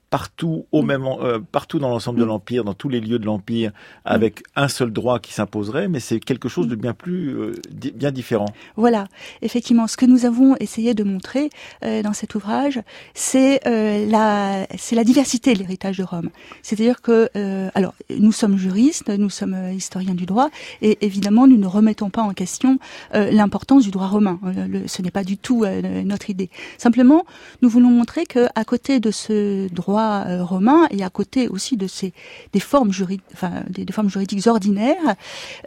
partout 0.10 0.66
au 0.72 0.82
même 0.84 1.06
euh, 1.06 1.40
partout 1.52 1.80
dans 1.80 1.90
l'ensemble 1.90 2.20
de 2.20 2.26
mm. 2.26 2.28
l'empire, 2.28 2.64
dans 2.64 2.74
tous 2.74 2.90
les 2.90 3.02
lieux 3.02 3.20
de 3.20 3.26
l'empire, 3.26 3.72
avec 4.06 4.44
un 4.56 4.68
seul 4.68 4.92
droit 4.92 5.20
qui 5.20 5.34
s'imposerait, 5.34 5.88
mais 5.88 6.00
c'est 6.00 6.20
quelque 6.20 6.50
chose 6.50 6.68
de 6.68 6.76
bien 6.76 6.94
plus 6.94 7.38
euh, 7.38 7.54
bien 7.94 8.12
différent. 8.12 8.48
Voilà, 8.76 9.08
effectivement, 9.42 9.88
ce 9.88 9.98
que 9.98 10.06
nous 10.06 10.26
avons 10.26 10.56
essayé 10.58 10.94
de 10.94 11.04
montrer 11.04 11.50
euh, 11.84 12.02
dans 12.02 12.14
cet 12.14 12.36
ouvrage, 12.36 12.80
c'est 13.14 13.60
la 13.66 14.68
c'est 14.78 14.96
la 14.96 15.04
diversité 15.04 15.54
de 15.54 15.60
l'héritage 15.60 15.98
de 15.98 16.04
Rome. 16.04 16.30
C'est-à-dire 16.62 17.02
que 17.02 17.30
alors 17.76 17.94
nous 18.10 18.32
sommes 18.32 18.58
juristes, 18.58 19.10
nous 19.10 19.30
sommes 19.30 19.72
historiens 19.74 20.14
du 20.14 20.26
droit, 20.26 20.50
et 20.82 20.98
évidemment 21.06 21.48
nous 21.48 21.58
ne 21.58 21.68
remettons 21.68 22.10
pas 22.10 22.22
en 22.22 22.34
question 22.34 22.80
l'importance 23.14 23.84
du 23.84 23.92
droit 23.92 24.08
romain. 24.08 24.40
ce 24.86 25.02
n'est 25.02 25.12
pas 25.12 25.24
du 25.24 25.38
tout 25.38 25.66
notre 26.06 26.30
idée. 26.30 26.50
Simplement, 26.78 27.26
nous 27.62 27.70
voulons 27.70 27.90
montrer 27.90 28.26
que 28.26 28.48
à 28.56 28.64
côté 28.64 29.00
de 29.00 29.12
ce 29.12 29.68
droit 29.74 29.97
euh, 30.00 30.44
romain 30.44 30.88
et 30.92 31.04
à 31.04 31.10
côté 31.10 31.48
aussi 31.48 31.78
de 31.78 31.88
ces 31.88 32.14
des 32.54 32.60
formes 32.60 32.92
juridiques, 32.92 33.24
des, 33.70 33.92
formes 33.92 34.10
juridiques 34.10 34.48
ordinaires, 34.48 35.16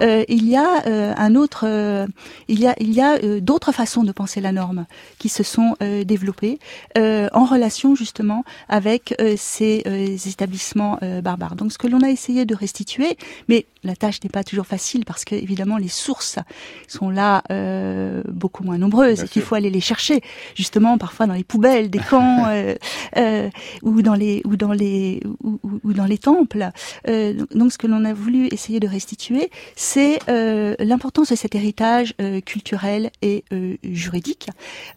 euh, 0.01 0.25
il 0.29 0.49
y 0.49 0.57
a 0.57 0.87
euh, 0.87 1.15
un 1.17 1.35
autre, 1.35 1.67
il 2.49 2.61
y 2.61 2.67
a 2.67 2.75
il 2.81 2.93
y 2.93 3.01
a 3.01 3.19
d'autres 3.41 3.73
façons 3.73 4.05
de 4.05 4.13
penser 4.13 4.41
la 4.41 4.53
norme 4.53 4.87
qui 5.19 5.29
se 5.29 5.43
sont 5.43 5.77
développées 5.81 6.59
en 6.97 7.45
relation 7.45 7.95
justement 7.95 8.45
avec 8.69 9.15
ces 9.37 9.83
établissements 10.27 10.99
barbares. 11.23 11.57
Donc 11.57 11.73
ce 11.73 11.79
que 11.79 11.87
l'on 11.87 12.03
a 12.03 12.11
essayé 12.11 12.45
de 12.45 12.55
restituer, 12.55 13.17
mais 13.49 13.67
la 13.83 13.97
tâche 13.97 14.23
n'est 14.23 14.31
pas 14.31 14.45
toujours 14.45 14.67
facile 14.67 15.05
parce 15.05 15.25
que 15.25 15.35
évidemment 15.35 15.77
les 15.77 15.89
sources 15.89 16.39
sont 16.89 17.11
là 17.11 17.43
beaucoup 18.29 18.65
moins 18.65 18.79
nombreuses 18.79 19.25
et 19.25 19.29
qu'il 19.29 19.43
faut 19.43 19.55
aller 19.55 19.71
les 19.71 19.81
chercher 19.81 20.21
justement 20.55 20.99
parfois 20.99 21.27
dans 21.27 21.35
les 21.35 21.45
poubelles 21.45 21.91
des 21.91 21.99
camps 22.11 22.47
ou 23.83 24.03
dans 24.03 24.15
les 24.15 24.43
ou 24.45 24.57
dans 24.57 24.73
les 24.73 25.23
ou, 25.43 25.93
dans 25.93 26.07
les 26.07 26.19
temples. 26.19 26.71
Euh, 27.09 27.35
donc 27.55 27.73
ce 27.73 27.79
que 27.79 27.87
l'on 27.87 28.05
a 28.05 28.13
voulu 28.13 28.49
essayer 28.53 28.81
de 28.81 28.89
restituer, 28.89 29.51
c'est 29.77 30.19
euh, 30.29 30.75
l'importance 30.79 31.31
de 31.31 31.37
cet 31.37 31.55
héritage 31.55 32.15
euh, 32.21 32.41
culturel 32.41 33.11
et 33.23 33.45
juridique. 33.83 34.49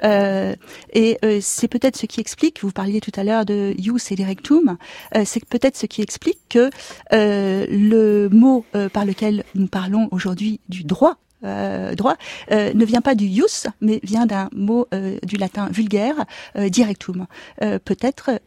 et 0.04 1.18
c'est 1.42 1.68
peut-être 1.68 1.98
ce 1.98 2.06
qui 2.06 2.20
explique. 2.20 2.62
Vous 2.62 2.72
parliez 2.72 3.00
tout 3.00 3.12
à 3.16 3.24
l'heure 3.24 3.46
de 3.46 3.74
ius 3.78 4.12
et 4.12 4.16
directum. 4.16 4.78
c'est 5.26 5.46
peut-être 5.46 5.78
ce 5.78 5.86
qui 5.86 6.02
explique 6.02 6.40
que 6.50 6.70
le 7.12 8.28
mot 8.30 8.66
par 8.92 9.06
lequel 9.06 9.44
nous 9.56 9.68
parlons 9.68 10.08
aujourd'hui 10.12 10.60
du 10.70 10.84
droit 10.84 11.18
droit 11.42 12.16
ne 12.52 12.86
vient 12.86 13.02
pas 13.02 13.16
du 13.16 13.26
ius, 13.26 13.68
mais 13.82 14.00
vient 14.04 14.26
d'un 14.26 14.50
mot 14.54 14.88
du 15.24 15.36
latin 15.36 15.68
vulgaire, 15.70 16.16
directum. 16.56 17.28
Peut-être 17.60 18.40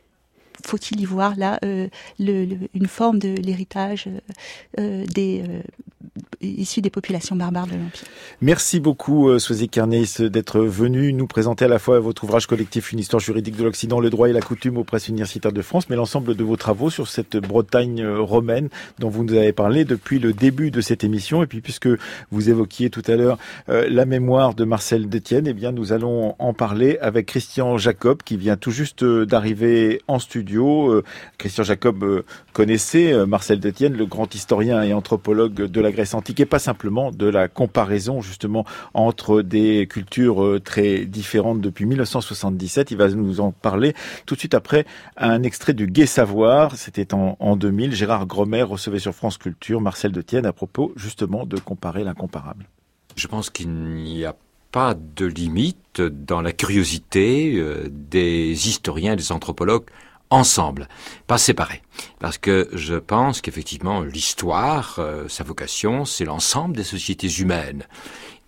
faut-il 0.64 1.00
y 1.00 1.04
voir 1.04 1.34
là 1.36 1.58
euh, 1.64 1.88
une 2.18 2.86
forme 2.86 3.18
de 3.18 3.34
l'héritage 3.34 4.06
euh, 4.08 4.20
euh, 4.80 5.04
des 5.06 5.42
issus 6.40 6.80
des 6.80 6.90
populations 6.90 7.36
barbares 7.36 7.66
de 7.66 7.72
l'Empire. 7.72 8.06
Merci 8.40 8.80
beaucoup, 8.80 9.38
Soisy 9.38 9.68
Carneis, 9.68 10.20
d'être 10.20 10.60
venu 10.60 11.12
nous 11.12 11.26
présenter 11.26 11.64
à 11.64 11.68
la 11.68 11.78
fois 11.78 11.98
votre 11.98 12.24
ouvrage 12.24 12.46
collectif 12.46 12.92
Une 12.92 12.98
histoire 12.98 13.20
juridique 13.20 13.56
de 13.56 13.64
l'Occident, 13.64 14.00
le 14.00 14.10
droit 14.10 14.28
et 14.28 14.32
la 14.32 14.40
coutume 14.40 14.76
aux 14.76 14.84
presses 14.84 15.08
universitaires 15.08 15.52
de 15.52 15.62
France, 15.62 15.88
mais 15.88 15.96
l'ensemble 15.96 16.34
de 16.34 16.44
vos 16.44 16.56
travaux 16.56 16.90
sur 16.90 17.08
cette 17.08 17.36
Bretagne 17.36 18.06
romaine 18.06 18.68
dont 18.98 19.08
vous 19.08 19.24
nous 19.24 19.34
avez 19.34 19.52
parlé 19.52 19.84
depuis 19.84 20.18
le 20.18 20.32
début 20.32 20.70
de 20.70 20.80
cette 20.80 21.04
émission. 21.04 21.42
Et 21.42 21.46
puis, 21.46 21.60
puisque 21.60 21.88
vous 22.30 22.50
évoquiez 22.50 22.90
tout 22.90 23.02
à 23.06 23.16
l'heure 23.16 23.38
la 23.68 24.04
mémoire 24.04 24.54
de 24.54 24.64
Marcel 24.64 25.08
Détienne, 25.08 25.46
eh 25.46 25.54
bien, 25.54 25.72
nous 25.72 25.92
allons 25.92 26.34
en 26.38 26.54
parler 26.54 26.98
avec 27.00 27.26
Christian 27.26 27.78
Jacob, 27.78 28.22
qui 28.22 28.36
vient 28.36 28.56
tout 28.56 28.70
juste 28.70 29.04
d'arriver 29.04 30.00
en 30.06 30.18
studio. 30.18 30.45
Christian 31.38 31.64
Jacob 31.64 32.24
connaissait 32.52 33.26
Marcel 33.26 33.60
Détienne, 33.60 33.94
le 33.94 34.06
grand 34.06 34.34
historien 34.34 34.82
et 34.82 34.92
anthropologue 34.92 35.54
de 35.54 35.80
la 35.80 35.92
Grèce 35.92 36.14
antique 36.14 36.40
et 36.40 36.46
pas 36.46 36.58
simplement 36.58 37.10
de 37.10 37.26
la 37.26 37.48
comparaison 37.48 38.20
justement 38.20 38.64
entre 38.94 39.42
des 39.42 39.86
cultures 39.86 40.44
euh, 40.44 40.60
très 40.60 41.04
différentes 41.04 41.60
depuis 41.60 41.86
1977. 41.86 42.90
Il 42.90 42.96
va 42.96 43.08
nous 43.08 43.40
en 43.40 43.52
parler 43.52 43.94
tout 44.26 44.34
de 44.34 44.40
suite 44.40 44.54
après 44.54 44.86
un 45.16 45.42
extrait 45.42 45.74
du 45.74 45.86
Gai 45.86 46.06
Savoir. 46.06 46.76
C'était 46.76 47.14
en, 47.14 47.36
en 47.40 47.56
2000. 47.56 47.94
Gérard 47.94 48.26
Gromer 48.26 48.62
recevait 48.62 48.98
sur 48.98 49.14
France 49.14 49.38
Culture 49.38 49.80
Marcel 49.80 50.12
de 50.12 50.22
Tienne 50.22 50.46
à 50.46 50.52
propos 50.52 50.92
justement 50.96 51.46
de 51.46 51.58
comparer 51.58 52.04
l'incomparable. 52.04 52.66
Je 53.16 53.26
pense 53.26 53.50
qu'il 53.50 53.70
n'y 53.70 54.24
a 54.24 54.34
pas 54.72 54.94
de 54.94 55.26
limite 55.26 56.02
dans 56.02 56.42
la 56.42 56.52
curiosité 56.52 57.56
euh, 57.56 57.88
des 57.90 58.68
historiens, 58.68 59.16
des 59.16 59.32
anthropologues 59.32 59.86
ensemble, 60.30 60.88
pas 61.26 61.38
séparés. 61.38 61.82
Parce 62.18 62.38
que 62.38 62.68
je 62.72 62.94
pense 62.94 63.40
qu'effectivement, 63.40 64.00
l'histoire, 64.00 64.96
euh, 64.98 65.28
sa 65.28 65.44
vocation, 65.44 66.04
c'est 66.04 66.24
l'ensemble 66.24 66.76
des 66.76 66.84
sociétés 66.84 67.30
humaines. 67.40 67.84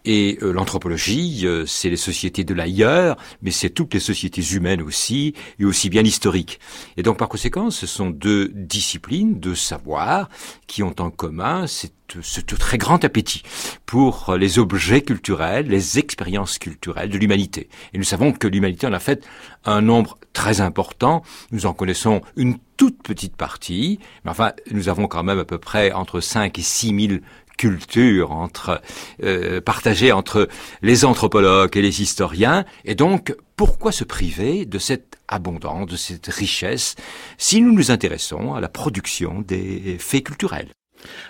Et 0.05 0.39
euh, 0.43 0.53
l'anthropologie, 0.53 1.43
euh, 1.45 1.67
c'est 1.67 1.91
les 1.91 1.97
sociétés 1.97 2.45
de 2.45 2.55
l'ailleurs, 2.55 3.17
mais 3.43 3.51
c'est 3.51 3.71
toutes 3.71 3.95
les 3.95 4.01
sociétés 4.01 4.43
humaines 4.55 4.81
aussi, 4.81 5.35
et 5.59 5.65
aussi 5.65 5.91
bien 5.91 6.03
historiques. 6.03 6.61
Et 6.97 7.03
donc 7.03 7.19
par 7.19 7.29
conséquent, 7.29 7.71
ce 7.71 7.87
sont 7.87 8.11
deux 8.11 8.49
disciplines, 8.55 9.39
deux 9.39 9.55
savoirs, 9.55 10.29
qui 10.67 10.83
ont 10.83 10.95
en 10.99 11.11
commun 11.11 11.67
cette, 11.67 11.95
ce 12.23 12.41
très 12.41 12.79
grand 12.79 13.05
appétit 13.05 13.43
pour 13.85 14.35
les 14.39 14.59
objets 14.59 15.03
culturels, 15.03 15.67
les 15.67 15.99
expériences 15.99 16.59
culturelles 16.59 17.11
de 17.11 17.19
l'humanité. 17.19 17.69
Et 17.93 17.99
nous 17.99 18.05
savons 18.05 18.33
que 18.33 18.47
l'humanité 18.47 18.87
en 18.87 18.93
a 18.93 19.01
fait 19.01 19.27
un 19.65 19.83
nombre 19.83 20.17
très 20.33 20.61
important. 20.61 21.23
Nous 21.51 21.67
en 21.67 21.75
connaissons 21.75 22.23
une 22.37 22.57
toute 22.77 23.03
petite 23.03 23.37
partie, 23.37 23.99
mais 24.25 24.31
enfin, 24.31 24.53
nous 24.71 24.89
avons 24.89 25.09
quand 25.09 25.25
même 25.25 25.39
à 25.39 25.45
peu 25.45 25.59
près 25.59 25.93
entre 25.93 26.21
5 26.21 26.59
et 26.59 26.63
6 26.63 27.09
000 27.09 27.21
culture 27.59 28.49
euh, 29.23 29.61
partagée 29.61 30.13
entre 30.13 30.49
les 30.81 31.05
anthropologues 31.05 31.77
et 31.77 31.83
les 31.83 32.01
historiens. 32.01 32.65
Et 32.87 32.95
donc, 32.95 33.37
pourquoi 33.57 33.93
se 33.93 34.05
priver 34.05 34.65
de 34.65 34.79
cette 34.79 35.19
abondance, 35.29 35.91
de 35.91 35.97
cette 35.97 36.29
richesse, 36.29 36.95
si 37.37 37.61
nous 37.61 37.73
nous 37.73 37.91
intéressons 37.91 38.55
à 38.55 38.61
la 38.61 38.69
production 38.69 39.43
des 39.43 39.99
faits 39.99 40.25
culturels? 40.25 40.78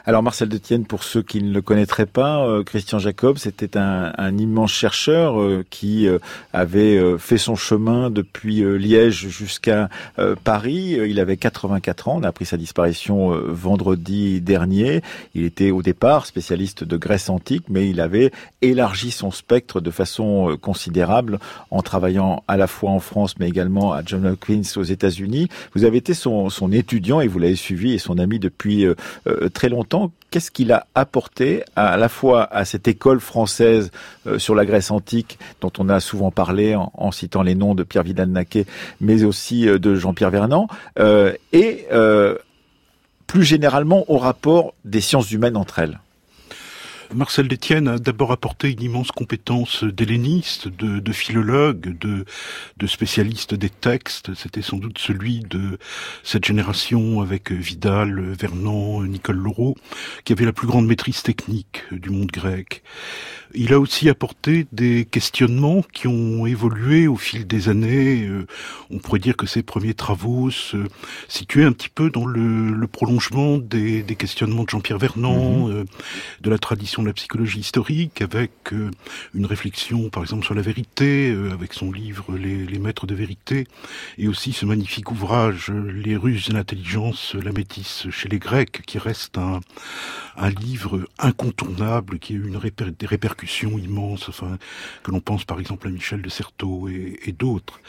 Alors 0.07 0.23
Marcel 0.23 0.49
Detienne, 0.49 0.87
pour 0.87 1.05
ceux 1.05 1.23
qui 1.23 1.43
ne 1.43 1.53
le 1.53 1.61
connaîtraient 1.61 2.07
pas, 2.07 2.47
euh, 2.47 2.63
Christian 2.63 2.99
Jacob, 2.99 3.37
c'était 3.37 3.77
un, 3.77 4.39
immense 4.39 4.73
chercheur 4.73 5.41
euh, 5.41 5.65
qui 5.69 6.07
euh, 6.07 6.19
avait 6.53 7.19
fait 7.19 7.39
son 7.39 7.57
chemin 7.57 8.11
depuis 8.11 8.63
Liège 8.79 9.29
jusqu'à 9.29 9.89
Paris. 10.45 10.99
Il 11.07 11.21
avait 11.21 11.37
84 11.37 12.09
ans, 12.09 12.17
on 12.19 12.23
a 12.23 12.29
appris 12.29 12.47
sa 12.47 12.57
disparition 12.57 13.31
vendredi 13.31 14.41
dernier. 14.41 15.03
Il 15.35 15.45
était 15.45 15.71
au 15.71 15.83
départ 15.83 16.27
spécialiste 16.27 16.85
de 16.85 16.97
Grèce 16.97 17.29
antique, 17.29 17.65
mais 17.69 17.89
il 17.91 18.01
avait 18.01 18.31
élargi 18.63 19.11
son 19.11 19.31
spectre 19.31 19.81
de 19.81 19.91
façon 19.91 20.57
considérable 20.61 21.39
en 21.71 21.83
travaillant 21.83 22.43
à 22.49 22.57
la 22.57 22.67
fois 22.67 22.91
en 22.91 23.01
France, 23.01 23.35
mais 23.39 23.49
également 23.49 23.93
à 23.93 24.03
John 24.05 24.27
Hopkins 24.27 24.63
aux 24.77 24.83
États-Unis. 24.83 25.49
Vous 25.75 25.85
avez 25.85 25.99
été 25.99 26.15
son, 26.15 26.49
son 26.49 26.73
étudiant 26.73 27.21
et 27.21 27.29
vous 27.29 27.39
l'avez 27.39 27.57
suivi 27.57 27.93
et 27.93 27.99
son 27.99 28.19
ami 28.19 28.39
depuis 28.39 28.87
très 29.59 29.69
longtemps. 29.69 30.13
Qu'est-ce 30.31 30.53
qu'il 30.53 30.71
a 30.71 30.87
apporté 30.95 31.65
à, 31.75 31.97
la 31.97 32.09
fois 32.09 32.45
à 32.55 32.65
cette 32.65 32.87
école 32.87 33.19
française 33.19 33.91
euh, 34.29 34.39
sur 34.39 34.55
la 34.55 34.65
Grèce 34.65 34.93
antique, 34.93 35.37
dont 35.61 35.73
on 35.79 35.89
a 35.89 35.99
souvent 35.99 36.31
parlé 36.31 36.77
en, 36.77 37.11
citant 37.11 37.43
les 37.43 37.57
noms 37.57 37.75
de 37.75 37.83
Pierre 37.83 38.05
Vidal-Naquet, 38.05 38.67
mais 39.01 39.25
aussi 39.25 39.69
euh, 39.69 39.81
de 39.81 39.97
Jean-Pierre 39.97 40.31
Vernant, 40.31 40.69
euh, 41.01 41.33
et 41.53 41.89
plus 43.27 43.43
généralement 43.43 44.05
au 44.07 44.17
rapport 44.17 44.75
des 44.85 45.01
sciences 45.01 45.33
humaines 45.33 45.57
entre 45.57 45.81
elles 45.81 45.99
Marcel 47.15 47.49
Détienne 47.49 47.89
a 47.89 47.99
d'abord 47.99 48.33
apporté 48.33 48.71
une 48.71 48.83
immense 48.83 49.13
compétence 49.13 49.85
d'helléniste, 49.85 50.69
de, 50.69 51.01
de, 51.01 51.13
philologue, 51.13 51.99
de, 51.99 52.25
de 52.77 52.87
spécialiste 52.87 53.55
des 53.55 53.71
textes. 53.71 54.35
C'était 54.35 54.63
sans 54.63 54.77
doute 54.77 54.99
celui 54.99 55.41
de 55.41 55.79
cette 56.23 56.45
génération 56.45 57.21
avec 57.23 57.51
Vidal, 57.51 58.21
Vernon, 58.39 59.03
Nicole 59.05 59.39
Laureau, 59.39 59.75
qui 60.25 60.35
avait 60.35 60.45
la 60.45 60.53
plus 60.53 60.67
grande 60.67 60.87
maîtrise 60.87 61.23
technique 61.23 61.83
du 61.93 62.11
monde 62.11 62.31
grec. 62.31 62.83
Il 63.55 63.73
a 63.73 63.81
aussi 63.81 64.11
apporté 64.11 64.67
des 64.73 65.07
questionnements 65.07 65.83
qui 65.93 66.07
ont 66.07 66.45
évolué 66.47 67.09
au 67.09 67.17
fil 67.17 67.47
des 67.47 67.71
années. 67.71 68.27
Euh, 68.27 68.47
on 68.91 68.99
pourrait 68.99 69.21
dire 69.21 69.37
que 69.37 69.47
ses 69.47 69.63
premiers 69.63 69.95
travaux 69.95 70.51
se 70.51 70.77
situaient 71.29 71.65
un 71.65 71.73
petit 71.73 71.89
peu 71.89 72.11
dans 72.11 72.27
le, 72.27 72.71
le 72.71 72.87
prolongement 72.87 73.57
des, 73.57 74.03
des, 74.03 74.17
questionnements 74.17 74.65
de 74.65 74.69
Jean-Pierre 74.69 74.99
Vernant, 74.99 75.69
mhm. 75.69 75.75
euh, 75.75 75.85
de 76.43 76.51
la 76.51 76.59
tradition 76.59 76.98
de 77.03 77.09
la 77.09 77.13
psychologie 77.13 77.61
historique, 77.61 78.23
avec 78.23 78.53
euh, 78.73 78.91
une 79.35 79.47
réflexion, 79.47 80.11
par 80.11 80.23
exemple, 80.23 80.45
sur 80.45 80.55
la 80.55 80.63
vérité, 80.63 81.35
avec 81.53 81.73
son 81.73 81.93
livre 81.93 82.37
les, 82.37 82.79
Maîtres 82.79 83.07
de 83.07 83.15
vérité, 83.15 83.67
et 84.19 84.29
aussi 84.29 84.53
ce 84.53 84.65
magnifique 84.65 85.11
ouvrage 85.11 85.71
Les 85.71 86.17
ruses 86.17 86.49
de 86.49 86.55
l'intelligence, 86.55 87.35
la 87.35 87.51
métisse 87.51 88.09
chez 88.11 88.29
les 88.29 88.39
Grecs, 88.39 88.83
qui 88.87 88.99
reste 88.99 89.39
un, 89.39 89.61
livre 90.61 91.09
incontournable, 91.19 92.19
qui 92.19 92.35
a 92.35 92.37
eu 92.37 92.47
une 92.47 92.59
des 92.99 93.07
répercussions 93.07 93.79
immense, 93.79 94.29
enfin, 94.29 94.59
que 95.03 95.11
l'on 95.11 95.21
pense 95.21 95.45
par 95.45 95.61
exemple 95.61 95.89
à 95.89 95.91
Michel 95.91 96.23
de 96.23 96.29
Certeau 96.29 96.89
et, 96.89 97.35
d'autres. 97.39 97.81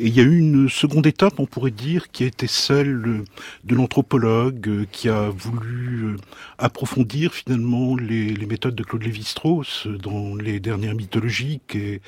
Et 0.00 0.06
il 0.06 0.16
y 0.16 0.20
a 0.20 0.22
eu 0.22 0.38
une 0.38 0.68
seconde 0.68 1.06
étape, 1.06 1.40
on 1.40 1.46
pourrait 1.46 1.72
dire, 1.72 2.10
qui 2.12 2.22
a 2.22 2.26
été 2.28 2.46
celle 2.46 3.24
de 3.64 3.74
l'anthropologue 3.74 4.86
qui 4.92 5.08
a 5.08 5.28
voulu 5.28 6.04
euh, 6.04 6.16
approfondir 6.58 7.34
finalement 7.34 7.96
les, 7.96 8.46
méthodes 8.46 8.76
de 8.76 8.82
Claude 8.84 9.02
Lévi-Strauss 9.02 9.88
dans 10.00 10.36
les 10.36 10.60
dernières 10.60 10.94
mythologiques 10.94 11.74
et, 11.74 12.00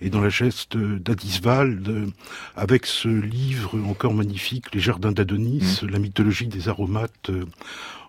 et 0.00 0.08
dans 0.08 0.20
la 0.20 0.28
geste 0.28 0.76
d'Adiswald, 0.76 2.12
avec 2.56 2.86
ce 2.86 3.08
livre 3.08 3.76
encore 3.88 4.14
magnifique, 4.14 4.74
Les 4.74 4.80
Jardins 4.80 5.12
d'Adonis, 5.12 5.80
mmh. 5.82 5.86
la 5.88 5.98
mythologie 5.98 6.46
des 6.46 6.68
aromates 6.68 7.30
euh, 7.30 7.44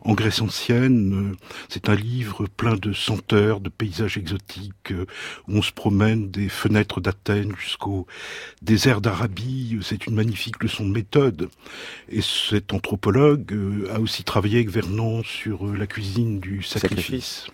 en 0.04 0.14
Grèce 0.14 0.42
ancienne. 0.42 1.32
Euh, 1.32 1.38
c'est 1.70 1.90
un 1.90 1.96
livre 1.96 2.46
plein 2.48 2.76
de 2.76 2.94
senteurs, 2.94 3.60
de 3.60 3.70
paysages 3.70 4.18
exotiques, 4.18 4.92
euh, 4.92 5.06
où 5.48 5.58
on 5.58 5.62
se 5.62 5.72
promène 5.72 6.30
des 6.30 6.50
fenêtres 6.50 7.02
d'Athènes 7.02 7.54
jusqu'au 7.58 8.06
désert 8.62 9.02
d'Arabie. 9.02 9.78
C'est 9.82 10.06
une 10.06 10.16
magnifique 10.16 10.62
leçon 10.62 10.86
de 10.86 10.92
méthode. 10.92 11.50
Et 12.10 12.22
cet 12.22 12.74
anthropologue 12.74 13.54
euh, 13.54 13.88
a 13.94 14.00
aussi 14.00 14.24
travaillé 14.24 14.58
avec 14.58 14.70
Vernon 14.70 15.24
sur 15.24 15.66
la 15.74 15.88
cuisine 15.88 16.40
du 16.40 16.64
sacrifice. 16.64 17.48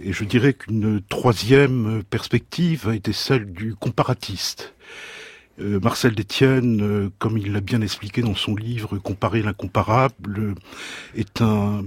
Et 0.00 0.12
je 0.12 0.24
dirais 0.24 0.54
qu'une 0.54 1.00
troisième 1.08 2.04
perspective 2.08 2.88
a 2.88 2.94
été 2.94 3.12
celle 3.12 3.52
du 3.52 3.74
comparatiste. 3.74 4.74
Euh, 5.60 5.80
Marcel 5.80 6.14
Détienne, 6.14 6.80
euh, 6.82 7.10
comme 7.18 7.36
il 7.36 7.52
l'a 7.52 7.60
bien 7.60 7.80
expliqué 7.80 8.22
dans 8.22 8.34
son 8.34 8.54
livre 8.54 8.98
Comparer 8.98 9.42
l'incomparable, 9.42 10.54
est 11.14 11.42
un 11.42 11.84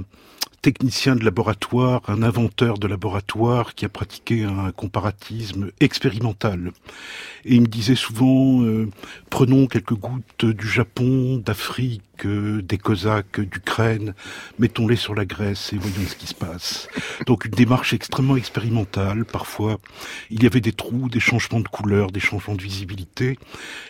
technicien 0.61 1.15
de 1.15 1.25
laboratoire, 1.25 2.01
un 2.07 2.21
inventeur 2.23 2.77
de 2.77 2.87
laboratoire 2.87 3.73
qui 3.75 3.85
a 3.85 3.89
pratiqué 3.89 4.43
un 4.43 4.71
comparatisme 4.71 5.71
expérimental. 5.79 6.71
Et 7.45 7.55
il 7.55 7.61
me 7.61 7.67
disait 7.67 7.95
souvent, 7.95 8.61
euh, 8.63 8.89
prenons 9.29 9.65
quelques 9.65 9.95
gouttes 9.95 10.45
du 10.45 10.67
Japon, 10.67 11.37
d'Afrique, 11.43 12.01
des 12.27 12.77
Cosaques 12.77 13.39
d'Ukraine, 13.39 14.13
mettons-les 14.59 14.95
sur 14.95 15.15
la 15.15 15.25
Grèce 15.25 15.73
et 15.73 15.77
voyons 15.77 16.07
ce 16.07 16.15
qui 16.15 16.27
se 16.27 16.35
passe. 16.35 16.87
Donc 17.25 17.45
une 17.45 17.51
démarche 17.51 17.93
extrêmement 17.93 18.35
expérimentale. 18.35 19.25
Parfois, 19.25 19.79
il 20.29 20.43
y 20.43 20.45
avait 20.45 20.61
des 20.61 20.71
trous, 20.71 21.09
des 21.09 21.19
changements 21.19 21.59
de 21.59 21.67
couleur, 21.67 22.11
des 22.11 22.19
changements 22.19 22.55
de 22.55 22.61
visibilité, 22.61 23.37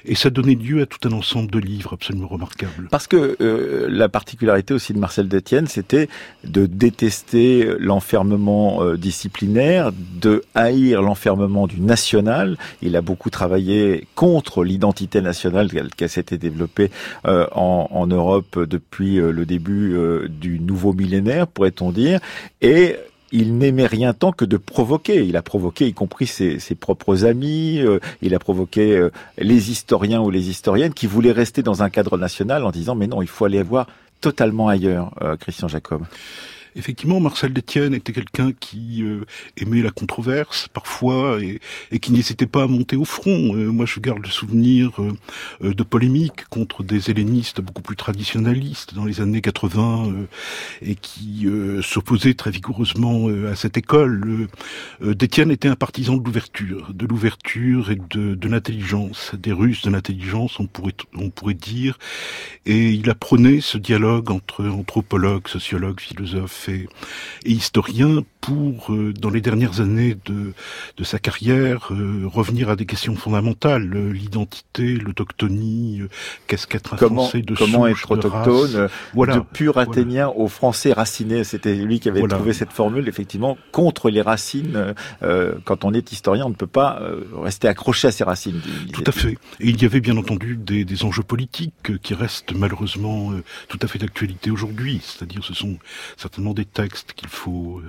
et 0.06 0.16
ça 0.16 0.30
donnait 0.30 0.56
lieu 0.56 0.82
à 0.82 0.86
tout 0.86 1.06
un 1.08 1.12
ensemble 1.12 1.52
de 1.52 1.60
livres 1.60 1.94
absolument 1.94 2.28
remarquables. 2.28 2.88
Parce 2.90 3.08
que 3.08 3.36
euh, 3.42 3.88
la 3.90 4.10
particularité 4.10 4.74
aussi 4.74 4.94
de 4.94 5.00
Marcel 5.00 5.28
Détienne, 5.28 5.68
c'était 5.68 6.08
de 6.44 6.61
détester 6.68 7.68
l'enfermement 7.80 8.84
euh, 8.84 8.98
disciplinaire, 8.98 9.92
de 10.22 10.44
haïr 10.56 11.02
l'enfermement 11.02 11.68
du 11.68 11.82
national. 11.82 12.58
Il 12.82 12.96
a 12.96 13.02
beaucoup 13.02 13.30
travaillé 13.30 14.08
contre 14.16 14.64
l'identité 14.64 15.22
nationale 15.22 15.70
qu'elle 15.96 16.10
s'était 16.10 16.38
développée 16.38 16.92
euh, 17.26 17.48
en, 17.54 17.88
en 17.92 18.08
Europe 18.08 18.60
depuis 18.60 19.20
euh, 19.20 19.32
le 19.32 19.46
début 19.46 19.96
euh, 19.96 20.28
du 20.28 20.60
nouveau 20.60 20.94
millénaire, 20.94 21.48
pourrait-on 21.48 21.92
dire, 21.92 22.20
et 22.62 22.96
il 23.32 23.58
n'aimait 23.58 23.86
rien 23.86 24.14
tant 24.14 24.34
que 24.34 24.44
de 24.44 24.58
provoquer. 24.58 25.26
Il 25.26 25.38
a 25.38 25.42
provoqué, 25.42 25.88
y 25.88 25.94
compris 25.94 26.28
ses, 26.28 26.60
propres 26.76 27.24
amis. 27.24 27.80
Euh, 27.80 28.00
il 28.22 28.36
a 28.36 28.40
provoqué 28.40 29.08
les 29.38 29.72
historiens 29.72 30.20
ou 30.20 30.30
les 30.30 30.50
historiennes 30.50 30.94
qui 30.94 31.08
voulaient 31.08 31.32
rester 31.32 31.64
dans 31.64 31.82
un 31.82 31.90
cadre 31.90 32.18
national 32.18 32.66
en 32.66 32.72
disant 32.72 32.94
mais 32.94 33.08
non, 33.08 33.22
il 33.22 33.30
faut 33.30 33.46
aller 33.46 33.64
voir 33.64 33.88
totalement 34.22 34.68
ailleurs, 34.70 35.12
Christian 35.40 35.68
Jacob? 35.68 36.04
Effectivement, 36.76 37.20
Marcel 37.20 37.52
Détienne 37.52 37.94
était 37.94 38.14
quelqu'un 38.14 38.54
qui 38.54 39.04
euh, 39.04 39.26
aimait 39.58 39.82
la 39.82 39.92
controverse 39.92 40.68
parfois 40.70 41.40
et, 41.42 41.60
qui 42.00 42.14
n'hésitait 42.14 42.48
pas 42.48 42.64
à 42.64 42.68
monter 42.68 42.96
au 42.96 43.04
front. 43.04 43.56
Euh, 43.56 43.72
moi, 43.72 43.86
je 43.86 44.00
garde 44.00 44.24
le 44.24 44.30
souvenir 44.30 44.92
euh, 45.02 45.74
de 45.74 45.84
polémiques 45.84 46.46
contre 46.50 46.84
des 46.84 47.10
hellénistes 47.10 47.60
beaucoup 47.60 47.82
plus 47.82 47.98
traditionnalistes 47.98 48.94
dans 48.94 49.06
les 49.06 49.20
années 49.20 49.42
80 49.42 50.14
et 50.82 50.96
qui 50.96 51.48
s'opposaient 51.82 52.34
très 52.34 52.52
vigoureusement 52.52 53.28
à 53.50 53.56
cette 53.56 53.78
école. 53.78 54.48
Détienne 55.02 55.52
était 55.52 55.68
un 55.68 55.76
partisan 55.76 56.18
de 56.18 56.24
l'ouverture, 56.24 56.92
de 56.94 57.06
l'ouverture 57.06 57.92
et 57.92 57.98
de, 58.10 58.36
de 58.36 58.48
l'intelligence, 58.48 59.32
des 59.38 59.52
Russes 59.52 59.82
de 59.84 59.90
l'intelligence, 59.90 60.60
on 60.60 60.68
pourrait 60.68 60.96
on 61.16 61.30
pourrait 61.30 61.54
dire, 61.54 61.98
et 62.66 62.92
il 62.92 63.10
apprenait 63.10 63.62
ce 63.62 63.78
dialogue 63.78 64.32
entre 64.32 64.66
anthropologues, 64.68 65.48
sociologues, 65.48 66.00
philosophes 66.00 66.61
et, 66.70 66.88
historien 67.46 68.24
pour, 68.42 68.92
euh, 68.92 69.14
dans 69.14 69.30
les 69.30 69.40
dernières 69.40 69.82
années 69.82 70.18
de, 70.26 70.54
de 70.98 71.04
sa 71.04 71.20
carrière, 71.20 71.90
euh, 71.92 72.24
revenir 72.26 72.70
à 72.70 72.76
des 72.76 72.88
questions 72.88 73.16
fondamentales, 73.16 73.84
l'identité, 73.84 74.96
l'autochtonie, 74.96 76.02
euh, 76.02 76.10
qu'est-ce 76.48 76.66
qu'être 76.66 76.96
un 76.96 76.98
comment, 76.98 77.22
Français 77.22 77.44
de 77.44 77.54
Comment 77.54 77.86
être 77.86 78.10
autochtone, 78.10 78.90
voilà, 79.14 79.36
de 79.36 79.40
pur 79.42 79.78
athénien 79.78 80.28
aux 80.30 80.48
Français 80.48 80.92
racinés. 80.92 81.44
C'était 81.44 81.76
lui 81.76 82.00
qui 82.00 82.10
avait 82.10 82.28
trouvé 82.28 82.54
cette 82.54 82.74
formule, 82.74 83.08
effectivement, 83.08 83.58
contre 83.72 84.10
les 84.10 84.22
racines. 84.22 84.96
quand 85.64 85.86
on 85.86 85.94
est 85.94 86.12
historien, 86.12 86.46
on 86.48 86.50
ne 86.50 86.56
peut 86.56 86.68
pas 86.68 87.02
rester 87.36 87.68
accroché 87.68 88.08
à 88.08 88.12
ses 88.12 88.24
racines. 88.24 88.60
Tout 88.92 89.04
à 89.06 89.12
fait. 89.12 89.38
Et 89.60 89.70
il 89.70 89.82
y 89.82 89.86
avait 89.86 90.02
bien 90.02 90.18
entendu 90.18 90.58
des, 90.58 90.84
des 90.84 91.04
enjeux 91.04 91.24
politiques 91.24 92.02
qui 92.02 92.16
restent 92.16 92.54
malheureusement 92.56 93.32
tout 93.68 93.80
à 93.82 93.88
fait 93.88 94.00
d'actualité 94.00 94.50
aujourd'hui. 94.50 95.00
C'est-à-dire, 95.04 95.44
ce 95.44 95.54
sont 95.54 95.78
certainement 96.18 96.54
des 96.54 96.66
textes 96.66 97.14
qu'il 97.14 97.30
faut 97.30 97.82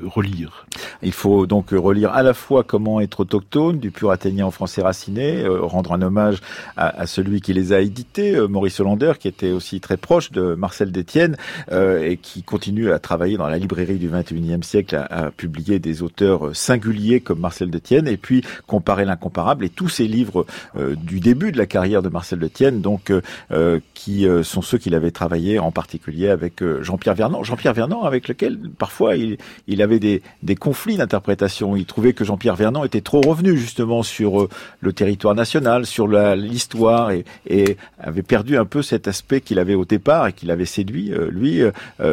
Il 1.02 1.12
faut 1.12 1.46
donc 1.46 1.70
relire 1.70 2.12
à 2.12 2.22
la 2.22 2.34
fois 2.34 2.64
comment 2.64 3.00
être 3.00 3.20
autochtone, 3.20 3.78
du 3.78 3.90
pur 3.90 4.10
athénien 4.10 4.46
en 4.46 4.50
français 4.50 4.82
raciné, 4.82 5.44
rendre 5.46 5.92
un 5.92 6.02
hommage 6.02 6.40
à, 6.76 7.06
celui 7.06 7.40
qui 7.40 7.52
les 7.52 7.72
a 7.72 7.80
édités, 7.80 8.38
Maurice 8.48 8.80
Hollander, 8.80 9.14
qui 9.18 9.28
était 9.28 9.50
aussi 9.50 9.80
très 9.80 9.96
proche 9.96 10.32
de 10.32 10.54
Marcel 10.54 10.92
Détienne 10.92 11.36
et 11.70 12.18
qui 12.20 12.42
continue 12.42 12.92
à 12.92 12.98
travailler 12.98 13.36
dans 13.36 13.48
la 13.48 13.58
librairie 13.58 13.96
du 13.96 14.08
21e 14.08 14.62
siècle, 14.62 14.96
à, 14.96 15.04
à 15.04 15.30
publier 15.30 15.78
des 15.78 16.02
auteurs 16.02 16.54
singuliers 16.54 17.20
comme 17.20 17.40
Marcel 17.40 17.70
Détienne, 17.70 18.06
et 18.06 18.16
puis 18.16 18.42
comparer 18.66 19.04
l'incomparable 19.04 19.64
et 19.64 19.70
tous 19.70 19.88
ces 19.88 20.06
livres 20.06 20.46
du 20.76 21.20
début 21.20 21.52
de 21.52 21.58
la 21.58 21.66
carrière 21.66 22.02
de 22.02 22.08
Marcel 22.08 22.38
Détienne, 22.38 22.80
donc 22.80 23.12
qui 23.94 24.26
sont 24.42 24.62
ceux 24.62 24.78
qu'il 24.78 24.94
avait 24.94 25.10
travaillé 25.10 25.58
en 25.58 25.70
particulier 25.70 26.28
avec 26.28 26.62
euh, 26.62 26.82
Jean-Pierre 26.82 27.14
Vernant. 27.14 27.42
Jean-Pierre 27.42 27.74
Vernant 27.74 28.02
avec 28.02 28.28
lequel 28.28 28.58
parfois 28.78 29.16
il, 29.16 29.38
il 29.66 29.82
avait 29.82 29.98
des, 29.98 30.22
des 30.42 30.56
conflits 30.56 30.96
d'interprétation. 30.96 31.76
Il 31.76 31.86
trouvait 31.86 32.12
que 32.12 32.24
Jean-Pierre 32.24 32.56
Vernant 32.56 32.84
était 32.84 33.00
trop 33.00 33.20
revenu 33.20 33.56
justement 33.56 34.02
sur 34.02 34.42
euh, 34.42 34.48
le 34.80 34.92
territoire 34.92 35.34
national, 35.34 35.86
sur 35.86 36.08
l'histoire 36.08 37.10
et, 37.10 37.24
et, 37.48 37.76
avait 37.98 38.22
perdu 38.22 38.56
un 38.56 38.64
peu 38.64 38.82
cet 38.82 39.08
aspect 39.08 39.40
qu'il 39.40 39.58
avait 39.58 39.74
au 39.74 39.84
départ 39.84 40.26
et 40.26 40.32
qu'il 40.32 40.50
avait 40.50 40.64
séduit, 40.64 41.12
euh, 41.12 41.30
lui, 41.30 41.62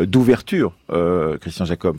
d'ouverture, 0.05 0.73
Christian 1.41 1.65
Jacob. 1.65 1.97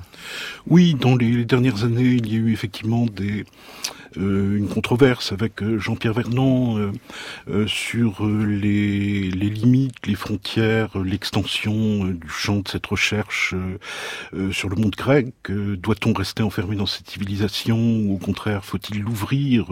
Oui, 0.66 0.94
dans 0.94 1.16
les 1.16 1.44
dernières 1.44 1.84
années, 1.84 2.02
il 2.02 2.32
y 2.32 2.36
a 2.36 2.38
eu 2.38 2.52
effectivement 2.52 3.06
des 3.06 3.40
euh, 3.40 3.99
une 4.16 4.68
controverse 4.68 5.32
avec 5.32 5.62
euh, 5.62 5.78
Jean-Pierre 5.78 6.14
Vernant 6.14 6.78
euh, 6.78 7.66
sur 7.66 8.26
les, 8.26 9.30
les, 9.30 9.50
limites, 9.50 10.06
les 10.06 10.14
frontières, 10.14 10.98
l'extension 10.98 12.04
du 12.06 12.28
champ 12.28 12.60
de 12.60 12.68
cette 12.68 12.86
recherche 12.86 13.54
sur 14.52 14.68
le 14.68 14.76
monde 14.76 14.94
grec. 14.96 15.32
Doit-on 15.48 16.12
rester 16.12 16.42
enfermé 16.42 16.76
dans 16.76 16.86
cette 16.86 17.08
civilisation 17.08 17.76
ou 17.78 18.14
au 18.14 18.18
contraire 18.18 18.64
faut-il 18.64 19.00
l'ouvrir, 19.00 19.68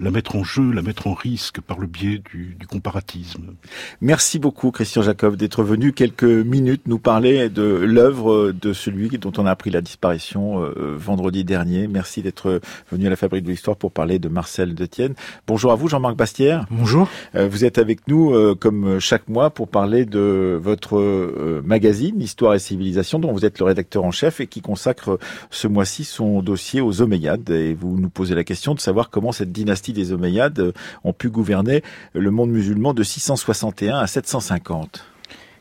la 0.00 0.10
mettre 0.10 0.36
en 0.36 0.44
jeu, 0.44 0.70
la 0.72 0.82
mettre 0.82 1.06
en 1.06 1.14
risque 1.14 1.60
par 1.60 1.78
le 1.78 1.86
biais 1.86 2.22
du, 2.30 2.56
du 2.58 2.66
comparatisme? 2.66 3.54
Merci 4.00 4.38
beaucoup 4.38 4.70
Christian 4.70 5.02
Jacob 5.02 5.36
d'être 5.36 5.62
venu 5.62 5.92
quelques 5.92 6.24
minutes 6.24 6.82
nous 6.86 6.98
parler 6.98 7.48
de 7.48 7.62
l'œuvre 7.62 8.52
de 8.52 8.72
celui 8.72 9.18
dont 9.18 9.32
on 9.36 9.46
a 9.46 9.50
appris 9.50 9.70
la 9.70 9.80
disparition 9.80 10.64
vendredi 10.76 11.44
dernier. 11.44 11.88
Merci 11.88 12.22
d'être 12.22 12.60
venu 12.90 13.06
à 13.06 13.10
la 13.10 13.16
Fabrique 13.16 13.44
de 13.44 13.50
l'Histoire 13.50 13.73
pour 13.76 13.92
parler 13.92 14.18
de 14.18 14.28
Marcel 14.28 14.74
Detienne. 14.74 15.14
Bonjour 15.46 15.72
à 15.72 15.74
vous, 15.74 15.88
Jean-Marc 15.88 16.16
Bastière. 16.16 16.66
Bonjour. 16.70 17.08
Euh, 17.34 17.48
vous 17.48 17.64
êtes 17.64 17.78
avec 17.78 18.06
nous, 18.08 18.34
euh, 18.34 18.54
comme 18.54 18.98
chaque 19.00 19.28
mois, 19.28 19.50
pour 19.50 19.68
parler 19.68 20.04
de 20.04 20.58
votre 20.62 20.98
euh, 20.98 21.62
magazine, 21.64 22.20
Histoire 22.20 22.54
et 22.54 22.58
Civilisation, 22.58 23.18
dont 23.18 23.32
vous 23.32 23.44
êtes 23.44 23.58
le 23.58 23.64
rédacteur 23.64 24.04
en 24.04 24.10
chef 24.10 24.40
et 24.40 24.46
qui 24.46 24.60
consacre 24.60 25.18
ce 25.50 25.68
mois-ci 25.68 26.04
son 26.04 26.42
dossier 26.42 26.80
aux 26.80 27.02
Omeyyades. 27.02 27.50
Et 27.50 27.74
vous 27.74 27.98
nous 27.98 28.10
posez 28.10 28.34
la 28.34 28.44
question 28.44 28.74
de 28.74 28.80
savoir 28.80 29.10
comment 29.10 29.32
cette 29.32 29.52
dynastie 29.52 29.92
des 29.92 30.12
Omeyyades 30.12 30.72
ont 31.04 31.12
pu 31.12 31.30
gouverner 31.30 31.82
le 32.14 32.30
monde 32.30 32.50
musulman 32.50 32.94
de 32.94 33.02
661 33.02 33.98
à 33.98 34.06
750. 34.06 35.04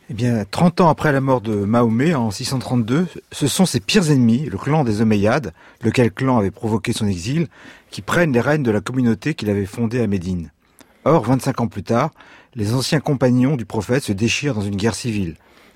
Eh 0.10 0.14
bien, 0.14 0.44
30 0.50 0.82
ans 0.82 0.90
après 0.90 1.14
la 1.14 1.22
mort 1.22 1.40
de 1.40 1.54
Mahomet 1.56 2.14
en 2.14 2.30
632, 2.30 3.08
ce 3.32 3.48
sont 3.48 3.66
ses 3.66 3.80
pires 3.80 4.12
ennemis, 4.12 4.50
le 4.52 4.58
clan 4.58 4.84
des 4.84 5.02
Omeyyades, 5.02 5.54
lequel 5.82 6.12
clan 6.12 6.38
avait 6.38 6.52
provoqué 6.52 6.92
son 6.92 7.08
exil, 7.08 7.48
qui 7.94 8.02
prennent 8.02 8.34
les 8.34 8.42
rênes 8.42 8.64
de 8.64 8.72
la 8.72 8.82
communauté 8.82 9.36
qu'il 9.36 9.52
avait 9.52 9.68
fondée 9.68 10.02
à 10.02 10.08
Médine. 10.08 10.52
Or, 11.06 11.26
25 11.26 11.62
ans 11.62 11.68
plus 11.68 11.84
tard, 11.84 12.10
les 12.56 12.74
anciens 12.74 13.00
compagnons 13.00 13.56
du 13.56 13.66
prophète 13.66 14.02
se 14.02 14.12
déchirent 14.12 14.56
dans 14.56 14.62
une 14.62 14.78
guerre 14.78 14.96
civile. 14.96 15.36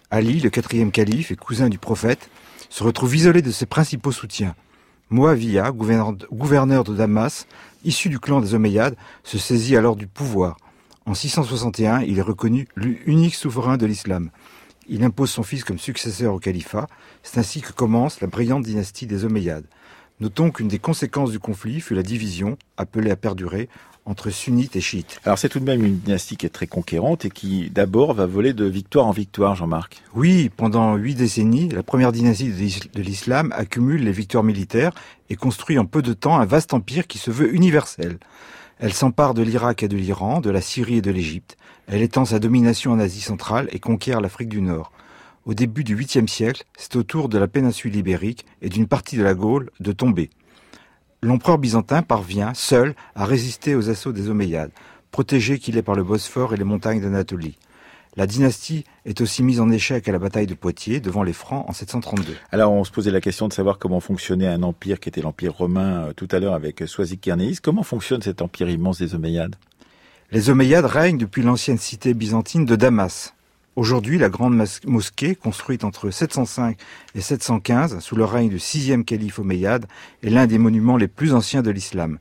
Ali, 0.10 0.40
le 0.40 0.50
quatrième 0.50 0.92
calife 0.92 1.30
et 1.30 1.36
cousin 1.36 1.70
du 1.70 1.78
prophète, 1.78 2.32
se 2.72 2.84
retrouve 2.84 3.16
isolé 3.16 3.44
de 3.44 3.52
ses 3.52 3.68
principaux 3.68 4.12
soutiens. 4.12 4.56
Moaviya, 5.12 5.72
gouverneur 5.72 6.84
de 6.84 6.96
Damas, 6.96 7.46
issu 7.86 8.10
du 8.10 8.20
clan 8.20 8.42
des 8.42 8.56
Omeyyades, 8.56 8.96
se 9.24 9.38
saisit 9.38 9.78
alors 9.78 9.96
du 9.96 10.08
pouvoir. 10.08 10.58
En 11.06 11.14
661, 11.14 12.02
il 12.02 12.18
est 12.18 12.24
reconnu 12.24 12.68
l'unique 12.76 13.36
souverain 13.36 13.78
de 13.78 13.86
l'islam. 13.86 14.32
Il 14.90 15.04
impose 15.04 15.30
son 15.30 15.44
fils 15.44 15.64
comme 15.64 15.78
successeur 15.78 16.34
au 16.34 16.40
califat. 16.40 16.88
C'est 17.22 17.40
ainsi 17.40 17.62
que 17.62 17.74
commence 17.74 18.22
la 18.22 18.28
brillante 18.28 18.64
dynastie 18.64 19.06
des 19.06 19.24
Omeyyades. 19.24 19.68
Notons 20.20 20.50
qu'une 20.50 20.68
des 20.68 20.80
conséquences 20.80 21.30
du 21.30 21.38
conflit 21.38 21.80
fut 21.80 21.94
la 21.94 22.02
division, 22.02 22.58
appelée 22.76 23.12
à 23.12 23.16
perdurer, 23.16 23.70
entre 24.08 24.32
sunnites 24.32 24.76
et 24.76 24.82
chiites. 24.82 25.20
Alors 25.26 25.38
c'est 25.38 25.50
tout 25.50 25.60
de 25.60 25.66
même 25.66 25.86
une 25.86 26.00
dynastie 26.00 26.38
qui 26.38 26.48
est 26.48 26.50
très 26.50 26.66
conquérante 26.66 27.26
et 27.26 27.30
qui 27.30 27.70
d'abord 27.70 28.14
va 28.14 28.26
voler 28.26 28.54
de 28.54 28.66
victoire 28.66 29.06
en 29.06 29.12
victoire, 29.12 29.54
Jean-Marc. 29.54 30.02
Oui, 30.16 30.50
pendant 30.56 30.96
huit 30.96 31.14
décennies, 31.14 31.70
la 31.70 31.84
première 31.84 32.12
dynastie 32.12 32.50
de 32.50 33.02
l'islam 33.02 33.54
accumule 33.56 34.04
les 34.04 34.12
victoires 34.12 34.44
militaires 34.44 34.94
et 35.30 35.36
construit 35.36 35.78
en 35.78 35.86
peu 35.86 36.02
de 36.02 36.14
temps 36.14 36.40
un 36.40 36.46
vaste 36.46 36.74
empire 36.74 37.06
qui 37.06 37.20
se 37.20 37.30
veut 37.30 37.54
universel. 37.54 38.18
Elle 38.80 38.94
s'empare 38.94 39.34
de 39.34 39.44
l'Irak 39.44 39.84
et 39.84 39.88
de 39.88 39.98
l'Iran, 39.98 40.40
de 40.40 40.50
la 40.50 40.62
Syrie 40.62 40.98
et 40.98 41.02
de 41.02 41.12
l'Égypte. 41.12 41.58
Elle 41.88 42.02
étend 42.02 42.26
sa 42.26 42.40
domination 42.40 42.92
en 42.92 43.00
Asie 43.00 43.22
centrale 43.22 43.68
et 43.72 43.80
conquiert 43.80 44.22
l'Afrique 44.22 44.50
du 44.50 44.62
Nord. 44.62 44.92
Au 45.48 45.54
début 45.54 45.86
du 45.86 45.96
8e 45.96 46.28
siècle, 46.28 46.66
c'est 46.78 46.98
au 46.98 47.04
tour 47.04 47.30
de 47.30 47.38
la 47.38 47.48
péninsule 47.48 47.96
ibérique 47.96 48.46
et 48.62 48.68
d'une 48.68 48.86
partie 48.86 49.16
de 49.16 49.24
la 49.24 49.34
Gaule 49.34 49.70
de 49.80 49.94
tomber. 49.94 50.30
L'empereur 51.22 51.58
byzantin 51.58 52.02
parvient, 52.02 52.54
seul, 52.54 52.96
à 53.16 53.24
résister 53.24 53.74
aux 53.74 53.90
assauts 53.90 54.12
des 54.12 54.30
Omeyyades, 54.30 54.74
protégé 55.10 55.58
qu'il 55.58 55.78
est 55.78 55.84
par 55.84 55.96
le 55.96 56.04
Bosphore 56.04 56.54
et 56.54 56.58
les 56.58 56.66
montagnes 56.66 57.00
d'Anatolie. 57.00 57.58
La 58.18 58.28
dynastie 58.28 58.84
est 59.06 59.22
aussi 59.22 59.42
mise 59.42 59.62
en 59.62 59.72
échec 59.72 60.10
à 60.10 60.12
la 60.12 60.20
bataille 60.20 60.48
de 60.48 60.54
Poitiers 60.54 61.00
devant 61.00 61.24
les 61.24 61.32
Francs 61.32 61.64
en 61.70 61.72
732. 61.72 62.36
Alors 62.52 62.74
on 62.74 62.84
se 62.84 62.92
posait 62.92 63.12
la 63.12 63.22
question 63.22 63.48
de 63.48 63.54
savoir 63.54 63.80
comment 63.80 64.02
fonctionnait 64.02 64.48
un 64.48 64.64
empire 64.64 65.00
qui 65.00 65.08
était 65.08 65.22
l'empire 65.22 65.54
romain 65.54 66.08
euh, 66.08 66.14
tout 66.14 66.28
à 66.32 66.40
l'heure 66.40 66.56
avec 66.56 66.84
Soisic 66.86 67.22
Kernéis. 67.22 67.60
Comment 67.64 67.84
fonctionne 67.84 68.22
cet 68.22 68.42
empire 68.42 68.70
immense 68.70 68.98
des 68.98 69.16
Omeyyades? 69.16 69.56
Les 70.30 70.50
Omeyyades 70.50 70.84
règnent 70.84 71.18
depuis 71.18 71.42
l'ancienne 71.42 71.78
cité 71.78 72.14
byzantine 72.14 72.66
de 72.66 72.76
Damas. 72.76 73.34
Aujourd'hui, 73.78 74.18
la 74.18 74.30
grande 74.30 74.60
mosquée, 74.88 75.36
construite 75.36 75.84
entre 75.84 76.10
705 76.10 76.80
et 77.14 77.22
715 77.22 78.00
sous 78.00 78.16
le 78.16 78.26
règne 78.26 78.50
du 78.50 78.58
sixième 78.58 79.06
calife 79.06 79.38
Omeyyade, 79.38 79.86
est 80.24 80.32
l'un 80.32 80.48
des 80.48 80.58
monuments 80.58 80.98
les 80.98 81.08
plus 81.08 81.36
anciens 81.36 81.62
de 81.62 81.70
l'islam. 81.70 82.18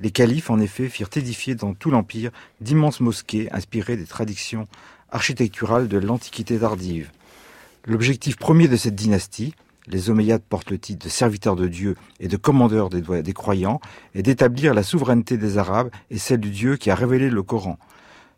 Les 0.00 0.10
califes, 0.10 0.50
en 0.50 0.58
effet, 0.58 0.88
firent 0.88 1.10
édifier 1.14 1.54
dans 1.54 1.74
tout 1.74 1.92
l'empire 1.92 2.32
d'immenses 2.60 2.98
mosquées 2.98 3.48
inspirées 3.52 3.96
des 3.96 4.04
traditions 4.04 4.66
architecturale 5.12 5.86
de 5.86 5.98
l'Antiquité 5.98 6.58
tardive. 6.58 7.12
L'objectif 7.84 8.36
premier 8.36 8.66
de 8.66 8.74
cette 8.74 8.96
dynastie, 8.96 9.54
les 9.86 10.10
Omeyyades 10.10 10.42
portent 10.42 10.72
le 10.72 10.78
titre 10.78 11.06
de 11.06 11.08
serviteurs 11.08 11.54
de 11.54 11.68
Dieu 11.68 11.94
et 12.18 12.26
de 12.26 12.36
commandeurs 12.36 12.90
des 12.90 13.32
croyants, 13.32 13.80
est 14.16 14.22
d'établir 14.22 14.74
la 14.74 14.82
souveraineté 14.82 15.36
des 15.36 15.56
Arabes 15.56 15.90
et 16.10 16.18
celle 16.18 16.40
du 16.40 16.50
Dieu 16.50 16.76
qui 16.76 16.90
a 16.90 16.96
révélé 16.96 17.30
le 17.30 17.44
Coran. 17.44 17.78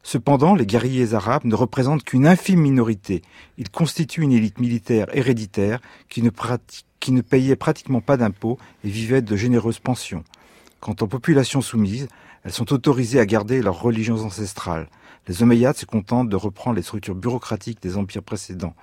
Cependant, 0.02 0.54
les 0.54 0.66
guerriers 0.66 1.14
arabes 1.14 1.44
ne 1.44 1.54
représentent 1.54 2.04
qu'une 2.04 2.26
infime 2.26 2.60
minorité. 2.60 3.22
Ils 3.58 3.70
constituent 3.70 4.22
une 4.22 4.32
élite 4.32 4.58
militaire 4.58 5.06
héréditaire 5.12 5.80
qui 6.08 6.22
ne, 6.22 7.20
payait 7.20 7.56
pratiquement 7.56 8.00
pas 8.00 8.16
d'impôts 8.16 8.58
et 8.84 8.88
vivait 8.88 9.22
de 9.22 9.36
généreuses 9.36 9.80
pensions. 9.80 10.24
Quant 10.80 10.96
aux 11.00 11.06
populations 11.06 11.60
soumises, 11.60 12.08
elles 12.44 12.52
sont 12.52 12.72
autorisées 12.72 13.20
à 13.20 13.26
garder 13.26 13.60
leurs 13.60 13.80
religions 13.80 14.24
ancestrales. 14.24 14.88
Les 15.26 15.42
Omeyyades 15.42 15.76
se 15.76 15.84
contentent 15.84 16.28
de 16.28 16.36
reprendre 16.36 16.76
les 16.76 16.82
structures 16.82 17.14
bureaucratiques 17.14 17.82
des 17.82 17.96
empires 17.96 18.22
précédents. 18.22 18.74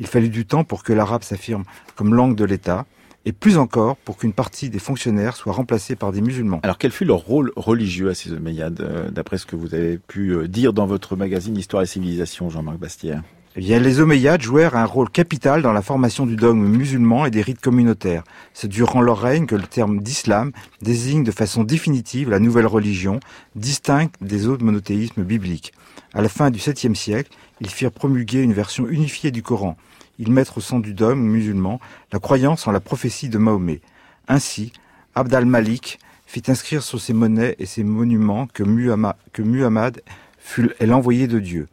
Il 0.00 0.06
fallut 0.06 0.30
du 0.30 0.46
temps 0.46 0.64
pour 0.64 0.82
que 0.82 0.92
l'arabe 0.92 1.22
s'affirme 1.22 1.64
comme 1.94 2.14
langue 2.14 2.34
de 2.34 2.44
l'État, 2.44 2.86
et 3.26 3.32
plus 3.32 3.58
encore 3.58 3.96
pour 3.96 4.16
qu'une 4.16 4.32
partie 4.32 4.70
des 4.70 4.78
fonctionnaires 4.78 5.36
soit 5.36 5.52
remplacée 5.52 5.96
par 5.96 6.12
des 6.12 6.22
musulmans. 6.22 6.60
Alors 6.62 6.78
quel 6.78 6.92
fut 6.92 7.04
leur 7.04 7.18
rôle 7.18 7.52
religieux 7.56 8.08
à 8.08 8.14
ces 8.14 8.32
Omeyyades, 8.32 8.80
euh, 8.80 9.10
d'après 9.10 9.36
ce 9.36 9.44
que 9.44 9.56
vous 9.56 9.74
avez 9.74 9.98
pu 9.98 10.30
euh, 10.30 10.48
dire 10.48 10.72
dans 10.72 10.86
votre 10.86 11.16
magazine 11.16 11.56
Histoire 11.56 11.82
et 11.82 11.86
Civilisation, 11.86 12.48
Jean-Marc 12.48 12.78
Bastière? 12.78 13.22
Eh 13.58 13.60
bien, 13.60 13.80
les 13.80 14.00
Omeyyades 14.00 14.42
jouèrent 14.42 14.76
un 14.76 14.84
rôle 14.84 15.08
capital 15.08 15.62
dans 15.62 15.72
la 15.72 15.80
formation 15.80 16.26
du 16.26 16.36
dogme 16.36 16.66
musulman 16.66 17.24
et 17.24 17.30
des 17.30 17.40
rites 17.40 17.62
communautaires. 17.62 18.22
C'est 18.52 18.68
durant 18.68 19.00
leur 19.00 19.18
règne 19.18 19.46
que 19.46 19.54
le 19.54 19.62
terme 19.62 20.02
d'islam 20.02 20.52
désigne 20.82 21.24
de 21.24 21.30
façon 21.30 21.64
définitive 21.64 22.28
la 22.28 22.38
nouvelle 22.38 22.66
religion, 22.66 23.18
distincte 23.54 24.14
des 24.20 24.46
autres 24.46 24.62
monothéismes 24.62 25.24
bibliques. 25.24 25.72
À 26.12 26.20
la 26.20 26.28
fin 26.28 26.50
du 26.50 26.58
7e 26.58 26.94
siècle, 26.94 27.30
ils 27.60 27.70
firent 27.70 27.92
promulguer 27.92 28.42
une 28.42 28.52
version 28.52 28.88
unifiée 28.88 29.30
du 29.30 29.42
Coran. 29.42 29.76
Ils 30.18 30.32
mettent 30.32 30.56
au 30.56 30.60
centre 30.60 30.82
du 30.82 30.94
dogme 30.94 31.20
musulman 31.20 31.80
la 32.12 32.18
croyance 32.18 32.66
en 32.66 32.72
la 32.72 32.80
prophétie 32.80 33.28
de 33.28 33.38
Mahomet. 33.38 33.80
Ainsi, 34.28 34.72
Abd 35.14 35.34
al-Malik 35.34 35.98
fit 36.26 36.42
inscrire 36.48 36.82
sur 36.82 37.00
ses 37.00 37.12
monnaies 37.12 37.54
et 37.58 37.66
ses 37.66 37.84
monuments 37.84 38.46
que 38.52 38.62
Muhammad, 38.62 40.02
fut 40.38 40.70
l'envoyé 40.80 41.26
de 41.26 41.38
Dieu. 41.38 41.68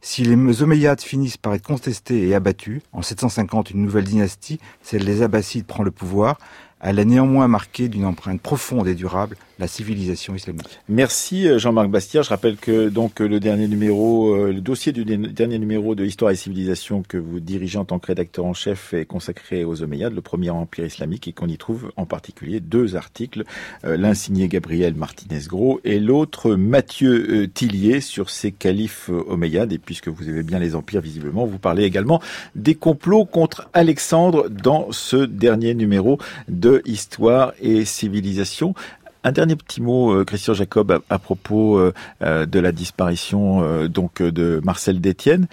Si 0.00 0.24
les 0.24 0.62
Omeyyades 0.62 1.00
finissent 1.00 1.36
par 1.36 1.52
être 1.54 1.66
contestés 1.66 2.26
et 2.26 2.34
abattus, 2.34 2.80
en 2.92 3.02
750 3.02 3.70
une 3.70 3.82
nouvelle 3.82 4.04
dynastie, 4.04 4.58
celle 4.82 5.04
des 5.04 5.22
Abbassides 5.22 5.66
prend 5.66 5.82
le 5.82 5.90
pouvoir, 5.90 6.38
Elle 6.80 6.98
a 6.98 7.04
néanmoins 7.04 7.46
marqué 7.46 7.88
d'une 7.88 8.06
empreinte 8.06 8.40
profonde 8.40 8.88
et 8.88 8.94
durable 8.94 9.36
la 9.60 9.68
civilisation 9.68 10.34
islamique. 10.34 10.80
Merci 10.88 11.46
euh, 11.46 11.58
Jean-Marc 11.58 11.90
Bastière. 11.90 12.22
Je 12.22 12.30
rappelle 12.30 12.56
que 12.56 12.88
donc 12.88 13.20
le 13.20 13.38
dernier 13.38 13.68
numéro, 13.68 14.34
euh, 14.34 14.52
le 14.52 14.60
dossier 14.60 14.90
du 14.90 15.04
dernier 15.04 15.58
numéro 15.58 15.94
de 15.94 16.04
Histoire 16.04 16.30
et 16.30 16.36
civilisation 16.36 17.02
que 17.06 17.18
vous 17.18 17.40
dirigez 17.40 17.78
en 17.78 17.84
tant 17.84 17.98
que 17.98 18.06
rédacteur 18.06 18.46
en 18.46 18.54
chef 18.54 18.94
est 18.94 19.04
consacré 19.04 19.64
aux 19.64 19.82
Omeyyades, 19.82 20.14
le 20.14 20.22
premier 20.22 20.48
empire 20.48 20.86
islamique, 20.86 21.28
et 21.28 21.32
qu'on 21.32 21.46
y 21.46 21.58
trouve 21.58 21.92
en 21.96 22.06
particulier 22.06 22.60
deux 22.60 22.96
articles, 22.96 23.44
euh, 23.84 23.98
l'un 23.98 24.14
signé 24.14 24.48
Gabriel 24.48 24.94
Martinez-Gros 24.94 25.80
et 25.84 26.00
l'autre 26.00 26.54
Mathieu 26.54 27.48
Tillier 27.52 28.00
sur 28.00 28.30
ces 28.30 28.52
califes 28.52 29.10
Omeyyades. 29.28 29.72
Et 29.72 29.78
puisque 29.78 30.08
vous 30.08 30.28
avez 30.28 30.42
bien 30.42 30.58
les 30.58 30.74
empires 30.74 31.02
visiblement, 31.02 31.44
vous 31.44 31.58
parlez 31.58 31.84
également 31.84 32.22
des 32.54 32.74
complots 32.74 33.26
contre 33.26 33.68
Alexandre 33.74 34.48
dans 34.48 34.90
ce 34.90 35.16
dernier 35.16 35.74
numéro 35.74 36.18
de 36.48 36.80
Histoire 36.86 37.52
et 37.60 37.84
civilisation. 37.84 38.74
Un 39.22 39.32
dernier 39.32 39.54
petit 39.54 39.82
mot, 39.82 40.12
euh, 40.12 40.24
Christian 40.24 40.54
Jacob, 40.54 41.02
à, 41.10 41.18
propos 41.18 41.76
euh, 41.76 41.92
euh, 42.22 42.46
de 42.46 42.58
la 42.58 42.72
disparition 42.72 43.86
donc 43.86 44.22
de 44.22 44.60
Marcel 44.64 45.00
Détienne. 45.00 45.46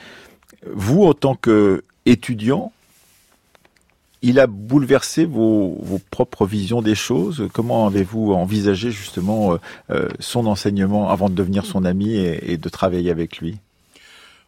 Vous, 0.73 1.03
en 1.03 1.13
tant 1.13 1.35
qu'étudiant, 1.35 2.71
il 4.21 4.39
a 4.39 4.47
bouleversé 4.47 5.25
vos, 5.25 5.77
propres 6.09 6.45
visions 6.45 6.81
des 6.81 6.95
choses. 6.95 7.47
Comment 7.53 7.87
avez-vous 7.87 8.33
envisagé 8.33 8.89
justement 8.89 9.57
son 10.19 10.47
enseignement 10.47 11.09
avant 11.09 11.29
de 11.29 11.35
devenir 11.35 11.65
son 11.65 11.85
ami 11.85 12.15
et 12.15 12.57
de 12.57 12.69
travailler 12.69 13.11
avec 13.11 13.37
lui? 13.37 13.57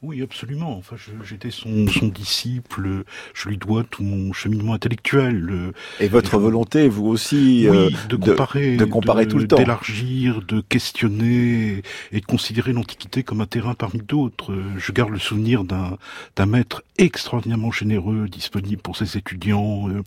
Oui, 0.02 0.22
absolument. 0.22 0.78
Enfin, 0.78 0.96
j'étais 1.26 1.52
son, 1.52 1.88
son, 1.88 2.08
disciple. 2.08 3.04
Je 3.34 3.50
lui 3.50 3.58
dois 3.58 3.84
tout 3.84 4.02
mon 4.02 4.32
cheminement 4.32 4.74
intellectuel. 4.74 5.74
Et 6.00 6.08
votre 6.08 6.38
volonté, 6.38 6.88
vous 6.88 7.08
aussi, 7.08 7.68
euh, 7.68 7.90
de 8.08 8.16
comparer, 8.16 8.78
de, 8.78 8.86
comparer 8.86 9.28
tout 9.28 9.38
le 9.38 9.48
temps, 9.48 9.58
d'élargir, 9.58 10.42
de 10.42 10.62
questionner 10.62 11.84
et 12.14 12.22
de 12.22 12.26
considérer 12.26 12.72
l'Antiquité 12.72 13.24
comme 13.24 13.42
un 13.42 13.46
terrain 13.46 13.74
parmi 13.74 14.00
d'autres. 14.00 14.56
Je 14.78 14.92
garde 14.94 15.10
le 15.10 15.20
souvenir 15.20 15.66
d'un 15.66 15.98
d'un 16.38 16.46
maître 16.46 16.82
extraordinairement 16.98 17.72
généreux, 17.72 18.30
disponible 18.30 18.82
pour 18.82 18.96
ses 18.96 19.18
étudiants, 19.18 19.90
euh, 19.90 20.02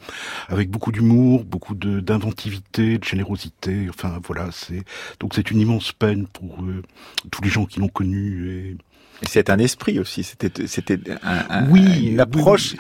avec 0.49 0.71
beaucoup 0.71 0.93
d'humour, 0.93 1.45
beaucoup 1.45 1.75
d'inventivité, 1.75 2.97
de, 2.97 3.05
générosité. 3.05 3.89
Enfin, 3.91 4.21
voilà. 4.25 4.49
C'est 4.53 4.85
donc 5.21 5.35
c'est 5.35 5.51
une 5.51 5.61
immense 5.61 5.93
peine 5.93 6.27
pour 6.27 6.63
euh, 6.63 6.83
tous 7.31 7.43
les 7.43 7.51
gens 7.51 7.67
qui 7.67 7.81
l'ont 7.81 7.89
connu 7.89 8.51
et 8.51 8.77
c'est 9.29 9.51
un 9.51 9.59
esprit 9.59 9.99
aussi. 9.99 10.23
C'était, 10.23 10.67
c'était 10.67 10.99
un, 11.23 11.69
oui, 11.71 12.09
une 12.11 12.21
approche 12.21 12.77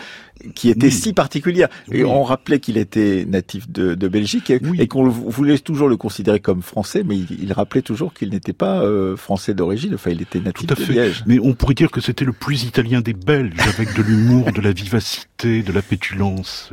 qui 0.54 0.70
était 0.70 0.90
si 0.90 1.12
particulière. 1.12 1.68
Et 1.90 2.04
on 2.04 2.22
rappelait 2.22 2.60
qu'il 2.60 2.76
était 2.76 3.24
natif 3.28 3.70
de, 3.70 3.94
de 3.94 4.08
Belgique 4.08 4.50
et, 4.50 4.88
qu'on 4.88 5.08
voulait 5.08 5.58
toujours 5.58 5.88
le 5.88 5.96
considérer 5.96 6.40
comme 6.40 6.62
français, 6.62 7.02
mais 7.04 7.16
il, 7.16 7.52
rappelait 7.52 7.82
toujours 7.82 8.12
qu'il 8.12 8.30
n'était 8.30 8.52
pas 8.52 8.82
euh, 8.82 9.16
français 9.16 9.54
d'origine. 9.54 9.94
Enfin, 9.94 10.10
il 10.10 10.22
était 10.22 10.40
natif 10.40 10.66
Tout 10.66 10.74
à 10.74 10.76
de 10.76 10.84
fait. 10.84 10.92
Liège. 10.92 11.24
Mais 11.26 11.38
on 11.38 11.54
pourrait 11.54 11.74
dire 11.74 11.90
que 11.90 12.00
c'était 12.00 12.24
le 12.24 12.32
plus 12.32 12.64
italien 12.64 13.00
des 13.00 13.12
Belges, 13.12 13.60
avec 13.68 13.94
de 13.94 14.02
l'humour, 14.02 14.52
de 14.52 14.60
la 14.60 14.72
vivacité, 14.72 15.62
de 15.62 15.72
la 15.72 15.82
pétulance. 15.82 16.72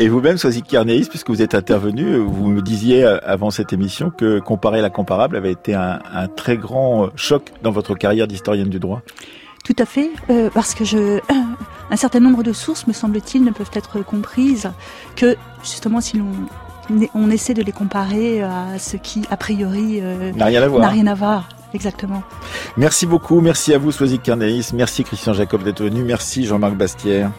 Euh. 0.00 0.04
Et 0.04 0.08
vous-même, 0.08 0.38
Soisy 0.38 0.62
Carnéis, 0.62 1.06
puisque 1.08 1.30
vous 1.30 1.42
êtes 1.42 1.54
intervenu, 1.54 2.16
vous 2.16 2.48
me 2.48 2.62
disiez 2.62 3.04
euh, 3.04 3.18
avant 3.24 3.50
cette 3.50 3.72
émission 3.72 4.10
que 4.10 4.40
comparer 4.40 4.80
la 4.80 4.90
comparable 4.90 5.36
avait 5.36 5.52
été 5.52 5.74
un, 5.74 6.00
un 6.12 6.28
très 6.28 6.56
grand 6.56 7.04
euh, 7.04 7.08
choc 7.16 7.52
dans 7.62 7.70
votre 7.70 7.94
carrière 7.94 8.26
d'historienne 8.26 8.68
du 8.68 8.78
droit. 8.78 9.02
Tout 9.64 9.76
à 9.78 9.86
fait, 9.86 10.10
euh, 10.30 10.50
parce 10.52 10.74
que 10.74 10.84
je, 10.84 11.20
un 11.90 11.96
certain 11.96 12.20
nombre 12.20 12.42
de 12.42 12.52
sources, 12.52 12.86
me 12.86 12.92
semble-t-il, 12.92 13.44
ne 13.44 13.50
peuvent 13.50 13.70
être 13.72 14.02
comprises 14.04 14.70
que 15.16 15.36
justement 15.62 16.00
si 16.00 16.18
l'on 16.18 16.26
on 17.14 17.30
essaie 17.30 17.54
de 17.54 17.62
les 17.62 17.72
comparer 17.72 18.42
à 18.42 18.78
ce 18.78 18.98
qui, 18.98 19.22
a 19.30 19.38
priori, 19.38 20.02
n'a 20.36 20.44
rien 20.44 20.62
à 20.62 20.68
voir. 20.68 20.82
N'a 20.82 20.88
rien 20.90 21.06
à 21.06 21.14
voir. 21.14 21.48
Exactement. 21.72 22.22
Merci 22.76 23.06
beaucoup, 23.06 23.40
merci 23.40 23.72
à 23.72 23.78
vous, 23.78 23.90
Soisy 23.90 24.18
Carnéis, 24.18 24.68
merci 24.74 25.02
Christian 25.02 25.32
Jacob 25.32 25.62
d'être 25.62 25.82
venu, 25.82 26.04
merci 26.04 26.44
Jean-Marc 26.44 26.74
Bastière. 26.74 27.30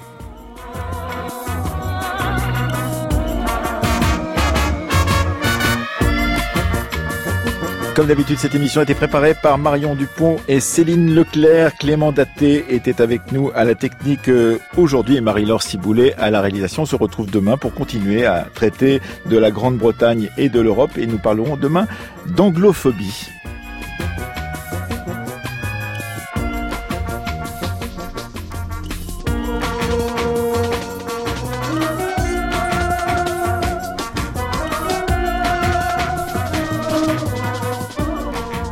Comme 7.96 8.08
d'habitude, 8.08 8.38
cette 8.38 8.54
émission 8.54 8.82
a 8.82 8.84
été 8.84 8.94
préparée 8.94 9.34
par 9.34 9.58
Marion 9.58 9.96
Dupont 9.96 10.36
et 10.50 10.60
Céline 10.60 11.16
Leclerc. 11.16 11.78
Clément 11.78 12.12
Daté 12.12 12.66
était 12.68 13.02
avec 13.02 13.32
nous 13.32 13.52
à 13.56 13.64
la 13.64 13.74
technique 13.74 14.28
euh, 14.28 14.60
aujourd'hui 14.76 15.16
et 15.16 15.22
Marie-Laure 15.22 15.64
Ciboulet 15.64 16.14
à 16.16 16.30
la 16.30 16.42
réalisation. 16.42 16.82
On 16.82 16.86
se 16.86 16.98
retrouve 16.98 17.32
demain 17.32 17.56
pour 17.56 17.74
continuer 17.74 18.26
à 18.26 18.48
traiter 18.54 19.02
de 19.28 19.38
la 19.38 19.50
Grande-Bretagne 19.50 20.30
et 20.38 20.50
de 20.50 20.60
l'Europe 20.60 20.98
et 20.98 21.08
nous 21.08 21.20
parlerons 21.20 21.56
demain 21.56 21.88
d'anglophobie. 22.28 23.30